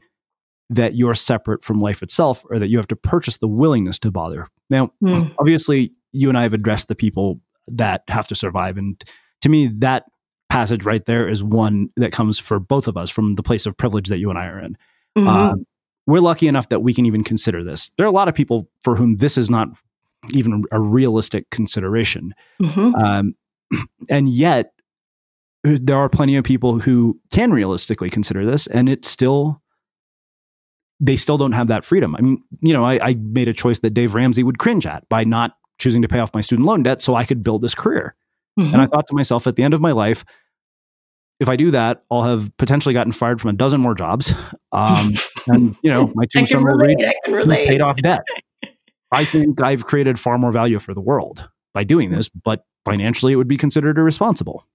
that 0.69 0.95
you're 0.95 1.15
separate 1.15 1.63
from 1.63 1.79
life 1.79 2.01
itself 2.01 2.43
or 2.49 2.59
that 2.59 2.69
you 2.69 2.77
have 2.77 2.87
to 2.87 2.95
purchase 2.95 3.37
the 3.37 3.47
willingness 3.47 3.99
to 3.99 4.11
bother. 4.11 4.47
Now, 4.69 4.91
mm. 5.03 5.33
obviously, 5.37 5.93
you 6.11 6.29
and 6.29 6.37
I 6.37 6.43
have 6.43 6.53
addressed 6.53 6.87
the 6.87 6.95
people 6.95 7.39
that 7.67 8.03
have 8.07 8.27
to 8.29 8.35
survive. 8.35 8.77
And 8.77 9.01
to 9.41 9.49
me, 9.49 9.67
that 9.79 10.05
passage 10.49 10.83
right 10.83 11.05
there 11.05 11.27
is 11.27 11.43
one 11.43 11.89
that 11.97 12.11
comes 12.11 12.39
for 12.39 12.59
both 12.59 12.87
of 12.87 12.97
us 12.97 13.09
from 13.09 13.35
the 13.35 13.43
place 13.43 13.65
of 13.65 13.77
privilege 13.77 14.09
that 14.09 14.17
you 14.17 14.29
and 14.29 14.39
I 14.39 14.47
are 14.47 14.59
in. 14.59 14.77
Mm-hmm. 15.17 15.27
Um, 15.27 15.65
we're 16.07 16.19
lucky 16.19 16.47
enough 16.47 16.69
that 16.69 16.81
we 16.81 16.93
can 16.93 17.05
even 17.05 17.23
consider 17.23 17.63
this. 17.63 17.89
There 17.97 18.05
are 18.05 18.09
a 18.09 18.13
lot 18.13 18.27
of 18.27 18.35
people 18.35 18.69
for 18.81 18.95
whom 18.95 19.17
this 19.17 19.37
is 19.37 19.49
not 19.49 19.69
even 20.31 20.63
a 20.71 20.79
realistic 20.79 21.49
consideration. 21.49 22.33
Mm-hmm. 22.61 22.95
Um, 22.95 23.35
and 24.09 24.29
yet, 24.29 24.71
there 25.63 25.97
are 25.97 26.09
plenty 26.09 26.35
of 26.35 26.43
people 26.43 26.79
who 26.79 27.19
can 27.31 27.51
realistically 27.51 28.09
consider 28.09 28.45
this, 28.45 28.67
and 28.67 28.87
it's 28.87 29.09
still, 29.09 29.61
they 30.99 31.15
still 31.15 31.39
don't 31.39 31.53
have 31.53 31.67
that 31.67 31.83
freedom. 31.83 32.15
I 32.15 32.21
mean, 32.21 32.43
you 32.61 32.71
know, 32.71 32.85
I, 32.85 32.99
I 33.01 33.15
made 33.15 33.47
a 33.47 33.53
choice 33.53 33.79
that 33.79 33.95
Dave 33.95 34.13
Ramsey 34.13 34.43
would 34.43 34.59
cringe 34.59 34.85
at 34.85 35.09
by 35.09 35.23
not 35.23 35.57
choosing 35.79 36.03
to 36.03 36.07
pay 36.07 36.19
off 36.19 36.33
my 36.35 36.41
student 36.41 36.67
loan 36.67 36.83
debt 36.83 37.01
so 37.01 37.15
I 37.15 37.25
could 37.25 37.41
build 37.43 37.63
this 37.63 37.73
career. 37.73 38.15
Mm-hmm. 38.59 38.73
And 38.73 38.81
I 38.81 38.85
thought 38.85 39.07
to 39.07 39.15
myself 39.15 39.47
at 39.47 39.55
the 39.55 39.63
end 39.63 39.73
of 39.73 39.81
my 39.81 39.91
life, 39.91 40.23
if 41.39 41.49
I 41.49 41.55
do 41.55 41.71
that, 41.71 42.03
I'll 42.09 42.23
have 42.23 42.55
potentially 42.57 42.93
gotten 42.93 43.11
fired 43.11 43.41
from 43.41 43.49
a 43.49 43.53
dozen 43.53 43.81
more 43.81 43.95
jobs. 43.95 44.33
Um, 44.71 45.13
and, 45.47 45.75
you 45.81 45.91
know, 45.91 46.11
my 46.15 46.25
tombstone 46.25 46.63
will 46.63 46.75
read, 46.75 46.97
paid 47.49 47.81
off 47.81 47.97
debt. 47.97 48.23
I 49.11 49.25
think 49.25 49.61
I've 49.63 49.85
created 49.85 50.19
far 50.19 50.37
more 50.37 50.51
value 50.51 50.79
for 50.79 50.93
the 50.93 51.01
world 51.01 51.47
by 51.73 51.83
doing 51.83 52.09
this, 52.09 52.29
but 52.29 52.65
financially 52.85 53.33
it 53.33 53.35
would 53.35 53.47
be 53.47 53.57
considered 53.57 53.97
irresponsible. 53.97 54.65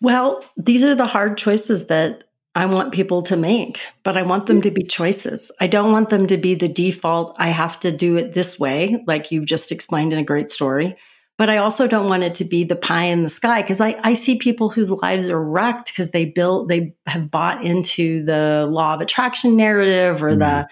Well, 0.00 0.44
these 0.56 0.84
are 0.84 0.94
the 0.94 1.06
hard 1.06 1.38
choices 1.38 1.86
that 1.86 2.24
I 2.54 2.66
want 2.66 2.92
people 2.92 3.22
to 3.22 3.36
make, 3.36 3.86
but 4.02 4.16
I 4.16 4.22
want 4.22 4.46
them 4.46 4.62
to 4.62 4.70
be 4.70 4.82
choices. 4.82 5.52
I 5.60 5.66
don't 5.66 5.92
want 5.92 6.08
them 6.08 6.26
to 6.26 6.38
be 6.38 6.54
the 6.54 6.68
default. 6.68 7.36
I 7.38 7.48
have 7.48 7.78
to 7.80 7.92
do 7.92 8.16
it 8.16 8.32
this 8.32 8.58
way, 8.58 9.02
like 9.06 9.30
you've 9.30 9.44
just 9.44 9.70
explained 9.70 10.12
in 10.12 10.18
a 10.18 10.24
great 10.24 10.50
story. 10.50 10.96
But 11.38 11.50
I 11.50 11.58
also 11.58 11.86
don't 11.86 12.08
want 12.08 12.22
it 12.22 12.34
to 12.36 12.44
be 12.44 12.64
the 12.64 12.76
pie 12.76 13.04
in 13.04 13.22
the 13.22 13.28
sky 13.28 13.60
because 13.60 13.80
I, 13.80 13.98
I 14.02 14.14
see 14.14 14.38
people 14.38 14.70
whose 14.70 14.90
lives 14.90 15.28
are 15.28 15.42
wrecked 15.42 15.88
because 15.88 16.10
they 16.10 16.24
built, 16.24 16.68
they 16.68 16.94
have 17.06 17.30
bought 17.30 17.62
into 17.62 18.24
the 18.24 18.66
law 18.70 18.94
of 18.94 19.02
attraction 19.02 19.56
narrative 19.56 20.22
or 20.22 20.30
mm-hmm. 20.30 20.38
the, 20.38 20.68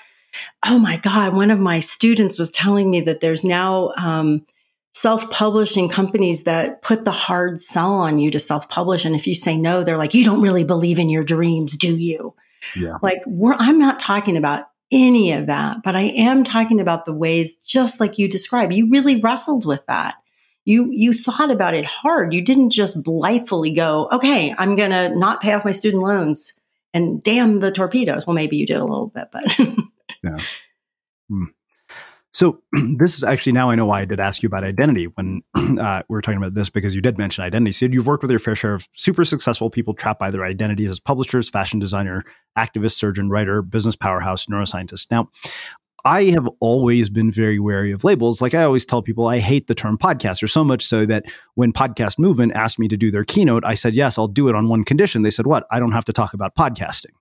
oh 0.64 0.78
my 0.78 0.96
God, 0.96 1.34
one 1.34 1.50
of 1.50 1.58
my 1.58 1.80
students 1.80 2.38
was 2.38 2.50
telling 2.50 2.90
me 2.90 3.02
that 3.02 3.20
there's 3.20 3.44
now, 3.44 3.92
um, 3.98 4.46
self-publishing 4.94 5.88
companies 5.88 6.44
that 6.44 6.80
put 6.80 7.04
the 7.04 7.10
hard 7.10 7.60
sell 7.60 7.94
on 7.94 8.20
you 8.20 8.30
to 8.30 8.38
self-publish 8.38 9.04
and 9.04 9.16
if 9.16 9.26
you 9.26 9.34
say 9.34 9.56
no 9.56 9.82
they're 9.82 9.98
like 9.98 10.14
you 10.14 10.24
don't 10.24 10.40
really 10.40 10.62
believe 10.62 11.00
in 11.00 11.08
your 11.08 11.24
dreams 11.24 11.76
do 11.76 11.96
you 11.96 12.32
yeah. 12.76 12.96
like 13.02 13.18
i'm 13.58 13.78
not 13.78 13.98
talking 13.98 14.36
about 14.36 14.66
any 14.92 15.32
of 15.32 15.46
that 15.46 15.78
but 15.82 15.96
i 15.96 16.02
am 16.02 16.44
talking 16.44 16.80
about 16.80 17.06
the 17.06 17.12
ways 17.12 17.56
just 17.56 17.98
like 17.98 18.18
you 18.18 18.28
described 18.28 18.72
you 18.72 18.88
really 18.88 19.20
wrestled 19.20 19.66
with 19.66 19.84
that 19.86 20.14
you 20.64 20.90
you 20.90 21.12
thought 21.12 21.50
about 21.50 21.74
it 21.74 21.84
hard 21.84 22.32
you 22.32 22.40
didn't 22.40 22.70
just 22.70 23.02
blithely 23.02 23.70
go 23.70 24.08
okay 24.12 24.54
i'm 24.58 24.76
going 24.76 24.90
to 24.90 25.16
not 25.16 25.40
pay 25.40 25.52
off 25.52 25.64
my 25.64 25.70
student 25.70 26.02
loans 26.02 26.52
and 26.92 27.22
damn 27.22 27.56
the 27.56 27.70
torpedoes 27.70 28.26
well 28.26 28.34
maybe 28.34 28.56
you 28.56 28.66
did 28.66 28.76
a 28.76 28.84
little 28.84 29.08
bit 29.08 29.28
but 29.32 29.58
yeah 30.22 30.38
hmm. 31.28 31.44
So 32.34 32.60
this 32.98 33.16
is 33.16 33.24
actually 33.24 33.52
now 33.52 33.70
I 33.70 33.76
know 33.76 33.86
why 33.86 34.00
I 34.00 34.04
did 34.04 34.20
ask 34.20 34.42
you 34.42 34.48
about 34.48 34.64
identity 34.64 35.06
when 35.06 35.42
uh, 35.54 36.02
we 36.08 36.14
were 36.14 36.20
talking 36.20 36.38
about 36.38 36.54
this 36.54 36.68
because 36.68 36.94
you 36.94 37.00
did 37.00 37.16
mention 37.16 37.44
identity. 37.44 37.72
So 37.72 37.86
you've 37.86 38.08
worked 38.08 38.22
with 38.22 38.30
your 38.30 38.40
fair 38.40 38.56
share 38.56 38.74
of 38.74 38.88
super 38.94 39.24
successful 39.24 39.70
people 39.70 39.94
trapped 39.94 40.18
by 40.18 40.30
their 40.30 40.44
identities 40.44 40.90
as 40.90 40.98
publishers, 40.98 41.48
fashion 41.48 41.78
designer, 41.78 42.24
activist, 42.58 42.92
surgeon, 42.92 43.30
writer, 43.30 43.62
business 43.62 43.94
powerhouse, 43.94 44.46
neuroscientist. 44.46 45.06
Now, 45.12 45.30
I 46.06 46.24
have 46.24 46.46
always 46.60 47.08
been 47.08 47.30
very 47.30 47.58
wary 47.58 47.90
of 47.90 48.04
labels. 48.04 48.42
Like 48.42 48.52
I 48.52 48.62
always 48.62 48.84
tell 48.84 49.00
people, 49.00 49.26
I 49.26 49.38
hate 49.38 49.68
the 49.68 49.74
term 49.74 49.96
podcaster 49.96 50.48
so 50.48 50.62
much 50.62 50.84
so 50.84 51.06
that 51.06 51.24
when 51.54 51.72
Podcast 51.72 52.18
Movement 52.18 52.52
asked 52.54 52.78
me 52.78 52.88
to 52.88 52.96
do 52.96 53.10
their 53.10 53.24
keynote, 53.24 53.64
I 53.64 53.74
said, 53.74 53.94
yes, 53.94 54.18
I'll 54.18 54.28
do 54.28 54.48
it 54.48 54.54
on 54.54 54.68
one 54.68 54.84
condition. 54.84 55.22
They 55.22 55.30
said, 55.30 55.46
what? 55.46 55.66
I 55.70 55.78
don't 55.78 55.92
have 55.92 56.04
to 56.04 56.12
talk 56.12 56.34
about 56.34 56.54
podcasting. 56.54 57.12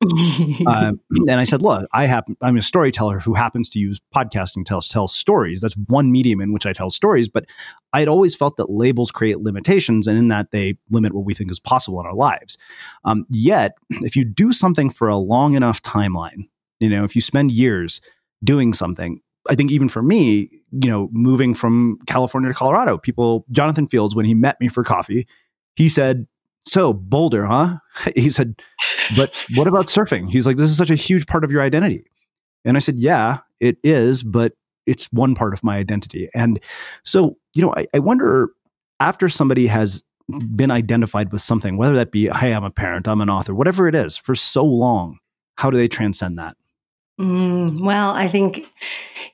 um, 0.68 1.00
and 1.30 1.40
I 1.40 1.46
said, 1.46 1.62
look, 1.62 1.88
I 1.94 2.08
happen, 2.08 2.36
I'm 2.42 2.58
a 2.58 2.62
storyteller 2.62 3.20
who 3.20 3.36
happens 3.36 3.70
to 3.70 3.80
use 3.80 4.02
podcasting 4.14 4.66
to 4.66 4.82
tell 4.82 5.08
stories. 5.08 5.62
That's 5.62 5.76
one 5.88 6.12
medium 6.12 6.42
in 6.42 6.52
which 6.52 6.66
I 6.66 6.74
tell 6.74 6.90
stories. 6.90 7.30
But 7.30 7.46
I 7.94 8.00
had 8.00 8.10
always 8.10 8.36
felt 8.36 8.58
that 8.58 8.70
labels 8.70 9.12
create 9.12 9.40
limitations 9.40 10.08
and 10.08 10.18
in 10.18 10.28
that 10.28 10.52
they 10.52 10.78
limit 10.90 11.14
what 11.14 11.24
we 11.24 11.34
think 11.34 11.52
is 11.52 11.60
possible 11.60 12.02
in 12.02 12.06
our 12.06 12.16
lives. 12.16 12.58
Um, 13.06 13.26
yet, 13.30 13.76
if 14.02 14.18
you 14.18 14.26
do 14.26 14.52
something 14.52 14.90
for 14.90 15.08
a 15.08 15.18
long 15.18 15.54
enough 15.54 15.82
timeline, 15.82 16.50
you 16.82 16.90
know, 16.90 17.06
if 17.06 17.16
you 17.16 17.22
spend 17.22 17.52
years, 17.52 18.02
doing 18.44 18.74
something. 18.74 19.20
I 19.50 19.56
think 19.56 19.72
even 19.72 19.90
for 19.90 20.02
me, 20.02 20.50
you 20.72 20.90
know, 20.90 21.10
moving 21.12 21.54
from 21.54 22.00
California 22.08 22.50
to 22.50 22.54
Colorado, 22.54 22.98
people, 22.98 23.46
Jonathan 23.52 23.88
Fields, 23.88 24.16
when 24.16 24.26
he 24.26 24.34
met 24.34 24.60
me 24.62 24.68
for 24.68 24.84
coffee, 24.84 25.28
he 25.76 25.90
said, 25.90 26.28
So, 26.66 26.94
Boulder, 26.94 27.46
huh? 27.46 27.78
He 28.16 28.30
said, 28.30 28.62
But 29.18 29.46
what 29.56 29.68
about 29.68 29.88
surfing? 29.88 30.30
He's 30.30 30.48
like, 30.48 30.56
This 30.56 30.70
is 30.70 30.78
such 30.78 30.90
a 30.90 30.96
huge 30.96 31.28
part 31.28 31.44
of 31.44 31.52
your 31.52 31.62
identity. 31.62 32.06
And 32.64 32.78
I 32.78 32.80
said, 32.80 33.00
Yeah, 33.00 33.40
it 33.60 33.78
is, 33.84 34.24
but 34.24 34.54
it's 34.86 35.12
one 35.12 35.36
part 35.36 35.54
of 35.54 35.64
my 35.64 35.78
identity. 35.78 36.30
And 36.34 36.60
so, 37.04 37.38
you 37.54 37.62
know, 37.62 37.74
I, 37.76 37.88
I 37.94 38.00
wonder 38.00 38.50
after 39.00 39.30
somebody 39.30 39.68
has 39.68 40.04
been 40.56 40.72
identified 40.72 41.32
with 41.32 41.42
something, 41.42 41.78
whether 41.78 41.96
that 41.96 42.12
be, 42.12 42.30
hey, 42.30 42.54
I'm 42.54 42.64
a 42.64 42.70
parent, 42.70 43.08
I'm 43.08 43.22
an 43.22 43.30
author, 43.30 43.54
whatever 43.54 43.88
it 43.88 43.96
is, 43.96 44.16
for 44.16 44.36
so 44.36 44.64
long, 44.64 45.20
how 45.58 45.70
do 45.70 45.78
they 45.78 45.88
transcend 45.88 46.40
that? 46.40 46.56
Mm, 47.20 47.84
well, 47.84 48.12
I 48.12 48.28
think 48.28 48.68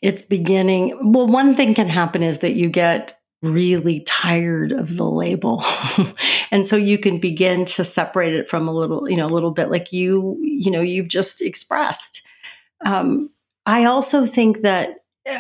it's 0.02 0.22
beginning. 0.22 1.14
Well, 1.14 1.28
one 1.28 1.54
thing 1.54 1.74
can 1.74 1.88
happen 1.88 2.24
is 2.24 2.40
that 2.40 2.54
you 2.54 2.70
get 2.70 3.20
really 3.42 4.02
tired 4.02 4.72
of 4.72 4.98
the 4.98 5.06
label. 5.06 5.64
and 6.52 6.68
so 6.68 6.76
you 6.76 6.98
can 6.98 7.20
begin 7.20 7.66
to 7.66 7.84
separate 7.86 8.34
it 8.34 8.50
from 8.50 8.68
a 8.68 8.74
little, 8.74 9.10
you 9.10 9.16
know, 9.16 9.28
a 9.28 9.30
little 9.30 9.52
bit 9.52 9.70
like 9.70 9.94
you, 9.94 10.38
you 10.42 10.70
know, 10.70 10.82
you've 10.82 11.08
just 11.08 11.42
expressed. 11.42 12.22
Um, 12.86 13.30
I 13.66 13.86
also 13.86 14.26
think 14.26 14.62
that 14.62 14.96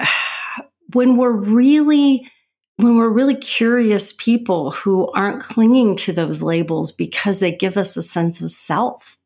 when 0.93 1.17
we're 1.17 1.31
really, 1.31 2.29
when 2.77 2.95
we're 2.95 3.09
really 3.09 3.35
curious 3.35 4.13
people 4.13 4.71
who 4.71 5.11
aren't 5.11 5.41
clinging 5.41 5.97
to 5.97 6.13
those 6.13 6.41
labels 6.41 6.93
because 6.93 7.39
they 7.39 7.51
give 7.51 7.75
us 7.75 7.97
a 7.97 8.01
sense 8.01 8.41
of 8.41 8.51
self, 8.51 9.18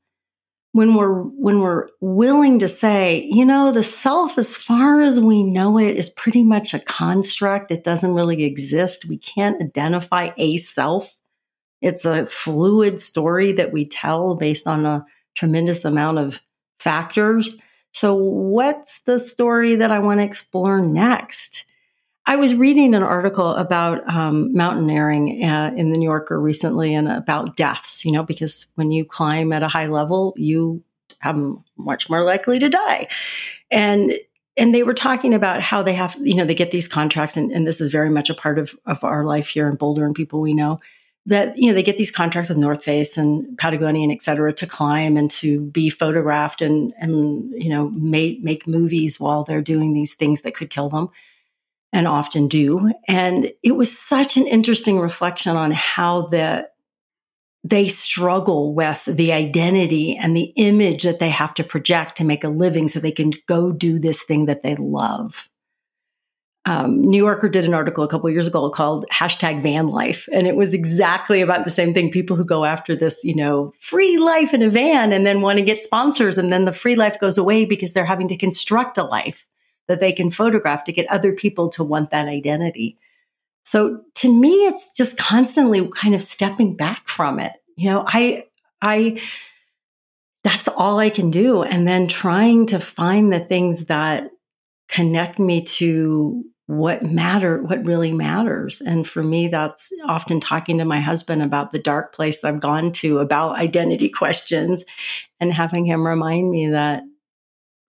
when 0.73 0.95
we're 0.95 1.21
when 1.21 1.59
we're 1.59 1.87
willing 2.01 2.59
to 2.59 2.67
say 2.67 3.29
you 3.31 3.45
know 3.45 3.71
the 3.71 3.83
self 3.83 4.37
as 4.37 4.55
far 4.55 5.01
as 5.01 5.19
we 5.19 5.43
know 5.43 5.77
it 5.77 5.95
is 5.95 6.09
pretty 6.09 6.43
much 6.43 6.73
a 6.73 6.79
construct 6.79 7.71
it 7.71 7.83
doesn't 7.83 8.13
really 8.13 8.43
exist. 8.43 9.05
We 9.07 9.17
can't 9.17 9.61
identify 9.61 10.31
a 10.37 10.57
self. 10.57 11.19
It's 11.81 12.05
a 12.05 12.25
fluid 12.25 12.99
story 12.99 13.53
that 13.53 13.71
we 13.71 13.85
tell 13.85 14.35
based 14.35 14.67
on 14.67 14.85
a 14.85 15.05
tremendous 15.35 15.85
amount 15.85 16.17
of 16.17 16.41
factors. 16.79 17.55
So 17.91 18.15
what's 18.15 19.03
the 19.03 19.19
story 19.19 19.75
that 19.75 19.91
i 19.91 19.99
want 19.99 20.19
to 20.19 20.23
explore 20.23 20.81
next 20.81 21.65
I 22.25 22.37
was 22.37 22.55
reading 22.55 22.95
an 22.95 23.03
article 23.03 23.53
about 23.55 24.07
um, 24.09 24.53
mountaineering 24.53 25.43
uh, 25.43 25.73
in 25.75 25.91
the 25.91 25.97
New 25.97 26.07
Yorker 26.07 26.39
recently 26.39 26.93
and 26.93 27.09
about 27.09 27.55
deaths, 27.57 28.05
you 28.05 28.11
know, 28.11 28.23
because 28.23 28.67
when 28.75 28.91
you 28.91 29.03
climb 29.03 29.51
at 29.51 29.63
a 29.63 29.67
high 29.67 29.87
level, 29.87 30.33
you 30.37 30.83
have 31.19 31.37
much 31.77 32.09
more 32.09 32.23
likely 32.23 32.59
to 32.59 32.69
die. 32.69 33.07
And 33.71 34.13
and 34.55 34.73
they 34.73 34.83
were 34.83 34.93
talking 34.93 35.33
about 35.33 35.61
how 35.61 35.81
they 35.81 35.93
have, 35.93 36.15
you 36.21 36.35
know, 36.35 36.45
they 36.45 36.53
get 36.53 36.69
these 36.69 36.87
contracts, 36.87 37.35
and, 37.35 37.49
and 37.51 37.65
this 37.65 37.81
is 37.81 37.91
very 37.91 38.11
much 38.11 38.29
a 38.29 38.35
part 38.35 38.59
of, 38.59 38.75
of 38.85 39.03
our 39.03 39.25
life 39.25 39.47
here 39.47 39.67
in 39.67 39.75
Boulder 39.75 40.05
and 40.05 40.13
people 40.13 40.41
we 40.41 40.53
know 40.53 40.79
that 41.25 41.57
you 41.57 41.67
know 41.67 41.73
they 41.73 41.83
get 41.83 41.97
these 41.97 42.11
contracts 42.11 42.49
with 42.49 42.57
North 42.57 42.83
Face 42.83 43.17
and 43.17 43.57
Patagonia 43.57 44.03
and 44.03 44.11
et 44.11 44.21
cetera 44.21 44.53
to 44.53 44.67
climb 44.67 45.15
and 45.17 45.31
to 45.31 45.61
be 45.61 45.89
photographed 45.89 46.61
and 46.61 46.93
and 46.97 47.51
you 47.51 47.69
know 47.69 47.89
make 47.91 48.43
make 48.43 48.67
movies 48.67 49.19
while 49.19 49.43
they're 49.43 49.61
doing 49.61 49.93
these 49.93 50.13
things 50.15 50.41
that 50.41 50.53
could 50.53 50.69
kill 50.69 50.89
them 50.89 51.09
and 51.93 52.07
often 52.07 52.47
do. 52.47 52.91
And 53.07 53.51
it 53.61 53.73
was 53.73 53.97
such 53.97 54.35
an 54.35 54.47
interesting 54.47 54.99
reflection 54.99 55.55
on 55.55 55.71
how 55.71 56.23
the 56.27 56.67
they 57.65 57.85
struggle 57.85 58.73
with 58.73 59.05
the 59.05 59.31
identity 59.31 60.17
and 60.17 60.35
the 60.35 60.51
image 60.57 61.03
that 61.03 61.19
they 61.19 61.29
have 61.29 61.53
to 61.53 61.63
project 61.63 62.17
to 62.17 62.25
make 62.25 62.43
a 62.43 62.49
living 62.49 62.89
so 62.89 62.99
they 62.99 63.09
can 63.09 63.31
go 63.47 63.71
do 63.71 63.99
this 63.99 64.23
thing 64.23 64.47
that 64.47 64.63
they 64.63 64.75
love. 64.75 65.49
Um, 66.65 67.01
New 67.01 67.23
Yorker 67.23 67.47
did 67.47 67.63
an 67.63 67.73
article 67.73 68.03
a 68.03 68.09
couple 68.09 68.29
years 68.29 68.47
ago 68.47 68.69
called 68.69 69.05
hashtag 69.13 69.61
van 69.61 69.87
life. 69.87 70.27
And 70.33 70.45
it 70.45 70.57
was 70.57 70.73
exactly 70.73 71.41
about 71.41 71.63
the 71.63 71.71
same 71.71 71.93
thing. 71.93 72.11
People 72.11 72.35
who 72.35 72.45
go 72.45 72.65
after 72.65 72.97
this, 72.97 73.23
you 73.23 73.35
know, 73.35 73.71
free 73.79 74.17
life 74.17 74.53
in 74.53 74.61
a 74.61 74.69
van 74.69 75.13
and 75.13 75.25
then 75.25 75.39
want 75.39 75.57
to 75.59 75.63
get 75.63 75.83
sponsors. 75.83 76.37
And 76.37 76.51
then 76.51 76.65
the 76.65 76.73
free 76.73 76.95
life 76.95 77.17
goes 77.17 77.37
away 77.37 77.63
because 77.63 77.93
they're 77.93 78.03
having 78.03 78.27
to 78.29 78.37
construct 78.37 78.97
a 78.97 79.03
life 79.03 79.47
that 79.87 79.99
they 79.99 80.11
can 80.11 80.31
photograph 80.31 80.83
to 80.85 80.91
get 80.91 81.09
other 81.09 81.33
people 81.33 81.69
to 81.69 81.83
want 81.83 82.11
that 82.11 82.27
identity. 82.27 82.97
So 83.63 84.01
to 84.15 84.33
me, 84.33 84.65
it's 84.65 84.91
just 84.91 85.17
constantly 85.17 85.87
kind 85.87 86.15
of 86.15 86.21
stepping 86.21 86.75
back 86.75 87.07
from 87.07 87.39
it. 87.39 87.53
You 87.75 87.89
know, 87.89 88.03
I, 88.07 88.45
I, 88.81 89.21
that's 90.43 90.67
all 90.67 90.99
I 90.99 91.09
can 91.09 91.31
do. 91.31 91.63
And 91.63 91.87
then 91.87 92.07
trying 92.07 92.67
to 92.67 92.79
find 92.79 93.31
the 93.31 93.39
things 93.39 93.85
that 93.85 94.29
connect 94.89 95.39
me 95.39 95.63
to 95.63 96.43
what 96.67 97.03
matter, 97.03 97.61
what 97.61 97.85
really 97.85 98.11
matters. 98.11 98.81
And 98.81 99.07
for 99.07 99.21
me, 99.21 99.47
that's 99.47 99.91
often 100.05 100.39
talking 100.39 100.77
to 100.77 100.85
my 100.85 100.99
husband 100.99 101.41
about 101.41 101.71
the 101.71 101.79
dark 101.79 102.13
place 102.13 102.43
I've 102.43 102.59
gone 102.59 102.91
to 102.93 103.19
about 103.19 103.57
identity 103.57 104.09
questions 104.17 104.85
and 105.39 105.51
having 105.51 105.85
him 105.85 106.05
remind 106.05 106.49
me 106.49 106.69
that 106.69 107.03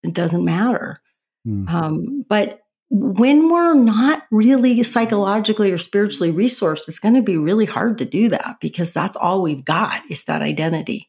it 0.03 0.12
doesn't 0.12 0.45
matter. 0.45 1.01
Mm. 1.47 1.68
Um, 1.68 2.24
but 2.28 2.61
when 2.90 3.49
we're 3.49 3.74
not 3.74 4.22
really 4.30 4.82
psychologically 4.82 5.72
or 5.72 5.78
spiritually 5.78 6.32
resourced, 6.32 6.88
it's 6.88 6.99
going 6.99 7.14
to 7.14 7.22
be 7.22 7.36
really 7.36 7.64
hard 7.64 7.99
to 7.99 8.05
do 8.05 8.28
that 8.28 8.57
because 8.61 8.92
that's 8.92 9.16
all 9.16 9.42
we've 9.42 9.64
got 9.64 10.03
is 10.11 10.24
that 10.24 10.42
identity. 10.42 11.09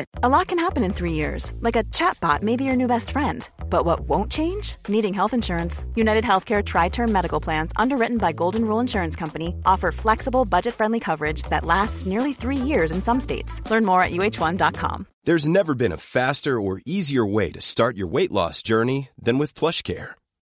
A 0.21 0.29
lot 0.29 0.47
can 0.47 0.59
happen 0.59 0.83
in 0.83 0.93
three 0.93 1.13
years, 1.13 1.53
like 1.61 1.75
a 1.75 1.83
chatbot 1.85 2.43
may 2.43 2.55
be 2.55 2.63
your 2.63 2.75
new 2.75 2.85
best 2.87 3.09
friend. 3.09 3.49
But 3.69 3.85
what 3.85 4.01
won't 4.01 4.31
change? 4.31 4.75
Needing 4.87 5.15
health 5.15 5.33
insurance. 5.33 5.85
United 5.95 6.23
Healthcare 6.23 6.63
Tri 6.63 6.89
Term 6.89 7.11
Medical 7.11 7.39
Plans, 7.39 7.71
underwritten 7.75 8.17
by 8.17 8.31
Golden 8.31 8.65
Rule 8.65 8.79
Insurance 8.79 9.15
Company, 9.15 9.55
offer 9.65 9.91
flexible, 9.91 10.45
budget 10.45 10.75
friendly 10.75 10.99
coverage 10.99 11.41
that 11.49 11.65
lasts 11.65 12.05
nearly 12.05 12.33
three 12.33 12.55
years 12.55 12.91
in 12.91 13.01
some 13.01 13.19
states. 13.19 13.61
Learn 13.71 13.85
more 13.85 14.03
at 14.03 14.11
uh1.com. 14.11 15.07
There's 15.23 15.47
never 15.47 15.73
been 15.75 15.91
a 15.91 15.97
faster 15.97 16.59
or 16.59 16.81
easier 16.85 17.25
way 17.25 17.51
to 17.51 17.61
start 17.61 17.97
your 17.97 18.07
weight 18.07 18.31
loss 18.31 18.61
journey 18.63 19.09
than 19.21 19.37
with 19.37 19.53
PlushCare. 19.55 20.13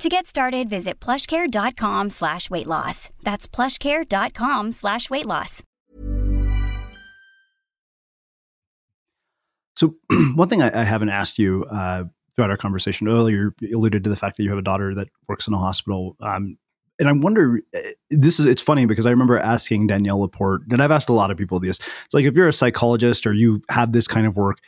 To 0.00 0.08
get 0.08 0.26
started, 0.26 0.68
visit 0.68 0.98
plushcare.com 1.00 2.10
slash 2.10 2.50
weight 2.50 2.66
loss. 2.66 3.10
That's 3.22 3.46
plushcare.com 3.46 4.72
slash 4.72 5.10
weight 5.10 5.26
loss. 5.26 5.62
So, 9.76 9.94
one 10.34 10.48
thing 10.48 10.62
I, 10.62 10.80
I 10.80 10.84
haven't 10.84 11.10
asked 11.10 11.38
you 11.38 11.64
uh, 11.70 12.04
throughout 12.34 12.50
our 12.50 12.56
conversation 12.56 13.08
earlier, 13.08 13.54
you 13.60 13.76
alluded 13.76 14.04
to 14.04 14.10
the 14.10 14.16
fact 14.16 14.36
that 14.36 14.42
you 14.42 14.50
have 14.50 14.58
a 14.58 14.62
daughter 14.62 14.94
that 14.94 15.08
works 15.28 15.46
in 15.46 15.54
a 15.54 15.58
hospital. 15.58 16.16
Um, 16.20 16.56
and 16.98 17.08
I 17.08 17.12
wonder, 17.12 17.60
uh, 17.74 17.80
this 18.10 18.38
is, 18.38 18.46
it's 18.46 18.62
funny 18.62 18.86
because 18.86 19.06
I 19.06 19.10
remember 19.10 19.38
asking 19.38 19.88
Danielle 19.88 20.20
LaPorte, 20.20 20.62
and 20.70 20.82
I've 20.82 20.90
asked 20.90 21.08
a 21.08 21.14
lot 21.14 21.30
of 21.30 21.36
people 21.36 21.58
this. 21.58 21.78
It's 22.04 22.14
like 22.14 22.24
if 22.24 22.34
you're 22.34 22.48
a 22.48 22.52
psychologist 22.52 23.26
or 23.26 23.32
you 23.32 23.62
have 23.70 23.92
this 23.92 24.06
kind 24.06 24.26
of 24.26 24.36
work, 24.36 24.58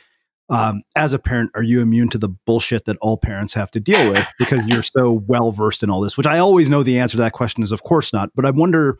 um, 0.49 0.83
as 0.95 1.13
a 1.13 1.19
parent, 1.19 1.51
are 1.55 1.63
you 1.63 1.81
immune 1.81 2.09
to 2.09 2.17
the 2.17 2.29
bullshit 2.29 2.85
that 2.85 2.97
all 3.01 3.17
parents 3.17 3.53
have 3.55 3.71
to 3.71 3.79
deal 3.79 4.11
with 4.11 4.27
because 4.37 4.65
you're 4.67 4.83
so 4.83 5.23
well 5.27 5.51
versed 5.51 5.81
in 5.81 5.89
all 5.89 6.01
this? 6.01 6.17
Which 6.17 6.27
I 6.27 6.37
always 6.37 6.69
know 6.69 6.83
the 6.83 6.99
answer 6.99 7.17
to 7.17 7.23
that 7.23 7.33
question 7.33 7.63
is, 7.63 7.71
of 7.71 7.83
course 7.83 8.13
not. 8.13 8.29
But 8.35 8.45
I 8.45 8.51
wonder 8.51 8.97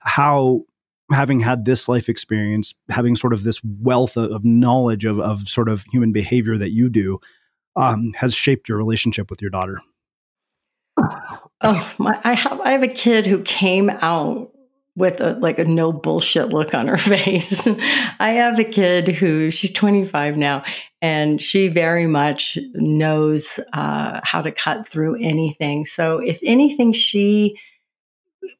how, 0.00 0.62
having 1.12 1.40
had 1.40 1.64
this 1.64 1.88
life 1.88 2.08
experience, 2.08 2.74
having 2.88 3.14
sort 3.14 3.32
of 3.32 3.44
this 3.44 3.60
wealth 3.62 4.16
of, 4.16 4.30
of 4.30 4.44
knowledge 4.44 5.04
of, 5.04 5.20
of 5.20 5.48
sort 5.48 5.68
of 5.68 5.84
human 5.92 6.12
behavior 6.12 6.56
that 6.56 6.70
you 6.70 6.88
do, 6.88 7.20
um, 7.76 8.12
has 8.16 8.34
shaped 8.34 8.68
your 8.68 8.78
relationship 8.78 9.30
with 9.30 9.42
your 9.42 9.50
daughter. 9.50 9.80
Oh, 11.60 11.94
my, 11.98 12.18
I 12.24 12.32
have 12.32 12.60
I 12.60 12.70
have 12.70 12.82
a 12.82 12.88
kid 12.88 13.26
who 13.26 13.42
came 13.42 13.90
out 13.90 14.50
with 14.96 15.20
a 15.20 15.34
like 15.34 15.58
a 15.58 15.64
no 15.64 15.92
bullshit 15.92 16.48
look 16.48 16.74
on 16.74 16.88
her 16.88 16.96
face. 16.96 17.68
I 18.18 18.30
have 18.30 18.58
a 18.58 18.64
kid 18.64 19.08
who 19.08 19.50
she's 19.50 19.70
25 19.70 20.36
now 20.36 20.64
and 21.02 21.40
she 21.40 21.68
very 21.68 22.06
much 22.06 22.58
knows 22.74 23.60
uh, 23.72 24.20
how 24.24 24.42
to 24.42 24.50
cut 24.50 24.88
through 24.88 25.16
anything. 25.20 25.84
So 25.84 26.18
if 26.18 26.40
anything 26.42 26.92
she 26.92 27.58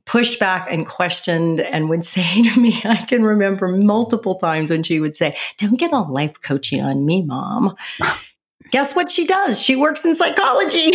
pushed 0.05 0.39
back 0.39 0.68
and 0.70 0.87
questioned 0.87 1.61
and 1.61 1.89
would 1.89 2.05
say 2.14 2.43
to 2.43 2.61
me, 2.61 2.80
I 2.84 2.97
can 2.97 3.24
remember 3.24 3.68
multiple 3.68 4.37
times 4.37 4.70
when 4.70 4.82
she 4.82 5.01
would 5.01 5.16
say, 5.16 5.37
Don't 5.59 5.78
get 5.78 5.93
all 5.93 6.12
life 6.12 6.41
coaching 6.41 6.82
on 6.82 7.05
me, 7.07 7.22
mom. 7.22 7.74
Guess 8.72 8.97
what 8.97 9.09
she 9.11 9.26
does? 9.26 9.62
She 9.62 9.76
works 9.76 10.05
in 10.05 10.16
psychology. 10.16 10.91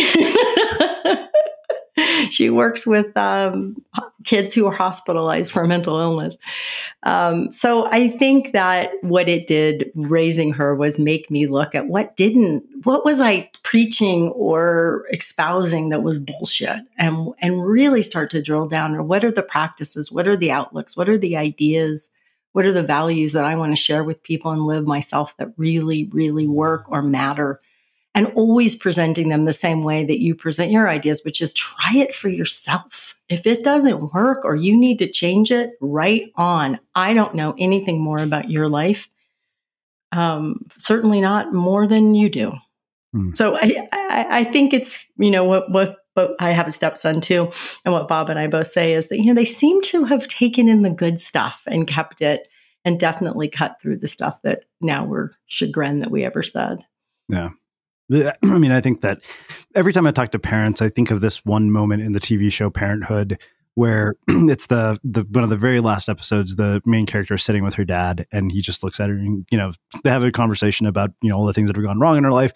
she 2.30 2.48
works 2.48 2.86
with 2.86 3.14
um, 3.16 3.76
kids 4.24 4.54
who 4.54 4.66
are 4.66 4.72
hospitalized 4.72 5.52
for 5.52 5.66
mental 5.66 5.98
illness. 5.98 6.38
Um, 7.02 7.52
so 7.52 7.86
I 7.90 8.08
think 8.08 8.52
that 8.52 8.90
what 9.02 9.28
it 9.28 9.46
did 9.46 9.90
raising 9.94 10.54
her 10.54 10.74
was 10.74 10.98
make 10.98 11.30
me 11.30 11.46
look 11.46 11.74
at 11.74 11.88
what 11.88 12.16
didn't, 12.16 12.64
what 12.84 13.04
was 13.04 13.20
I 13.20 13.50
preaching 13.62 14.28
or 14.30 15.06
espousing 15.12 15.90
that 15.90 16.02
was 16.02 16.18
bullshit, 16.18 16.80
and 16.96 17.28
and 17.40 17.64
really 17.64 18.02
start 18.02 18.30
to 18.30 18.42
drill 18.42 18.68
down. 18.68 18.96
Or 18.96 19.02
what 19.02 19.24
are 19.24 19.30
the 19.30 19.42
practices? 19.42 20.10
What 20.10 20.26
are 20.26 20.36
the 20.36 20.50
outlooks? 20.50 20.96
What 20.96 21.08
are 21.08 21.18
the 21.18 21.36
ideas? 21.36 22.10
What 22.52 22.66
are 22.66 22.72
the 22.72 22.82
values 22.82 23.32
that 23.32 23.44
I 23.44 23.56
want 23.56 23.72
to 23.72 23.76
share 23.76 24.04
with 24.04 24.22
people 24.22 24.50
and 24.50 24.66
live 24.66 24.86
myself 24.86 25.36
that 25.38 25.52
really, 25.56 26.08
really 26.12 26.46
work 26.46 26.90
or 26.90 27.02
matter? 27.02 27.60
And 28.14 28.26
always 28.34 28.76
presenting 28.76 29.28
them 29.28 29.44
the 29.44 29.52
same 29.52 29.82
way 29.82 30.04
that 30.04 30.20
you 30.20 30.34
present 30.34 30.70
your 30.70 30.88
ideas, 30.88 31.22
which 31.24 31.40
is 31.40 31.54
try 31.54 31.92
it 31.94 32.14
for 32.14 32.28
yourself. 32.28 33.14
If 33.28 33.46
it 33.46 33.64
doesn't 33.64 34.12
work 34.12 34.44
or 34.44 34.54
you 34.54 34.76
need 34.76 34.98
to 34.98 35.10
change 35.10 35.50
it, 35.50 35.70
right 35.80 36.30
on. 36.36 36.78
I 36.94 37.14
don't 37.14 37.34
know 37.34 37.54
anything 37.58 38.00
more 38.00 38.22
about 38.22 38.50
your 38.50 38.68
life. 38.68 39.08
Um, 40.12 40.66
certainly 40.76 41.22
not 41.22 41.54
more 41.54 41.86
than 41.86 42.14
you 42.14 42.28
do. 42.28 42.52
Hmm. 43.14 43.32
So 43.32 43.56
I, 43.56 43.88
I, 43.92 44.26
I 44.30 44.44
think 44.44 44.74
it's, 44.74 45.06
you 45.16 45.30
know, 45.30 45.44
what, 45.44 45.70
what, 45.70 45.96
but 46.14 46.36
I 46.38 46.50
have 46.50 46.68
a 46.68 46.72
stepson 46.72 47.22
too. 47.22 47.50
And 47.86 47.94
what 47.94 48.08
Bob 48.08 48.28
and 48.28 48.38
I 48.38 48.46
both 48.46 48.66
say 48.66 48.92
is 48.92 49.08
that, 49.08 49.18
you 49.18 49.26
know, 49.26 49.34
they 49.34 49.46
seem 49.46 49.80
to 49.84 50.04
have 50.04 50.28
taken 50.28 50.68
in 50.68 50.82
the 50.82 50.90
good 50.90 51.18
stuff 51.18 51.62
and 51.66 51.88
kept 51.88 52.20
it 52.20 52.46
and 52.84 53.00
definitely 53.00 53.48
cut 53.48 53.80
through 53.80 53.96
the 53.96 54.08
stuff 54.08 54.42
that 54.42 54.64
now 54.82 55.06
we're 55.06 55.30
chagrined 55.46 56.02
that 56.02 56.10
we 56.10 56.24
ever 56.24 56.42
said. 56.42 56.84
Yeah. 57.30 57.50
I 58.42 58.58
mean, 58.58 58.72
I 58.72 58.80
think 58.80 59.00
that 59.00 59.20
every 59.74 59.92
time 59.92 60.06
I 60.06 60.12
talk 60.12 60.30
to 60.32 60.38
parents, 60.38 60.82
I 60.82 60.88
think 60.88 61.10
of 61.10 61.20
this 61.20 61.44
one 61.44 61.70
moment 61.70 62.02
in 62.02 62.12
the 62.12 62.20
TV 62.20 62.52
show 62.52 62.70
Parenthood 62.70 63.38
where 63.74 64.16
it's 64.28 64.66
the 64.66 64.98
the 65.02 65.22
one 65.30 65.44
of 65.44 65.50
the 65.50 65.56
very 65.56 65.80
last 65.80 66.08
episodes. 66.08 66.56
The 66.56 66.80
main 66.84 67.06
character 67.06 67.34
is 67.34 67.42
sitting 67.42 67.64
with 67.64 67.74
her 67.74 67.84
dad, 67.84 68.26
and 68.32 68.52
he 68.52 68.60
just 68.60 68.82
looks 68.82 69.00
at 69.00 69.08
her, 69.08 69.16
and 69.16 69.46
you 69.50 69.58
know 69.58 69.72
they 70.04 70.10
have 70.10 70.22
a 70.22 70.30
conversation 70.30 70.86
about 70.86 71.10
you 71.22 71.30
know 71.30 71.38
all 71.38 71.46
the 71.46 71.52
things 71.52 71.68
that 71.68 71.76
have 71.76 71.84
gone 71.84 71.98
wrong 71.98 72.16
in 72.16 72.24
her 72.24 72.32
life, 72.32 72.52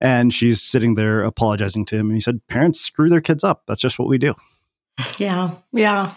and 0.00 0.32
she's 0.32 0.62
sitting 0.62 0.94
there 0.94 1.22
apologizing 1.22 1.84
to 1.86 1.96
him, 1.96 2.06
and 2.06 2.14
he 2.14 2.20
said, 2.20 2.40
"Parents 2.48 2.80
screw 2.80 3.08
their 3.08 3.20
kids 3.20 3.44
up. 3.44 3.62
That's 3.66 3.80
just 3.80 3.98
what 3.98 4.08
we 4.08 4.18
do." 4.18 4.34
Yeah, 5.18 5.52
yeah. 5.72 6.14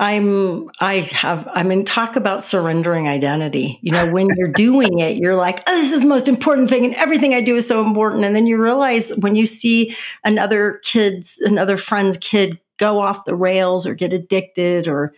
I'm 0.00 0.70
I 0.80 1.00
have 1.12 1.46
I 1.52 1.62
mean 1.62 1.84
talk 1.84 2.16
about 2.16 2.42
surrendering 2.42 3.06
identity. 3.06 3.78
You 3.82 3.92
know, 3.92 4.10
when 4.10 4.28
you're 4.34 4.48
doing 4.48 4.98
it, 5.00 5.18
you're 5.18 5.36
like, 5.36 5.62
oh, 5.66 5.76
this 5.76 5.92
is 5.92 6.00
the 6.00 6.08
most 6.08 6.26
important 6.26 6.70
thing 6.70 6.86
and 6.86 6.94
everything 6.94 7.34
I 7.34 7.42
do 7.42 7.54
is 7.54 7.68
so 7.68 7.84
important. 7.84 8.24
And 8.24 8.34
then 8.34 8.46
you 8.46 8.60
realize 8.60 9.12
when 9.18 9.36
you 9.36 9.44
see 9.44 9.94
another 10.24 10.80
kid's 10.84 11.36
another 11.44 11.76
friend's 11.76 12.16
kid 12.16 12.58
go 12.78 12.98
off 12.98 13.26
the 13.26 13.36
rails 13.36 13.86
or 13.86 13.94
get 13.94 14.14
addicted 14.14 14.88
or 14.88 15.12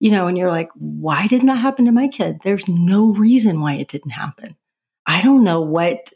you 0.00 0.10
know, 0.10 0.26
and 0.26 0.36
you're 0.36 0.50
like, 0.50 0.68
why 0.74 1.26
didn't 1.26 1.46
that 1.46 1.54
happen 1.54 1.86
to 1.86 1.92
my 1.92 2.06
kid? 2.06 2.40
There's 2.44 2.68
no 2.68 3.14
reason 3.14 3.58
why 3.58 3.76
it 3.76 3.88
didn't 3.88 4.10
happen. 4.10 4.54
I 5.06 5.22
don't 5.22 5.44
know 5.44 5.62
what, 5.62 6.12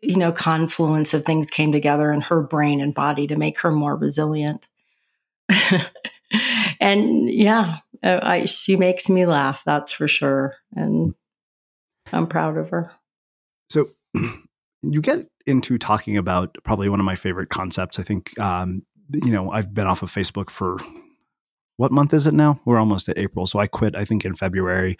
you 0.00 0.14
know, 0.14 0.30
confluence 0.30 1.12
of 1.12 1.24
things 1.24 1.50
came 1.50 1.72
together 1.72 2.12
in 2.12 2.20
her 2.20 2.40
brain 2.40 2.80
and 2.80 2.94
body 2.94 3.26
to 3.26 3.34
make 3.34 3.58
her 3.62 3.72
more 3.72 3.96
resilient. 3.96 4.68
and 6.84 7.30
yeah, 7.30 7.78
uh, 8.02 8.20
I, 8.22 8.44
she 8.44 8.76
makes 8.76 9.08
me 9.08 9.24
laugh. 9.24 9.62
That's 9.64 9.90
for 9.90 10.06
sure. 10.06 10.54
And 10.74 11.14
I'm 12.12 12.26
proud 12.26 12.58
of 12.58 12.68
her. 12.68 12.92
So 13.70 13.88
you 14.82 15.00
get 15.00 15.26
into 15.46 15.78
talking 15.78 16.18
about 16.18 16.54
probably 16.62 16.90
one 16.90 17.00
of 17.00 17.06
my 17.06 17.14
favorite 17.14 17.48
concepts. 17.48 17.98
I 17.98 18.02
think, 18.02 18.38
um, 18.38 18.82
you 19.14 19.32
know, 19.32 19.50
I've 19.50 19.72
been 19.72 19.86
off 19.86 20.02
of 20.02 20.12
Facebook 20.12 20.50
for 20.50 20.76
what 21.78 21.90
month 21.90 22.12
is 22.12 22.26
it 22.26 22.34
now? 22.34 22.60
We're 22.66 22.78
almost 22.78 23.08
at 23.08 23.16
April. 23.16 23.46
So 23.46 23.58
I 23.58 23.66
quit, 23.66 23.96
I 23.96 24.04
think, 24.04 24.26
in 24.26 24.34
February. 24.34 24.98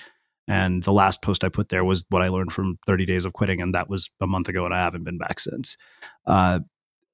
And 0.49 0.83
the 0.85 0.93
last 0.93 1.21
post 1.21 1.45
I 1.45 1.51
put 1.51 1.69
there 1.69 1.85
was 1.85 2.05
what 2.09 2.23
I 2.23 2.29
learned 2.29 2.53
from 2.53 2.79
30 2.87 3.05
days 3.05 3.27
of 3.27 3.35
quitting. 3.35 3.61
And 3.61 3.75
that 3.75 3.91
was 3.91 4.09
a 4.23 4.27
month 4.27 4.49
ago, 4.49 4.65
and 4.65 4.73
I 4.73 4.81
haven't 4.81 5.05
been 5.05 5.19
back 5.19 5.39
since. 5.39 5.77
Uh, 6.27 6.61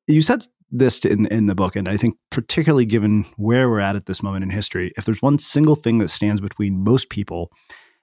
you 0.06 0.22
said 0.22 0.44
this 0.70 1.04
in 1.04 1.26
in 1.26 1.46
the 1.46 1.54
book, 1.54 1.76
and 1.76 1.88
I 1.88 1.96
think 1.96 2.16
particularly 2.30 2.84
given 2.84 3.24
where 3.36 3.68
we're 3.68 3.80
at 3.80 3.96
at 3.96 4.06
this 4.06 4.22
moment 4.22 4.44
in 4.44 4.50
history, 4.50 4.92
if 4.96 5.04
there's 5.04 5.22
one 5.22 5.38
single 5.38 5.76
thing 5.76 5.98
that 5.98 6.08
stands 6.08 6.40
between 6.40 6.82
most 6.82 7.10
people 7.10 7.50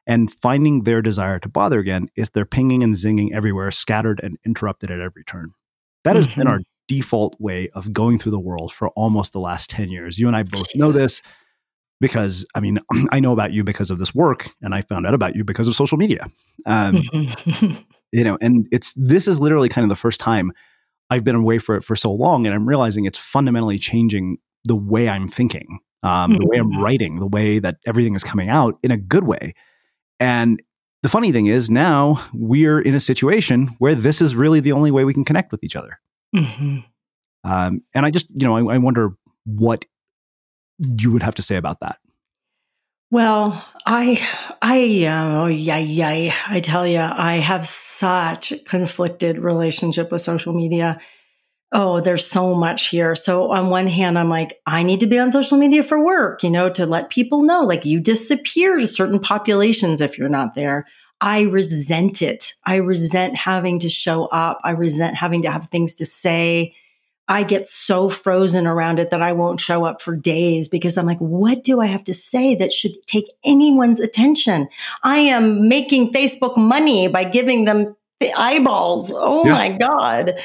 and 0.05 0.32
finding 0.32 0.84
their 0.84 1.01
desire 1.01 1.39
to 1.39 1.49
bother 1.49 1.80
again, 1.80 2.07
is 2.15 2.30
they're 2.30 2.45
pinging 2.45 2.84
and 2.84 2.93
zinging 2.93 3.34
everywhere, 3.34 3.72
scattered 3.72 4.22
and 4.24 4.38
interrupted 4.45 4.89
at 4.89 5.01
every 5.01 5.24
turn. 5.24 5.51
That 6.03 6.15
has 6.15 6.28
mm-hmm. 6.28 6.41
been 6.41 6.47
our 6.47 6.59
default 6.88 7.36
way 7.39 7.70
of 7.70 7.91
going 7.91 8.18
through 8.18 8.32
the 8.32 8.39
world 8.39 8.72
for 8.72 8.89
almost 8.89 9.34
the 9.34 9.39
last 9.39 9.70
10 9.70 9.89
years. 9.89 10.18
You 10.18 10.28
and 10.28 10.36
I 10.36 10.43
both 10.43 10.70
Jesus. 10.70 10.76
know 10.76 10.91
this 10.93 11.22
because, 11.99 12.45
I 12.55 12.61
mean, 12.61 12.80
I 13.11 13.20
know 13.20 13.34
about 13.34 13.51
you 13.51 13.63
because 13.63 13.91
of 13.91 13.99
this 13.99 14.15
work, 14.15 14.49
and 14.61 14.74
I 14.74 14.82
found 14.82 15.05
out 15.05 15.13
about 15.13 15.36
you 15.36 15.43
because 15.43 15.68
of 15.68 15.76
social 15.76 15.97
media. 15.97 16.28
Um, 16.65 17.03
you 18.13 18.24
know, 18.24 18.38
and 18.41 18.68
it's 18.72 18.93
this 18.95 19.28
is 19.28 19.39
literally 19.39 19.70
kind 19.70 19.84
of 19.84 19.89
the 19.89 19.95
first 19.95 20.20
time 20.20 20.51
I've 21.10 21.24
been 21.24 21.36
away 21.36 21.58
for 21.58 21.76
it 21.76 21.84
for 21.84 21.95
so 21.95 22.12
long, 22.12 22.45
and 22.45 22.53
I'm 22.53 22.68
realizing 22.68 23.05
it's 23.05 23.18
fundamentally 23.18 23.78
changing 23.78 24.38
the 24.66 24.76
way 24.76 25.08
I'm 25.08 25.28
thinking, 25.28 25.80
um, 26.03 26.38
the 26.38 26.45
way 26.45 26.58
I'm 26.58 26.72
mm-hmm. 26.72 26.84
writing, 26.84 27.20
the 27.20 27.28
way 27.28 27.60
that 27.60 27.78
everything 27.86 28.16
is 28.16 28.24
coming 28.24 28.49
out 28.49 28.78
in 28.84 28.91
a 28.91 28.97
good 28.97 29.24
way. 29.24 29.53
And 30.20 30.62
the 31.03 31.10
funny 31.10 31.32
thing 31.32 31.45
is, 31.45 31.70
now 31.70 32.22
we're 32.34 32.80
in 32.80 32.95
a 32.95 32.99
situation 32.99 33.70
where 33.80 33.95
this 33.95 34.22
is 34.22 34.36
really 34.36 34.60
the 34.60 34.74
only 34.74 34.91
way 34.91 35.05
we 35.05 35.14
can 35.14 35.24
connect 35.24 35.51
with 35.51 35.64
each 35.64 35.76
other. 35.76 35.99
Mm-hmm. 36.36 36.80
Um, 37.43 37.82
and 37.93 38.05
I 38.05 38.12
just, 38.12 38.28
you 38.30 38.45
know, 38.45 38.58
I, 38.58 38.76
I 38.76 38.78
wonder 38.78 39.12
what 39.45 39.86
you 40.80 41.12
would 41.12 41.24
have 41.24 41.36
to 41.36 41.41
say 41.41 41.55
about 41.55 41.80
that. 41.80 41.99
Well, 43.10 43.66
I, 43.86 44.22
I, 44.62 45.05
uh, 45.05 45.43
oh, 45.43 45.45
yeah, 45.47 45.78
yeah, 45.78 46.34
I 46.47 46.60
tell 46.60 46.86
you, 46.86 46.99
I 46.99 47.36
have 47.36 47.66
such 47.66 48.53
conflicted 48.66 49.38
relationship 49.38 50.12
with 50.12 50.22
social 50.22 50.53
media. 50.53 50.99
Oh, 51.72 52.01
there's 52.01 52.26
so 52.28 52.53
much 52.53 52.89
here. 52.89 53.16
So 53.16 53.51
on 53.51 53.70
one 53.70 53.88
hand, 53.88 54.20
I'm 54.20 54.30
like, 54.30 54.60
I 54.66 54.84
need 54.84 54.99
to 55.01 55.08
be 55.08 55.20
on 55.20 55.32
social 55.32 55.58
media 55.58 55.84
for 55.84 56.03
work, 56.03 56.43
you 56.43 56.49
know, 56.49 56.70
to 56.72 56.86
let 56.86 57.10
people 57.10 57.43
know, 57.43 57.62
like 57.64 57.86
you 57.86 57.99
disappear 58.01 58.78
to 58.78 58.88
certain 58.88 59.20
populations 59.20 60.01
if 60.01 60.18
you're 60.18 60.30
not 60.30 60.55
there. 60.55 60.86
I 61.22 61.41
resent 61.41 62.22
it. 62.22 62.53
I 62.66 62.76
resent 62.76 63.36
having 63.36 63.80
to 63.80 63.89
show 63.89 64.26
up. 64.28 64.60
I 64.64 64.72
resent 64.72 65.16
having 65.16 65.41
to 65.43 65.51
have 65.51 65.68
things 65.68 65.93
to 65.95 66.05
say. 66.05 66.74
I 67.28 67.44
get 67.44 67.68
so 67.68 68.10
frozen 68.10 68.66
around 68.66 69.00
it 69.00 69.10
that 69.10 69.22
I 69.22 69.34
won't 69.34 69.60
show 69.60 69.86
up 69.86 70.02
for 70.02 70.16
days 70.16 70.68
because 70.68 70.98
I'm 70.98 71.06
like, 71.06 71.20
what 71.20 71.64
do 71.64 71.82
I 71.82 71.88
have 71.88 72.04
to 72.06 72.14
say 72.14 72.56
that 72.56 72.72
should 72.72 72.92
take 73.06 73.26
anyone's 73.44 74.00
attention? 74.00 74.68
I 75.04 75.18
am 75.18 75.68
making 75.68 76.12
Facebook 76.12 76.58
money 76.58 77.08
by 77.08 77.26
giving 77.26 77.66
them 77.66 77.96
the 78.20 78.34
eyeballs. 78.34 79.12
Oh 79.14 79.46
yeah. 79.46 79.52
my 79.52 79.72
God. 79.72 80.40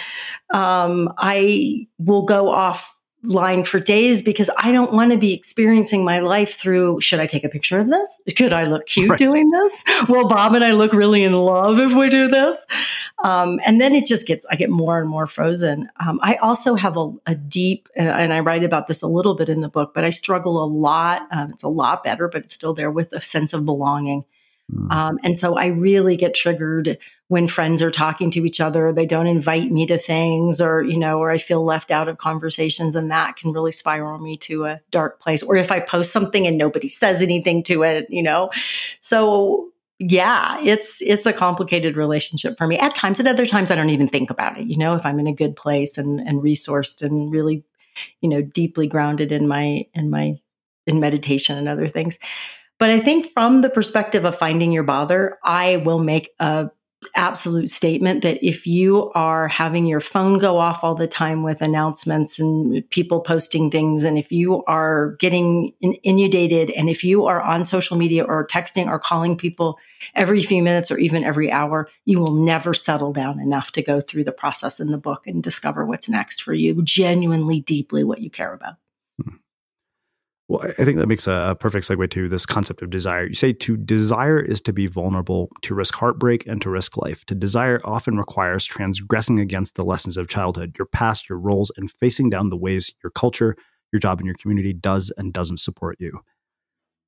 Um, 0.52 1.12
I 1.16 1.86
will 1.98 2.22
go 2.22 2.50
off 2.50 2.94
line 3.24 3.62
for 3.62 3.78
days 3.78 4.20
because 4.20 4.50
I 4.58 4.72
don't 4.72 4.92
want 4.92 5.12
to 5.12 5.18
be 5.18 5.32
experiencing 5.32 6.04
my 6.04 6.18
life 6.18 6.58
through 6.58 7.00
should 7.00 7.20
I 7.20 7.26
take 7.26 7.44
a 7.44 7.48
picture 7.48 7.78
of 7.78 7.88
this? 7.88 8.20
Could 8.36 8.52
I 8.52 8.64
look 8.64 8.86
cute 8.86 9.10
right. 9.10 9.18
doing 9.18 9.50
this? 9.50 9.84
Will 10.08 10.28
Bob 10.28 10.54
and 10.54 10.64
I 10.64 10.72
look 10.72 10.92
really 10.92 11.22
in 11.22 11.32
love 11.32 11.78
if 11.78 11.94
we 11.94 12.08
do 12.08 12.26
this? 12.26 12.66
Um, 13.22 13.60
and 13.64 13.80
then 13.80 13.94
it 13.94 14.06
just 14.06 14.26
gets, 14.26 14.44
I 14.50 14.56
get 14.56 14.70
more 14.70 14.98
and 14.98 15.08
more 15.08 15.28
frozen. 15.28 15.88
Um, 16.04 16.18
I 16.22 16.34
also 16.36 16.74
have 16.74 16.96
a, 16.96 17.12
a 17.26 17.36
deep, 17.36 17.88
and 17.94 18.32
I 18.32 18.40
write 18.40 18.64
about 18.64 18.88
this 18.88 19.02
a 19.02 19.06
little 19.06 19.34
bit 19.34 19.48
in 19.48 19.60
the 19.60 19.68
book, 19.68 19.94
but 19.94 20.04
I 20.04 20.10
struggle 20.10 20.62
a 20.62 20.66
lot. 20.66 21.22
Um, 21.30 21.50
it's 21.50 21.62
a 21.62 21.68
lot 21.68 22.02
better, 22.02 22.26
but 22.26 22.42
it's 22.42 22.54
still 22.54 22.74
there 22.74 22.90
with 22.90 23.12
a 23.12 23.20
sense 23.20 23.52
of 23.52 23.64
belonging. 23.64 24.24
Mm. 24.72 24.92
Um, 24.92 25.18
and 25.22 25.36
so 25.36 25.56
I 25.56 25.66
really 25.66 26.16
get 26.16 26.34
triggered 26.34 26.98
when 27.32 27.48
friends 27.48 27.80
are 27.80 27.90
talking 27.90 28.30
to 28.30 28.44
each 28.44 28.60
other. 28.60 28.92
They 28.92 29.06
don't 29.06 29.26
invite 29.26 29.70
me 29.70 29.86
to 29.86 29.96
things 29.96 30.60
or, 30.60 30.82
you 30.82 30.98
know, 30.98 31.18
or 31.18 31.30
I 31.30 31.38
feel 31.38 31.64
left 31.64 31.90
out 31.90 32.06
of 32.06 32.18
conversations. 32.18 32.94
And 32.94 33.10
that 33.10 33.36
can 33.36 33.52
really 33.52 33.72
spiral 33.72 34.18
me 34.18 34.36
to 34.36 34.66
a 34.66 34.82
dark 34.90 35.18
place. 35.18 35.42
Or 35.42 35.56
if 35.56 35.72
I 35.72 35.80
post 35.80 36.12
something 36.12 36.46
and 36.46 36.58
nobody 36.58 36.88
says 36.88 37.22
anything 37.22 37.62
to 37.62 37.84
it, 37.84 38.08
you 38.10 38.22
know. 38.22 38.50
So 39.00 39.70
yeah, 39.98 40.60
it's 40.60 41.00
it's 41.00 41.24
a 41.24 41.32
complicated 41.32 41.96
relationship 41.96 42.58
for 42.58 42.66
me. 42.66 42.76
At 42.76 42.94
times, 42.94 43.18
at 43.18 43.26
other 43.26 43.46
times 43.46 43.70
I 43.70 43.76
don't 43.76 43.88
even 43.88 44.08
think 44.08 44.28
about 44.28 44.58
it, 44.58 44.66
you 44.66 44.76
know, 44.76 44.94
if 44.94 45.06
I'm 45.06 45.18
in 45.18 45.26
a 45.26 45.32
good 45.32 45.56
place 45.56 45.96
and 45.96 46.20
and 46.20 46.42
resourced 46.42 47.00
and 47.00 47.32
really, 47.32 47.64
you 48.20 48.28
know, 48.28 48.42
deeply 48.42 48.88
grounded 48.88 49.32
in 49.32 49.48
my 49.48 49.86
in 49.94 50.10
my 50.10 50.34
in 50.86 51.00
meditation 51.00 51.56
and 51.56 51.66
other 51.66 51.88
things. 51.88 52.18
But 52.78 52.90
I 52.90 53.00
think 53.00 53.24
from 53.24 53.62
the 53.62 53.70
perspective 53.70 54.26
of 54.26 54.36
finding 54.36 54.70
your 54.70 54.82
bother, 54.82 55.38
I 55.42 55.78
will 55.78 56.00
make 56.00 56.28
a 56.38 56.68
absolute 57.14 57.70
statement 57.70 58.22
that 58.22 58.44
if 58.46 58.66
you 58.66 59.10
are 59.14 59.48
having 59.48 59.86
your 59.86 60.00
phone 60.00 60.38
go 60.38 60.58
off 60.58 60.82
all 60.84 60.94
the 60.94 61.06
time 61.06 61.42
with 61.42 61.62
announcements 61.62 62.38
and 62.38 62.88
people 62.90 63.20
posting 63.20 63.70
things, 63.70 64.04
and 64.04 64.18
if 64.18 64.30
you 64.30 64.64
are 64.64 65.16
getting 65.18 65.72
inundated, 65.80 66.70
and 66.70 66.88
if 66.88 67.04
you 67.04 67.26
are 67.26 67.40
on 67.40 67.64
social 67.64 67.96
media 67.96 68.24
or 68.24 68.46
texting 68.46 68.86
or 68.86 68.98
calling 68.98 69.36
people 69.36 69.78
every 70.14 70.42
few 70.42 70.62
minutes 70.62 70.90
or 70.90 70.98
even 70.98 71.24
every 71.24 71.50
hour, 71.50 71.88
you 72.04 72.20
will 72.20 72.34
never 72.34 72.74
settle 72.74 73.12
down 73.12 73.40
enough 73.40 73.72
to 73.72 73.82
go 73.82 74.00
through 74.00 74.24
the 74.24 74.32
process 74.32 74.80
in 74.80 74.90
the 74.90 74.98
book 74.98 75.26
and 75.26 75.42
discover 75.42 75.84
what's 75.84 76.08
next 76.08 76.42
for 76.42 76.52
you, 76.52 76.82
genuinely, 76.82 77.60
deeply 77.60 78.04
what 78.04 78.20
you 78.20 78.30
care 78.30 78.52
about. 78.52 78.76
Well, 80.52 80.70
I 80.78 80.84
think 80.84 80.98
that 80.98 81.06
makes 81.06 81.26
a 81.26 81.56
perfect 81.58 81.88
segue 81.88 82.10
to 82.10 82.28
this 82.28 82.44
concept 82.44 82.82
of 82.82 82.90
desire. 82.90 83.24
You 83.24 83.34
say 83.34 83.54
to 83.54 83.74
desire 83.74 84.38
is 84.38 84.60
to 84.62 84.72
be 84.74 84.86
vulnerable, 84.86 85.48
to 85.62 85.74
risk 85.74 85.94
heartbreak, 85.94 86.46
and 86.46 86.60
to 86.60 86.68
risk 86.68 86.98
life. 86.98 87.24
To 87.26 87.34
desire 87.34 87.80
often 87.86 88.18
requires 88.18 88.66
transgressing 88.66 89.40
against 89.40 89.76
the 89.76 89.82
lessons 89.82 90.18
of 90.18 90.28
childhood, 90.28 90.74
your 90.78 90.84
past, 90.84 91.26
your 91.26 91.38
roles, 91.38 91.72
and 91.78 91.90
facing 91.90 92.28
down 92.28 92.50
the 92.50 92.58
ways 92.58 92.94
your 93.02 93.10
culture, 93.12 93.56
your 93.94 94.00
job, 94.00 94.18
and 94.20 94.26
your 94.26 94.34
community 94.34 94.74
does 94.74 95.10
and 95.16 95.32
doesn't 95.32 95.56
support 95.56 95.96
you. 95.98 96.20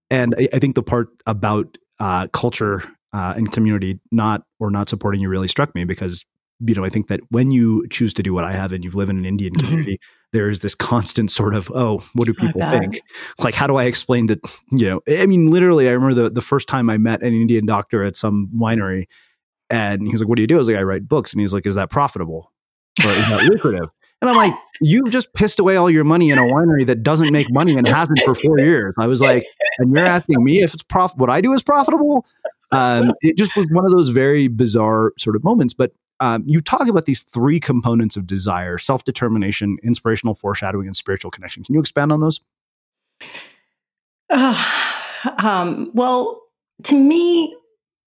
And 0.09 0.35
I, 0.39 0.49
I 0.55 0.59
think 0.59 0.75
the 0.75 0.83
part 0.83 1.09
about 1.27 1.77
uh, 2.01 2.29
culture 2.29 2.83
uh, 3.13 3.35
and 3.37 3.53
community 3.53 4.01
not 4.11 4.45
or 4.59 4.71
not 4.71 4.89
supporting 4.89 5.21
you 5.21 5.29
really 5.29 5.49
struck 5.49 5.75
me 5.75 5.85
because 5.85 6.25
you 6.61 6.75
know, 6.75 6.85
I 6.85 6.89
think 6.89 7.09
that 7.09 7.21
when 7.31 7.51
you 7.51 7.87
choose 7.89 8.15
to 8.15 8.23
do 8.23 8.33
what 8.33 8.45
I 8.45 8.53
have 8.53 8.73
and 8.73 8.85
you 8.85 8.91
live 8.91 9.11
in 9.11 9.19
an 9.19 9.25
Indian 9.25 9.53
mm-hmm. 9.53 9.67
community, 9.67 9.95
mm-hmm. 9.95 10.24
There's 10.35 10.59
this 10.59 10.75
constant 10.75 11.31
sort 11.31 11.55
of, 11.55 11.71
oh, 11.75 12.05
what 12.15 12.27
do 12.27 12.35
people 12.35 12.61
think? 12.61 13.01
Like, 13.39 13.55
how 13.55 13.69
do 13.69 13.77
I 13.77 13.85
explain 13.85 14.27
that? 14.27 14.41
You 14.73 14.91
know, 14.91 15.01
I 15.09 15.27
mean, 15.27 15.49
literally, 15.51 15.89
I 15.89 15.93
remember 15.93 16.25
the, 16.25 16.29
the 16.29 16.43
first 16.43 16.69
time 16.69 16.91
I 16.91 16.99
met 16.99 17.23
an 17.23 17.33
Indian 17.33 17.65
doctor 17.65 18.05
at 18.05 18.17
some 18.17 18.51
winery 18.55 19.07
and 19.71 20.07
he 20.07 20.13
was 20.13 20.21
like, 20.21 20.29
what 20.29 20.37
do 20.37 20.43
you 20.43 20.49
do? 20.49 20.57
I 20.57 20.59
was 20.59 20.69
like, 20.69 20.77
I 20.77 20.83
write 20.83 21.09
books. 21.09 21.33
And 21.33 21.41
he's 21.41 21.55
like, 21.55 21.67
is 21.67 21.77
that 21.77 21.89
profitable 21.89 22.53
or 23.03 23.11
is 23.11 23.29
that 23.29 23.45
lucrative? 23.45 23.89
And 24.21 24.29
I'm 24.29 24.37
like, 24.37 24.55
you 24.81 25.09
just 25.09 25.33
pissed 25.35 25.61
away 25.61 25.77
all 25.77 25.89
your 25.89 26.05
money 26.05 26.31
in 26.31 26.39
a 26.39 26.43
winery 26.43 26.85
that 26.87 27.03
doesn't 27.03 27.31
make 27.31 27.53
money 27.53 27.77
and 27.77 27.87
hasn't 27.87 28.19
for 28.25 28.35
four 28.35 28.59
years. 28.59 28.95
I 28.99 29.07
was 29.07 29.21
like, 29.21 29.45
and 29.79 29.95
you're 29.95 30.05
asking 30.05 30.43
me 30.43 30.63
if 30.63 30.75
it's 30.75 30.83
prof 30.83 31.13
what 31.17 31.31
I 31.31 31.41
do 31.41 31.53
is 31.53 31.63
profitable? 31.63 32.27
Um, 32.73 33.13
it 33.21 33.37
just 33.37 33.55
was 33.55 33.69
one 33.71 33.85
of 33.85 33.93
those 33.93 34.09
very 34.09 34.49
bizarre 34.49 35.13
sort 35.17 35.37
of 35.37 35.45
moments. 35.45 35.75
But 35.75 35.93
um, 36.25 36.43
you 36.47 36.63
talk 36.63 36.89
about 36.89 37.05
these 37.05 37.23
three 37.23 37.61
components 37.61 38.17
of 38.17 38.27
desire 38.27 38.79
self 38.79 39.05
determination, 39.05 39.77
inspirational 39.83 40.35
foreshadowing, 40.35 40.87
and 40.87 40.97
spiritual 40.97 41.31
connection. 41.31 41.63
Can 41.63 41.75
you 41.75 41.81
expand 41.81 42.13
on 42.13 42.21
those? 42.21 42.41
um, 44.31 45.91
well, 45.93 46.41
to 46.85 46.99
me, 46.99 47.55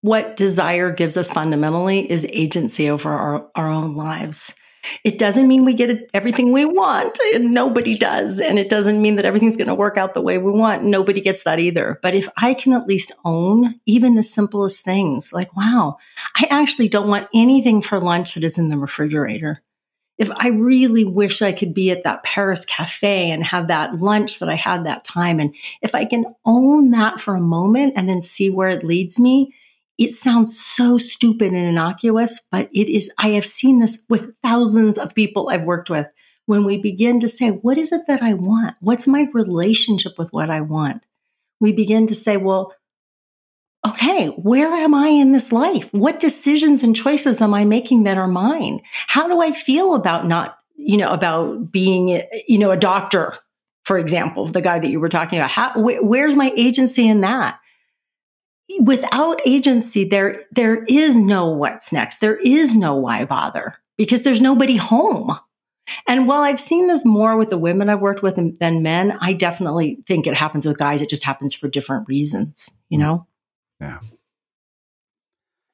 what 0.02 0.36
desire 0.36 0.92
gives 0.92 1.16
us 1.16 1.32
fundamentally 1.32 2.10
is 2.10 2.26
agency 2.32 2.90
over 2.90 3.12
our, 3.12 3.48
our 3.54 3.68
own 3.68 3.96
lives. 3.96 4.56
It 5.04 5.18
doesn't 5.18 5.48
mean 5.48 5.66
we 5.66 5.74
get 5.74 6.10
everything 6.14 6.52
we 6.52 6.66
want, 6.66 7.18
and 7.34 7.54
nobody 7.54 7.96
does. 7.96 8.40
And 8.40 8.60
it 8.60 8.70
doesn't 8.70 9.02
mean 9.02 9.16
that 9.16 9.26
everything's 9.26 9.58
going 9.58 9.68
to 9.68 9.76
work 9.76 9.98
out 9.98 10.14
the 10.14 10.22
way 10.22 10.38
we 10.38 10.52
want. 10.52 10.84
Nobody 10.84 11.22
gets 11.22 11.44
that 11.44 11.60
either. 11.60 12.00
But 12.02 12.14
if 12.14 12.30
I 12.38 12.54
can 12.54 12.74
at 12.74 12.88
least 12.88 13.12
own 13.26 13.76
even 13.86 14.16
the 14.16 14.24
simplest 14.24 14.84
things, 14.84 15.34
like, 15.34 15.56
wow, 15.56 15.98
I 16.36 16.48
actually 16.50 16.90
don't 16.90 17.10
want 17.10 17.28
anything 17.34 17.82
for 17.82 18.00
lunch 18.00 18.34
that 18.34 18.44
is 18.44 18.58
in 18.58 18.70
the 18.70 18.78
refrigerator. 18.78 19.62
If 20.18 20.32
I 20.32 20.50
really 20.50 21.04
wish 21.04 21.44
I 21.44 21.52
could 21.52 21.76
be 21.76 21.92
at 21.92 22.04
that 22.04 22.24
Paris 22.24 22.66
cafe 22.66 23.30
and 23.30 23.44
have 23.44 23.68
that 23.68 24.00
lunch 24.00 24.40
that 24.40 24.50
I 24.50 24.56
had 24.56 24.86
that 24.86 25.04
time, 25.04 25.40
and 25.40 25.54
if 25.82 25.94
I 25.94 26.06
can 26.06 26.26
own 26.44 26.90
that 26.92 27.20
for 27.20 27.36
a 27.36 27.40
moment 27.40 27.94
and 27.96 28.10
then 28.10 28.22
see 28.22 28.50
where 28.50 28.70
it 28.70 28.84
leads 28.84 29.20
me, 29.20 29.54
it 29.98 30.12
sounds 30.12 30.60
so 30.60 30.98
stupid 30.98 31.54
and 31.54 31.66
innocuous, 31.66 32.42
but 32.52 32.70
it 32.74 32.90
is, 32.90 33.12
I 33.18 33.30
have 33.30 33.46
seen 33.46 33.80
this 33.80 34.00
with 34.10 34.36
thousands 34.44 34.98
of 34.98 35.16
people 35.16 35.50
I've 35.50 35.64
worked 35.64 35.90
with. 35.90 36.08
When 36.46 36.64
we 36.64 36.78
begin 36.78 37.20
to 37.20 37.28
say, 37.28 37.50
what 37.50 37.78
is 37.78 37.92
it 37.92 38.04
that 38.08 38.22
I 38.22 38.34
want? 38.34 38.76
What's 38.80 39.06
my 39.06 39.28
relationship 39.34 40.14
with 40.18 40.32
what 40.32 40.50
I 40.50 40.62
want? 40.62 41.04
We 41.60 41.74
begin 41.74 42.08
to 42.08 42.16
say, 42.16 42.38
well, 42.38 42.74
okay, 43.86 44.28
where 44.30 44.74
am 44.74 44.94
I 44.94 45.08
in 45.08 45.34
this 45.34 45.52
life? 45.52 45.94
What 45.94 46.20
decisions 46.20 46.84
and 46.84 46.96
choices 46.96 47.42
am 47.42 47.54
I 47.54 47.66
making 47.66 48.04
that 48.04 48.18
are 48.18 48.28
mine? 48.28 48.82
How 49.08 49.28
do 49.28 49.42
I 49.42 49.52
feel 49.52 49.94
about 49.94 50.28
not, 50.28 50.58
you 50.76 50.98
know, 50.98 51.12
about 51.12 51.72
being, 51.72 52.22
you 52.48 52.60
know, 52.60 52.72
a 52.72 52.78
doctor, 52.78 53.34
for 53.84 53.98
example, 53.98 54.46
the 54.46 54.62
guy 54.62 54.80
that 54.80 54.90
you 54.90 55.00
were 55.00 55.10
talking 55.10 55.40
about? 55.40 55.52
How, 55.52 55.72
wh- 55.72 56.04
where's 56.04 56.36
my 56.36 56.54
agency 56.56 57.08
in 57.08 57.22
that? 57.22 57.60
Without 58.80 59.40
agency, 59.46 60.04
there, 60.04 60.46
there 60.52 60.84
is 60.88 61.16
no 61.16 61.50
what's 61.50 61.92
next. 61.92 62.18
There 62.18 62.38
is 62.38 62.76
no 62.76 62.96
why 62.96 63.26
bother 63.26 63.76
because 63.98 64.22
there's 64.22 64.42
nobody 64.42 64.76
home. 64.76 65.38
And 66.08 66.28
while 66.28 66.42
I've 66.42 66.60
seen 66.60 66.88
this 66.88 67.06
more 67.06 67.38
with 67.38 67.50
the 67.50 67.58
women 67.58 67.90
I've 67.90 68.02
worked 68.02 68.22
with 68.22 68.36
than 68.60 68.84
men, 68.84 69.18
I 69.22 69.34
definitely 69.34 70.00
think 70.06 70.28
it 70.28 70.34
happens 70.34 70.66
with 70.66 70.78
guys. 70.78 71.02
It 71.02 71.10
just 71.10 71.24
happens 71.24 71.54
for 71.54 71.70
different 71.70 72.08
reasons, 72.08 72.70
you 72.90 72.98
mm. 72.98 73.02
know? 73.02 73.28
Yeah. 73.80 74.00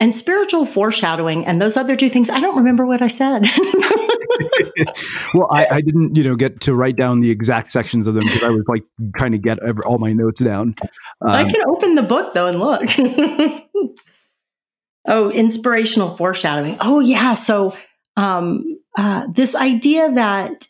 And 0.03 0.13
spiritual 0.13 0.65
foreshadowing 0.65 1.45
and 1.45 1.61
those 1.61 1.77
other 1.77 1.95
two 1.95 2.09
things, 2.09 2.29
I 2.29 2.41
don't 2.41 2.57
remember 2.57 2.85
what 2.85 3.01
I 3.01 3.07
said. 3.07 3.43
well, 5.33 5.47
I, 5.49 5.65
I, 5.71 5.79
didn't, 5.79 6.17
you 6.17 6.25
know, 6.25 6.35
get 6.35 6.59
to 6.63 6.75
write 6.75 6.97
down 6.97 7.21
the 7.21 7.31
exact 7.31 7.71
sections 7.71 8.05
of 8.05 8.13
them 8.13 8.25
because 8.25 8.43
I 8.43 8.49
was 8.49 8.65
like 8.67 8.83
trying 9.15 9.31
to 9.31 9.37
get 9.37 9.59
all 9.85 9.99
my 9.99 10.11
notes 10.11 10.41
down. 10.41 10.75
Um, 11.21 11.29
I 11.29 11.45
can 11.45 11.65
open 11.69 11.95
the 11.95 12.03
book 12.03 12.33
though 12.33 12.47
and 12.47 12.59
look. 12.59 12.83
oh, 15.07 15.31
inspirational 15.31 16.09
foreshadowing. 16.17 16.75
Oh, 16.81 16.99
yeah. 16.99 17.33
So, 17.35 17.73
um, 18.17 18.77
uh, 18.97 19.27
this 19.33 19.55
idea 19.55 20.11
that 20.11 20.67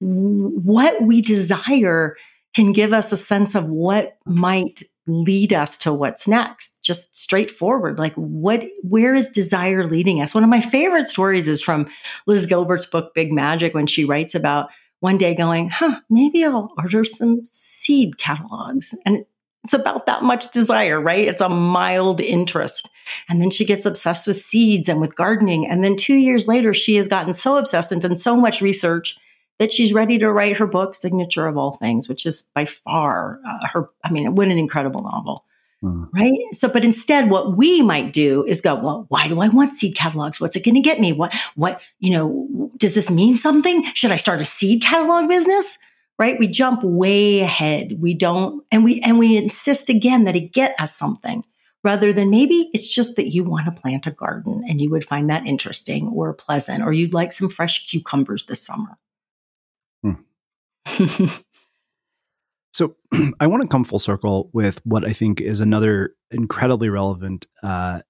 what 0.00 1.00
we 1.02 1.22
desire 1.22 2.16
can 2.52 2.72
give 2.72 2.92
us 2.92 3.12
a 3.12 3.16
sense 3.16 3.54
of 3.54 3.66
what 3.68 4.16
might 4.26 4.82
lead 5.06 5.52
us 5.52 5.76
to 5.78 5.92
what's 5.92 6.28
next 6.28 6.76
just 6.82 7.16
straightforward. 7.16 7.98
Like 7.98 8.14
what 8.14 8.64
where 8.82 9.14
is 9.14 9.28
desire 9.28 9.86
leading 9.86 10.20
us? 10.20 10.34
One 10.34 10.44
of 10.44 10.50
my 10.50 10.60
favorite 10.60 11.08
stories 11.08 11.48
is 11.48 11.62
from 11.62 11.90
liz 12.26 12.46
gilbert's 12.46 12.86
book 12.86 13.14
big 13.14 13.32
magic 13.32 13.74
when 13.74 13.86
she 13.86 14.04
writes 14.04 14.34
about 14.34 14.70
one 15.00 15.18
day 15.18 15.34
going 15.34 15.68
huh 15.68 15.98
maybe 16.08 16.44
i'll 16.44 16.72
order 16.78 17.04
some 17.04 17.40
seed 17.46 18.18
catalogs. 18.18 18.94
And 19.04 19.24
it's 19.64 19.72
about 19.72 20.06
that 20.06 20.22
much 20.22 20.50
desire 20.50 21.00
right? 21.00 21.26
It's 21.26 21.42
a 21.42 21.48
mild 21.48 22.20
interest. 22.20 22.88
And 23.28 23.40
then 23.40 23.50
she 23.50 23.64
gets 23.64 23.86
obsessed 23.86 24.26
with 24.26 24.40
seeds 24.40 24.88
and 24.88 25.00
with 25.00 25.14
gardening. 25.14 25.68
And 25.68 25.84
then 25.84 25.96
two 25.96 26.16
years 26.16 26.46
later 26.46 26.74
she 26.74 26.96
has 26.96 27.08
gotten 27.08 27.34
so 27.34 27.56
obsessed 27.56 27.92
and 27.92 28.00
done 28.00 28.16
so 28.16 28.36
much 28.36 28.60
research 28.60 29.18
that 29.62 29.70
she's 29.70 29.92
ready 29.92 30.18
to 30.18 30.32
write 30.32 30.56
her 30.56 30.66
book, 30.66 30.92
Signature 30.92 31.46
of 31.46 31.56
All 31.56 31.70
Things, 31.70 32.08
which 32.08 32.26
is 32.26 32.42
by 32.52 32.64
far 32.64 33.38
uh, 33.46 33.68
her, 33.68 33.90
I 34.02 34.10
mean, 34.10 34.34
what 34.34 34.48
an 34.48 34.58
incredible 34.58 35.02
novel. 35.02 35.44
Mm. 35.84 36.08
Right. 36.12 36.32
So, 36.52 36.68
but 36.68 36.84
instead, 36.84 37.30
what 37.30 37.56
we 37.56 37.80
might 37.80 38.12
do 38.12 38.44
is 38.44 38.60
go, 38.60 38.74
well, 38.74 39.06
why 39.08 39.28
do 39.28 39.40
I 39.40 39.46
want 39.50 39.72
seed 39.72 39.94
catalogs? 39.94 40.40
What's 40.40 40.56
it 40.56 40.64
going 40.64 40.74
to 40.74 40.80
get 40.80 40.98
me? 40.98 41.12
What, 41.12 41.32
what, 41.54 41.80
you 42.00 42.10
know, 42.10 42.70
does 42.76 42.96
this 42.96 43.08
mean 43.08 43.36
something? 43.36 43.84
Should 43.94 44.10
I 44.10 44.16
start 44.16 44.40
a 44.40 44.44
seed 44.44 44.82
catalog 44.82 45.28
business? 45.28 45.78
Right. 46.18 46.40
We 46.40 46.48
jump 46.48 46.82
way 46.82 47.38
ahead. 47.38 48.00
We 48.00 48.14
don't, 48.14 48.64
and 48.72 48.82
we, 48.82 49.00
and 49.02 49.16
we 49.16 49.36
insist 49.36 49.88
again 49.88 50.24
that 50.24 50.34
it 50.34 50.52
get 50.52 50.74
us 50.80 50.96
something 50.96 51.44
rather 51.84 52.12
than 52.12 52.30
maybe 52.30 52.68
it's 52.74 52.92
just 52.92 53.14
that 53.14 53.32
you 53.32 53.44
want 53.44 53.66
to 53.66 53.80
plant 53.80 54.08
a 54.08 54.10
garden 54.10 54.64
and 54.68 54.80
you 54.80 54.90
would 54.90 55.04
find 55.04 55.30
that 55.30 55.46
interesting 55.46 56.08
or 56.08 56.34
pleasant, 56.34 56.82
or 56.82 56.92
you'd 56.92 57.14
like 57.14 57.32
some 57.32 57.48
fresh 57.48 57.88
cucumbers 57.88 58.46
this 58.46 58.66
summer. 58.66 58.98
so 62.72 62.96
I 63.40 63.46
want 63.46 63.62
to 63.62 63.68
come 63.68 63.84
full 63.84 63.98
circle 63.98 64.50
with 64.52 64.84
what 64.84 65.04
I 65.08 65.12
think 65.12 65.40
is 65.40 65.60
another 65.60 66.14
incredibly 66.30 66.88
relevant 66.88 67.46
uh, 67.62 68.00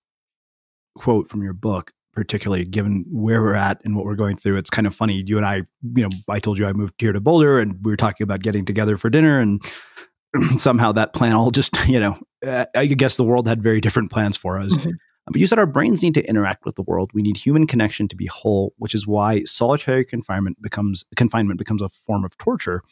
quote 0.95 1.29
from 1.29 1.43
your 1.43 1.53
book, 1.53 1.93
particularly 2.13 2.65
given 2.65 3.05
where 3.11 3.41
we're 3.41 3.55
at 3.55 3.81
and 3.85 3.97
what 3.97 4.05
we're 4.05 4.15
going 4.15 4.37
through. 4.37 4.57
It's 4.57 4.71
kind 4.71 4.87
of 4.87 4.95
funny. 4.95 5.23
You 5.27 5.37
and 5.37 5.47
I, 5.47 5.63
you 5.95 6.03
know, 6.03 6.11
I 6.29 6.39
told 6.39 6.59
you 6.59 6.67
I 6.67 6.73
moved 6.73 6.95
here 6.99 7.13
to 7.13 7.21
Boulder 7.21 7.59
and 7.59 7.79
we 7.83 7.93
were 7.93 7.97
talking 7.97 8.25
about 8.25 8.41
getting 8.41 8.65
together 8.65 8.97
for 8.97 9.11
dinner 9.11 9.41
and 9.41 9.63
somehow 10.59 10.93
that 10.93 11.13
plan 11.13 11.33
all 11.33 11.51
just, 11.51 11.77
you 11.89 12.01
know, 12.01 12.19
I 12.45 12.87
guess 12.87 13.17
the 13.17 13.25
world 13.25 13.49
had 13.49 13.63
very 13.63 13.81
different 13.81 14.11
plans 14.11 14.37
for 14.37 14.59
us. 14.59 14.77
Mm-hmm. 14.77 14.91
But 15.27 15.37
you 15.37 15.47
said 15.47 15.59
our 15.59 15.67
brains 15.67 16.03
need 16.03 16.15
to 16.15 16.29
interact 16.29 16.65
with 16.65 16.75
the 16.75 16.83
world. 16.83 17.11
We 17.15 17.23
need 17.23 17.37
human 17.37 17.67
connection 17.67 18.09
to 18.09 18.17
be 18.17 18.27
whole, 18.27 18.75
which 18.77 18.95
is 18.95 19.07
why 19.07 19.45
solitary 19.45 20.05
confinement 20.05 20.61
becomes 20.61 21.05
confinement 21.15 21.59
becomes 21.59 21.81
a 21.81 21.89
form 21.89 22.25
of 22.25 22.37
torture. 22.39 22.83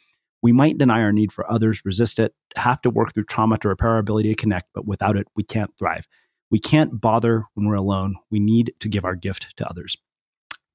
We 0.42 0.52
might 0.52 0.78
deny 0.78 1.02
our 1.02 1.12
need 1.12 1.32
for 1.32 1.50
others, 1.50 1.82
resist 1.84 2.18
it, 2.18 2.34
have 2.56 2.80
to 2.82 2.90
work 2.90 3.12
through 3.12 3.24
trauma 3.24 3.58
to 3.58 3.68
repair 3.68 3.90
our 3.90 3.98
ability 3.98 4.30
to 4.30 4.34
connect, 4.34 4.68
but 4.74 4.86
without 4.86 5.16
it, 5.16 5.26
we 5.34 5.42
can't 5.42 5.76
thrive. 5.76 6.08
We 6.50 6.58
can't 6.58 7.00
bother 7.00 7.44
when 7.54 7.66
we're 7.66 7.74
alone. 7.74 8.16
We 8.30 8.40
need 8.40 8.72
to 8.80 8.88
give 8.88 9.04
our 9.04 9.16
gift 9.16 9.56
to 9.58 9.68
others. 9.68 9.96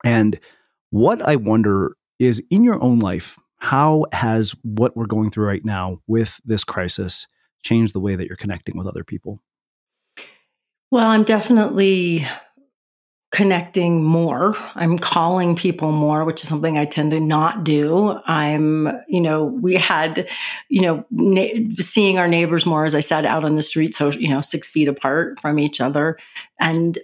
And 0.04 0.40
what 0.92 1.22
I 1.22 1.36
wonder 1.36 1.98
is 2.20 2.44
in 2.50 2.64
your 2.64 2.82
own 2.82 3.00
life, 3.00 3.38
how 3.58 4.06
has 4.14 4.56
what 4.62 4.96
we're 4.96 5.08
going 5.08 5.32
through 5.32 5.48
right 5.48 5.66
now 5.66 6.00
with 6.06 6.40
this 6.46 6.64
crisis 6.64 7.26
changed 7.64 7.94
the 7.94 8.00
way 8.00 8.16
that 8.16 8.28
you're 8.28 8.36
connecting 8.36 8.78
with 8.78 8.88
other 8.88 9.04
people? 9.04 9.40
Well, 10.96 11.10
I'm 11.10 11.26
definitely 11.26 12.26
connecting 13.34 14.02
more. 14.02 14.56
I'm 14.76 14.98
calling 14.98 15.58
people 15.58 15.92
more, 15.92 16.24
which 16.24 16.42
is 16.42 16.48
something 16.48 16.78
I 16.78 16.86
tend 16.86 17.12
to 17.12 17.20
not 17.20 17.66
do. 17.66 18.18
I'm, 18.26 18.88
you 19.10 19.20
know, 19.20 19.44
we 19.44 19.76
had, 19.76 20.30
you 20.70 20.84
know, 20.84 21.06
na- 21.12 21.70
seeing 21.72 22.18
our 22.18 22.30
neighbors 22.30 22.66
more, 22.66 22.86
as 22.86 22.96
I 22.96 23.02
said, 23.02 23.26
out 23.26 23.44
on 23.44 23.56
the 23.56 23.62
street, 23.62 23.94
so, 23.94 24.12
you 24.12 24.30
know, 24.30 24.40
six 24.40 24.72
feet 24.72 24.88
apart 24.88 25.38
from 25.42 25.60
each 25.60 25.82
other. 25.82 26.18
And 26.62 26.98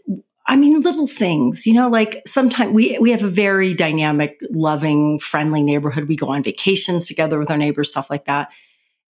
I 0.48 0.56
mean, 0.56 0.80
little 0.80 1.06
things, 1.06 1.68
you 1.68 1.74
know, 1.74 1.90
like 1.90 2.22
sometimes 2.26 2.72
we, 2.72 2.98
we 3.02 3.12
have 3.12 3.26
a 3.26 3.30
very 3.30 3.74
dynamic, 3.74 4.40
loving, 4.52 5.20
friendly 5.20 5.64
neighborhood. 5.64 6.08
We 6.08 6.16
go 6.16 6.30
on 6.30 6.44
vacations 6.44 7.10
together 7.10 7.38
with 7.38 7.52
our 7.52 7.58
neighbors, 7.58 7.92
stuff 7.92 8.10
like 8.10 8.24
that. 8.24 8.54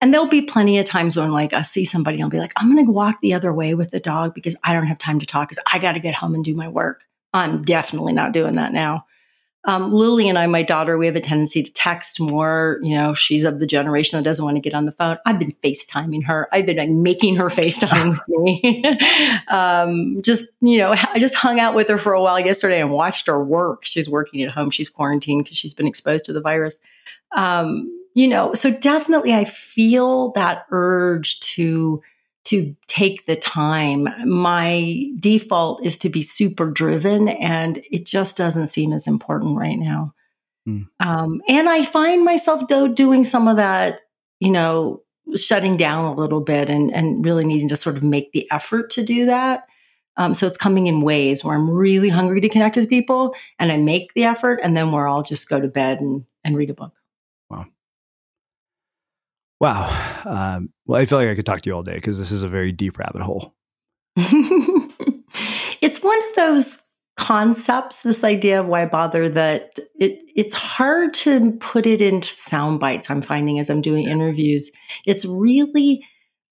And 0.02 0.12
there'll 0.12 0.28
be 0.28 0.42
plenty 0.42 0.80
of 0.80 0.86
times 0.86 1.16
when 1.16 1.32
like 1.32 1.54
I 1.54 1.62
see 1.62 1.86
somebody 1.86 2.18
and 2.18 2.24
I'll 2.24 2.30
be 2.30 2.40
like, 2.40 2.54
I'm 2.58 2.74
going 2.74 2.86
to 2.86 2.92
walk 2.92 3.22
the 3.22 3.36
other 3.36 3.54
way 3.54 3.76
with 3.76 3.92
the 3.92 4.00
dog 4.00 4.34
because 4.34 4.56
I 4.64 4.74
don't 4.74 4.88
have 4.88 4.98
time 4.98 5.20
to 5.20 5.26
talk 5.28 5.50
because 5.50 5.64
I 5.72 5.78
got 5.78 5.92
to 5.94 6.00
get 6.00 6.16
home 6.16 6.34
and 6.34 6.44
do 6.44 6.56
my 6.56 6.68
work. 6.68 7.06
I'm 7.34 7.62
definitely 7.62 8.14
not 8.14 8.34
doing 8.34 8.56
that 8.56 8.74
now. 8.74 9.06
Um, 9.66 9.94
Lily 9.94 10.28
and 10.28 10.40
I, 10.40 10.48
my 10.48 10.64
daughter, 10.64 10.98
we 10.98 11.06
have 11.06 11.16
a 11.16 11.22
tendency 11.22 11.62
to 11.62 11.72
text 11.72 12.20
more. 12.20 12.80
You 12.82 12.96
know, 12.96 13.14
she's 13.14 13.44
of 13.44 13.60
the 13.60 13.68
generation 13.68 14.18
that 14.18 14.24
doesn't 14.24 14.44
want 14.44 14.58
to 14.58 14.62
get 14.62 14.74
on 14.74 14.86
the 14.86 14.92
phone. 14.92 15.20
I've 15.26 15.38
been 15.38 15.52
FaceTiming 15.52 16.26
her. 16.26 16.48
I've 16.52 16.66
been 16.66 16.78
like 16.78 16.90
making 16.90 17.36
her 17.36 17.46
FaceTime 17.46 18.10
with 18.10 18.28
me. 18.28 18.84
um, 19.50 20.20
just, 20.24 20.50
you 20.62 20.80
know, 20.80 20.96
I 21.14 21.20
just 21.20 21.36
hung 21.36 21.60
out 21.60 21.76
with 21.76 21.90
her 21.90 22.00
for 22.00 22.14
a 22.14 22.22
while 22.22 22.40
yesterday 22.40 22.82
and 22.82 22.90
watched 22.90 23.28
her 23.28 23.42
work. 23.44 23.86
She's 23.86 24.10
working 24.10 24.42
at 24.42 24.50
home. 24.50 24.72
She's 24.72 24.90
quarantined 24.90 25.44
because 25.44 25.58
she's 25.58 25.76
been 25.76 25.88
exposed 25.88 26.26
to 26.26 26.34
the 26.34 26.42
virus. 26.42 26.80
Um, 27.36 27.88
you 28.14 28.28
know, 28.28 28.54
so 28.54 28.72
definitely 28.72 29.34
I 29.34 29.46
feel 29.46 30.32
that 30.34 30.66
urge 30.72 31.40
to 31.42 32.02
to 32.44 32.76
take 32.88 33.26
the 33.26 33.36
time. 33.36 34.08
My 34.26 35.12
default 35.20 35.86
is 35.86 35.98
to 36.00 36.10
be 36.10 36.24
super 36.24 36.72
driven 36.72 37.30
and 37.30 37.84
it 37.92 38.06
just 38.06 38.36
doesn't 38.36 38.70
seem 38.70 38.94
as 38.94 39.06
important 39.06 39.58
right 39.58 39.78
now. 39.78 40.16
Mm. 40.68 40.88
Um, 41.00 41.42
and 41.48 41.70
I 41.70 41.84
find 41.84 42.26
myself 42.26 42.68
though 42.68 42.88
doing 42.88 43.24
some 43.24 43.48
of 43.48 43.58
that, 43.58 44.02
you 44.40 44.50
know, 44.50 45.04
shutting 45.36 45.78
down 45.78 46.06
a 46.06 46.16
little 46.16 46.42
bit 46.42 46.70
and, 46.70 46.92
and 46.92 47.24
really 47.24 47.46
needing 47.46 47.68
to 47.70 47.76
sort 47.76 47.96
of 47.96 48.04
make 48.04 48.32
the 48.32 48.50
effort 48.52 48.90
to 48.92 49.04
do 49.04 49.28
that. 49.28 49.68
Um, 50.18 50.34
so 50.34 50.48
it's 50.48 50.58
coming 50.58 50.88
in 50.88 51.02
waves 51.02 51.44
where 51.44 51.56
I'm 51.56 51.70
really 51.70 52.10
hungry 52.10 52.42
to 52.42 52.50
connect 52.50 52.76
with 52.76 52.90
people 52.90 53.36
and 53.60 53.72
I 53.72 53.78
make 53.78 54.14
the 54.14 54.26
effort 54.26 54.60
and 54.64 54.76
then 54.76 54.92
where 54.92 55.08
I'll 55.08 55.24
just 55.24 55.48
go 55.48 55.62
to 55.62 55.68
bed 55.68 56.02
and, 56.02 56.26
and 56.44 56.58
read 56.58 56.72
a 56.72 56.74
book. 56.74 57.01
Wow. 59.62 60.22
Um, 60.26 60.74
well, 60.88 61.00
I 61.00 61.06
feel 61.06 61.20
like 61.20 61.28
I 61.28 61.36
could 61.36 61.46
talk 61.46 61.62
to 61.62 61.70
you 61.70 61.76
all 61.76 61.84
day 61.84 61.94
because 61.94 62.18
this 62.18 62.32
is 62.32 62.42
a 62.42 62.50
very 62.50 62.72
deep 62.72 62.98
rabbit 62.98 63.22
hole. 63.22 63.54
it's 64.18 66.04
one 66.04 66.18
of 66.30 66.36
those 66.36 66.84
concepts, 67.16 68.02
this 68.02 68.24
idea 68.24 68.62
of 68.62 68.66
why 68.66 68.88
bother, 68.88 69.30
that 69.30 69.78
it 70.00 70.24
it's 70.36 70.56
hard 70.56 71.14
to 71.14 71.52
put 71.60 71.86
it 71.86 72.02
into 72.02 72.28
sound 72.28 72.80
bites. 72.80 73.12
I'm 73.12 73.22
finding 73.22 73.60
as 73.60 73.70
I'm 73.70 73.82
doing 73.82 74.10
interviews, 74.10 74.72
it's 75.06 75.26
really. 75.26 76.04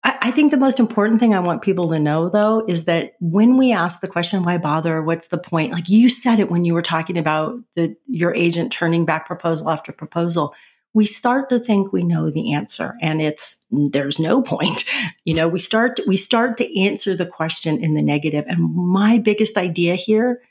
I, 0.04 0.18
I 0.22 0.32
think 0.32 0.52
the 0.52 0.58
most 0.58 0.80
important 0.80 1.20
thing 1.20 1.34
I 1.34 1.40
want 1.40 1.62
people 1.64 1.90
to 1.90 2.00
know, 2.00 2.30
though, 2.30 2.64
is 2.68 2.86
that 2.86 3.14
when 3.20 3.58
we 3.58 3.74
ask 3.74 4.02
the 4.02 4.08
question, 4.08 4.44
"Why 4.44 4.60
bother? 4.60 5.02
What's 5.02 5.28
the 5.28 5.40
point?" 5.40 5.74
Like 5.74 5.90
you 5.90 6.10
said 6.10 6.40
it 6.40 6.52
when 6.52 6.64
you 6.64 6.76
were 6.76 6.84
talking 6.84 7.18
about 7.18 7.56
the 7.76 7.96
your 8.06 8.36
agent 8.36 8.72
turning 8.72 9.04
back 9.04 9.26
proposal 9.26 9.72
after 9.72 9.92
proposal 9.92 10.54
we 10.94 11.06
start 11.06 11.50
to 11.50 11.60
think 11.60 11.94
we 11.94 12.04
know 12.04 12.30
the 12.30 12.54
answer 12.54 12.96
and 13.02 13.22
it's 13.22 13.66
there's 13.70 14.20
no 14.20 14.42
point 14.42 14.84
you 15.26 15.34
know 15.34 15.48
we 15.48 15.60
start 15.60 16.00
we 16.08 16.18
start 16.18 16.58
to 16.58 16.82
answer 16.82 17.16
the 17.16 17.26
question 17.26 17.84
in 17.84 17.94
the 17.94 18.02
negative 18.02 18.46
and 18.48 18.74
my 18.74 19.18
biggest 19.18 19.58
idea 19.58 19.96
here 19.96 20.42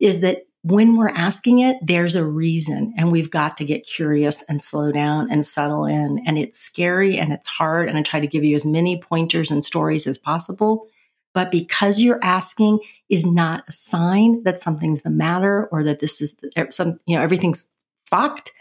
is 0.00 0.20
that 0.20 0.42
when 0.62 0.96
we're 0.96 1.08
asking 1.10 1.60
it, 1.60 1.76
there's 1.80 2.14
a 2.14 2.26
reason 2.26 2.92
and 2.96 3.12
we've 3.12 3.30
got 3.30 3.56
to 3.56 3.64
get 3.64 3.86
curious 3.86 4.42
and 4.48 4.60
slow 4.60 4.90
down 4.90 5.30
and 5.30 5.46
settle 5.46 5.84
in. 5.84 6.22
And 6.26 6.36
it's 6.36 6.58
scary 6.58 7.16
and 7.16 7.32
it's 7.32 7.46
hard. 7.46 7.88
And 7.88 7.96
I 7.96 8.02
try 8.02 8.20
to 8.20 8.26
give 8.26 8.44
you 8.44 8.56
as 8.56 8.66
many 8.66 9.00
pointers 9.00 9.50
and 9.50 9.64
stories 9.64 10.06
as 10.06 10.18
possible. 10.18 10.86
But 11.32 11.50
because 11.50 12.00
you're 12.00 12.18
asking 12.22 12.80
is 13.08 13.24
not 13.24 13.64
a 13.68 13.72
sign 13.72 14.42
that 14.42 14.58
something's 14.58 15.02
the 15.02 15.10
matter 15.10 15.66
or 15.66 15.84
that 15.84 16.00
this 16.00 16.20
is 16.20 16.36
some, 16.70 16.98
you 17.06 17.16
know, 17.16 17.22
everything's 17.22 17.68
fucked. 18.10 18.52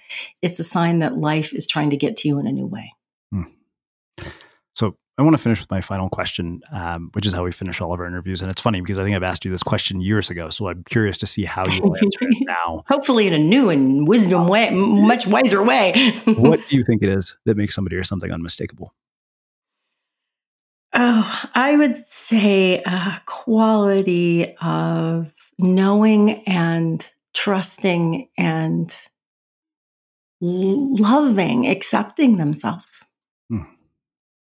It's 0.41 0.59
a 0.59 0.63
sign 0.63 0.99
that 0.99 1.17
life 1.17 1.53
is 1.53 1.67
trying 1.67 1.89
to 1.91 1.97
get 1.97 2.17
to 2.17 2.27
you 2.27 2.39
in 2.39 2.47
a 2.47 2.51
new 2.51 2.65
way. 2.65 2.91
Hmm. 3.31 3.43
So 4.73 4.95
I 5.17 5.23
want 5.23 5.35
to 5.35 5.41
finish 5.41 5.59
with 5.59 5.71
my 5.71 5.81
final 5.81 6.09
question, 6.09 6.61
um, 6.71 7.09
which 7.13 7.25
is 7.25 7.33
how 7.33 7.43
we 7.43 7.51
finish 7.51 7.81
all 7.81 7.91
of 7.91 7.99
our 7.99 8.05
interviews. 8.05 8.41
And 8.41 8.51
it's 8.51 8.61
funny 8.61 8.81
because 8.81 8.99
I 8.99 9.03
think 9.03 9.15
I've 9.15 9.23
asked 9.23 9.45
you 9.45 9.51
this 9.51 9.63
question 9.63 9.99
years 9.99 10.29
ago. 10.29 10.49
So 10.49 10.67
I'm 10.67 10.83
curious 10.83 11.17
to 11.19 11.27
see 11.27 11.43
how 11.43 11.67
you 11.67 11.81
will 11.81 11.95
answer 11.95 12.19
it 12.21 12.37
now. 12.41 12.83
Hopefully, 12.87 13.25
in 13.25 13.33
a 13.33 13.39
new 13.39 13.69
and 13.69 14.07
wisdom 14.07 14.47
way, 14.47 14.69
much 14.69 15.25
wiser 15.25 15.63
way. 15.63 16.13
what 16.25 16.61
do 16.69 16.77
you 16.77 16.83
think 16.83 17.01
it 17.01 17.09
is 17.09 17.35
that 17.45 17.57
makes 17.57 17.73
somebody 17.73 17.95
or 17.95 18.03
something 18.03 18.31
unmistakable? 18.31 18.93
Oh, 20.93 21.49
I 21.53 21.75
would 21.75 21.97
say 22.09 22.81
a 22.85 23.21
quality 23.25 24.55
of 24.61 25.33
knowing 25.57 26.43
and 26.45 27.11
trusting 27.33 28.29
and 28.37 28.95
loving, 30.39 31.67
accepting 31.67 32.37
themselves. 32.37 33.05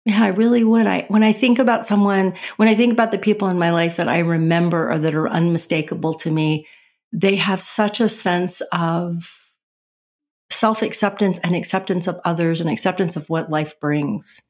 Yeah, 0.06 0.22
I 0.22 0.28
really 0.28 0.62
would. 0.62 0.86
I 0.86 1.04
when 1.08 1.24
I 1.24 1.32
think 1.32 1.58
about 1.58 1.84
someone, 1.84 2.34
when 2.58 2.68
I 2.68 2.76
think 2.76 2.92
about 2.92 3.10
the 3.10 3.18
people 3.18 3.48
in 3.48 3.58
my 3.58 3.72
life 3.72 3.96
that 3.96 4.08
I 4.08 4.20
remember 4.20 4.92
or 4.92 5.00
that 5.00 5.16
are 5.16 5.28
unmistakable 5.28 6.14
to 6.14 6.30
me, 6.30 6.68
they 7.12 7.34
have 7.34 7.60
such 7.60 7.98
a 7.98 8.08
sense 8.08 8.62
of 8.72 9.28
self-acceptance 10.50 11.40
and 11.42 11.56
acceptance 11.56 12.06
of 12.06 12.20
others 12.24 12.60
and 12.60 12.70
acceptance 12.70 13.16
of 13.16 13.28
what 13.28 13.50
life 13.50 13.80
brings. 13.80 14.40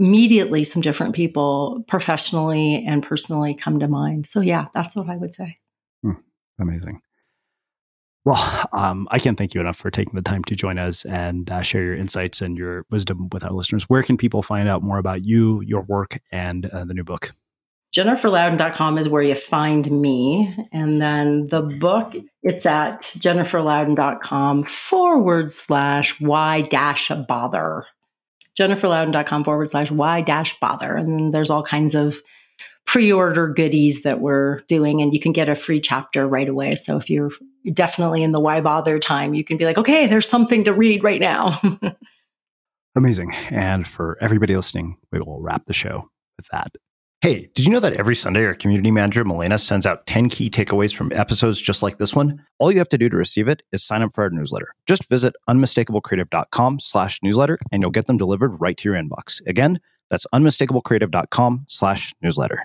Immediately 0.00 0.64
some 0.64 0.82
different 0.82 1.14
people 1.14 1.84
professionally 1.86 2.84
and 2.84 3.00
personally 3.00 3.54
come 3.54 3.78
to 3.78 3.86
mind. 3.86 4.26
So 4.26 4.40
yeah, 4.40 4.66
that's 4.74 4.96
what 4.96 5.08
I 5.08 5.16
would 5.16 5.34
say. 5.34 5.58
Hmm, 6.02 6.14
amazing. 6.58 7.00
Well, 8.26 8.66
um, 8.72 9.06
I 9.12 9.20
can't 9.20 9.38
thank 9.38 9.54
you 9.54 9.60
enough 9.60 9.76
for 9.76 9.88
taking 9.88 10.16
the 10.16 10.20
time 10.20 10.42
to 10.44 10.56
join 10.56 10.80
us 10.80 11.04
and 11.04 11.48
uh, 11.48 11.62
share 11.62 11.84
your 11.84 11.94
insights 11.94 12.42
and 12.42 12.58
your 12.58 12.84
wisdom 12.90 13.28
with 13.30 13.44
our 13.44 13.52
listeners. 13.52 13.84
Where 13.84 14.02
can 14.02 14.16
people 14.16 14.42
find 14.42 14.68
out 14.68 14.82
more 14.82 14.98
about 14.98 15.24
you, 15.24 15.62
your 15.64 15.82
work, 15.82 16.18
and 16.32 16.66
uh, 16.66 16.84
the 16.84 16.92
new 16.92 17.04
book? 17.04 17.30
JenniferLouden.com 17.94 18.98
is 18.98 19.08
where 19.08 19.22
you 19.22 19.36
find 19.36 19.88
me. 19.92 20.52
And 20.72 21.00
then 21.00 21.46
the 21.46 21.62
book, 21.62 22.16
it's 22.42 22.66
at 22.66 23.02
JenniferLouden.com 23.02 24.64
forward 24.64 25.48
slash 25.52 26.20
why 26.20 26.62
dash 26.62 27.12
bother. 27.28 27.86
JenniferLouden.com 28.58 29.44
forward 29.44 29.68
slash 29.68 29.92
why 29.92 30.20
dash 30.20 30.58
bother. 30.58 30.96
And 30.96 31.12
then 31.12 31.30
there's 31.30 31.48
all 31.48 31.62
kinds 31.62 31.94
of 31.94 32.18
pre-order 32.86 33.48
goodies 33.48 34.02
that 34.02 34.20
we're 34.20 34.60
doing 34.68 35.00
and 35.00 35.12
you 35.12 35.20
can 35.20 35.32
get 35.32 35.48
a 35.48 35.54
free 35.54 35.80
chapter 35.80 36.26
right 36.26 36.48
away. 36.48 36.74
So 36.74 36.96
if 36.96 37.08
you're 37.08 37.30
definitely 37.72 38.22
in 38.22 38.32
the 38.32 38.40
why 38.40 38.60
bother 38.60 38.98
time, 38.98 39.34
you 39.34 39.44
can 39.44 39.56
be 39.56 39.64
like, 39.64 39.78
okay, 39.78 40.06
there's 40.06 40.28
something 40.28 40.64
to 40.64 40.72
read 40.72 41.02
right 41.02 41.20
now. 41.20 41.60
Amazing. 42.96 43.34
And 43.50 43.86
for 43.86 44.16
everybody 44.20 44.56
listening, 44.56 44.96
we 45.12 45.20
will 45.20 45.40
wrap 45.40 45.66
the 45.66 45.74
show 45.74 46.08
with 46.36 46.46
that. 46.50 46.72
Hey, 47.22 47.48
did 47.54 47.64
you 47.64 47.72
know 47.72 47.80
that 47.80 47.96
every 47.96 48.14
Sunday 48.14 48.44
our 48.44 48.54
community 48.54 48.90
manager, 48.90 49.24
Milena, 49.24 49.58
sends 49.58 49.86
out 49.86 50.06
10 50.06 50.28
key 50.28 50.50
takeaways 50.50 50.94
from 50.94 51.12
episodes 51.12 51.60
just 51.60 51.82
like 51.82 51.98
this 51.98 52.14
one? 52.14 52.44
All 52.58 52.70
you 52.70 52.78
have 52.78 52.90
to 52.90 52.98
do 52.98 53.08
to 53.08 53.16
receive 53.16 53.48
it 53.48 53.62
is 53.72 53.82
sign 53.82 54.02
up 54.02 54.14
for 54.14 54.24
our 54.24 54.30
newsletter. 54.30 54.74
Just 54.86 55.08
visit 55.08 55.34
unmistakablecreative.com 55.48 56.78
slash 56.78 57.18
newsletter 57.22 57.58
and 57.72 57.82
you'll 57.82 57.90
get 57.90 58.06
them 58.06 58.18
delivered 58.18 58.60
right 58.60 58.76
to 58.76 58.88
your 58.88 59.02
inbox. 59.02 59.40
Again, 59.46 59.80
that's 60.10 60.26
unmistakablecreative.com 60.32 61.64
slash 61.68 62.14
newsletter. 62.22 62.64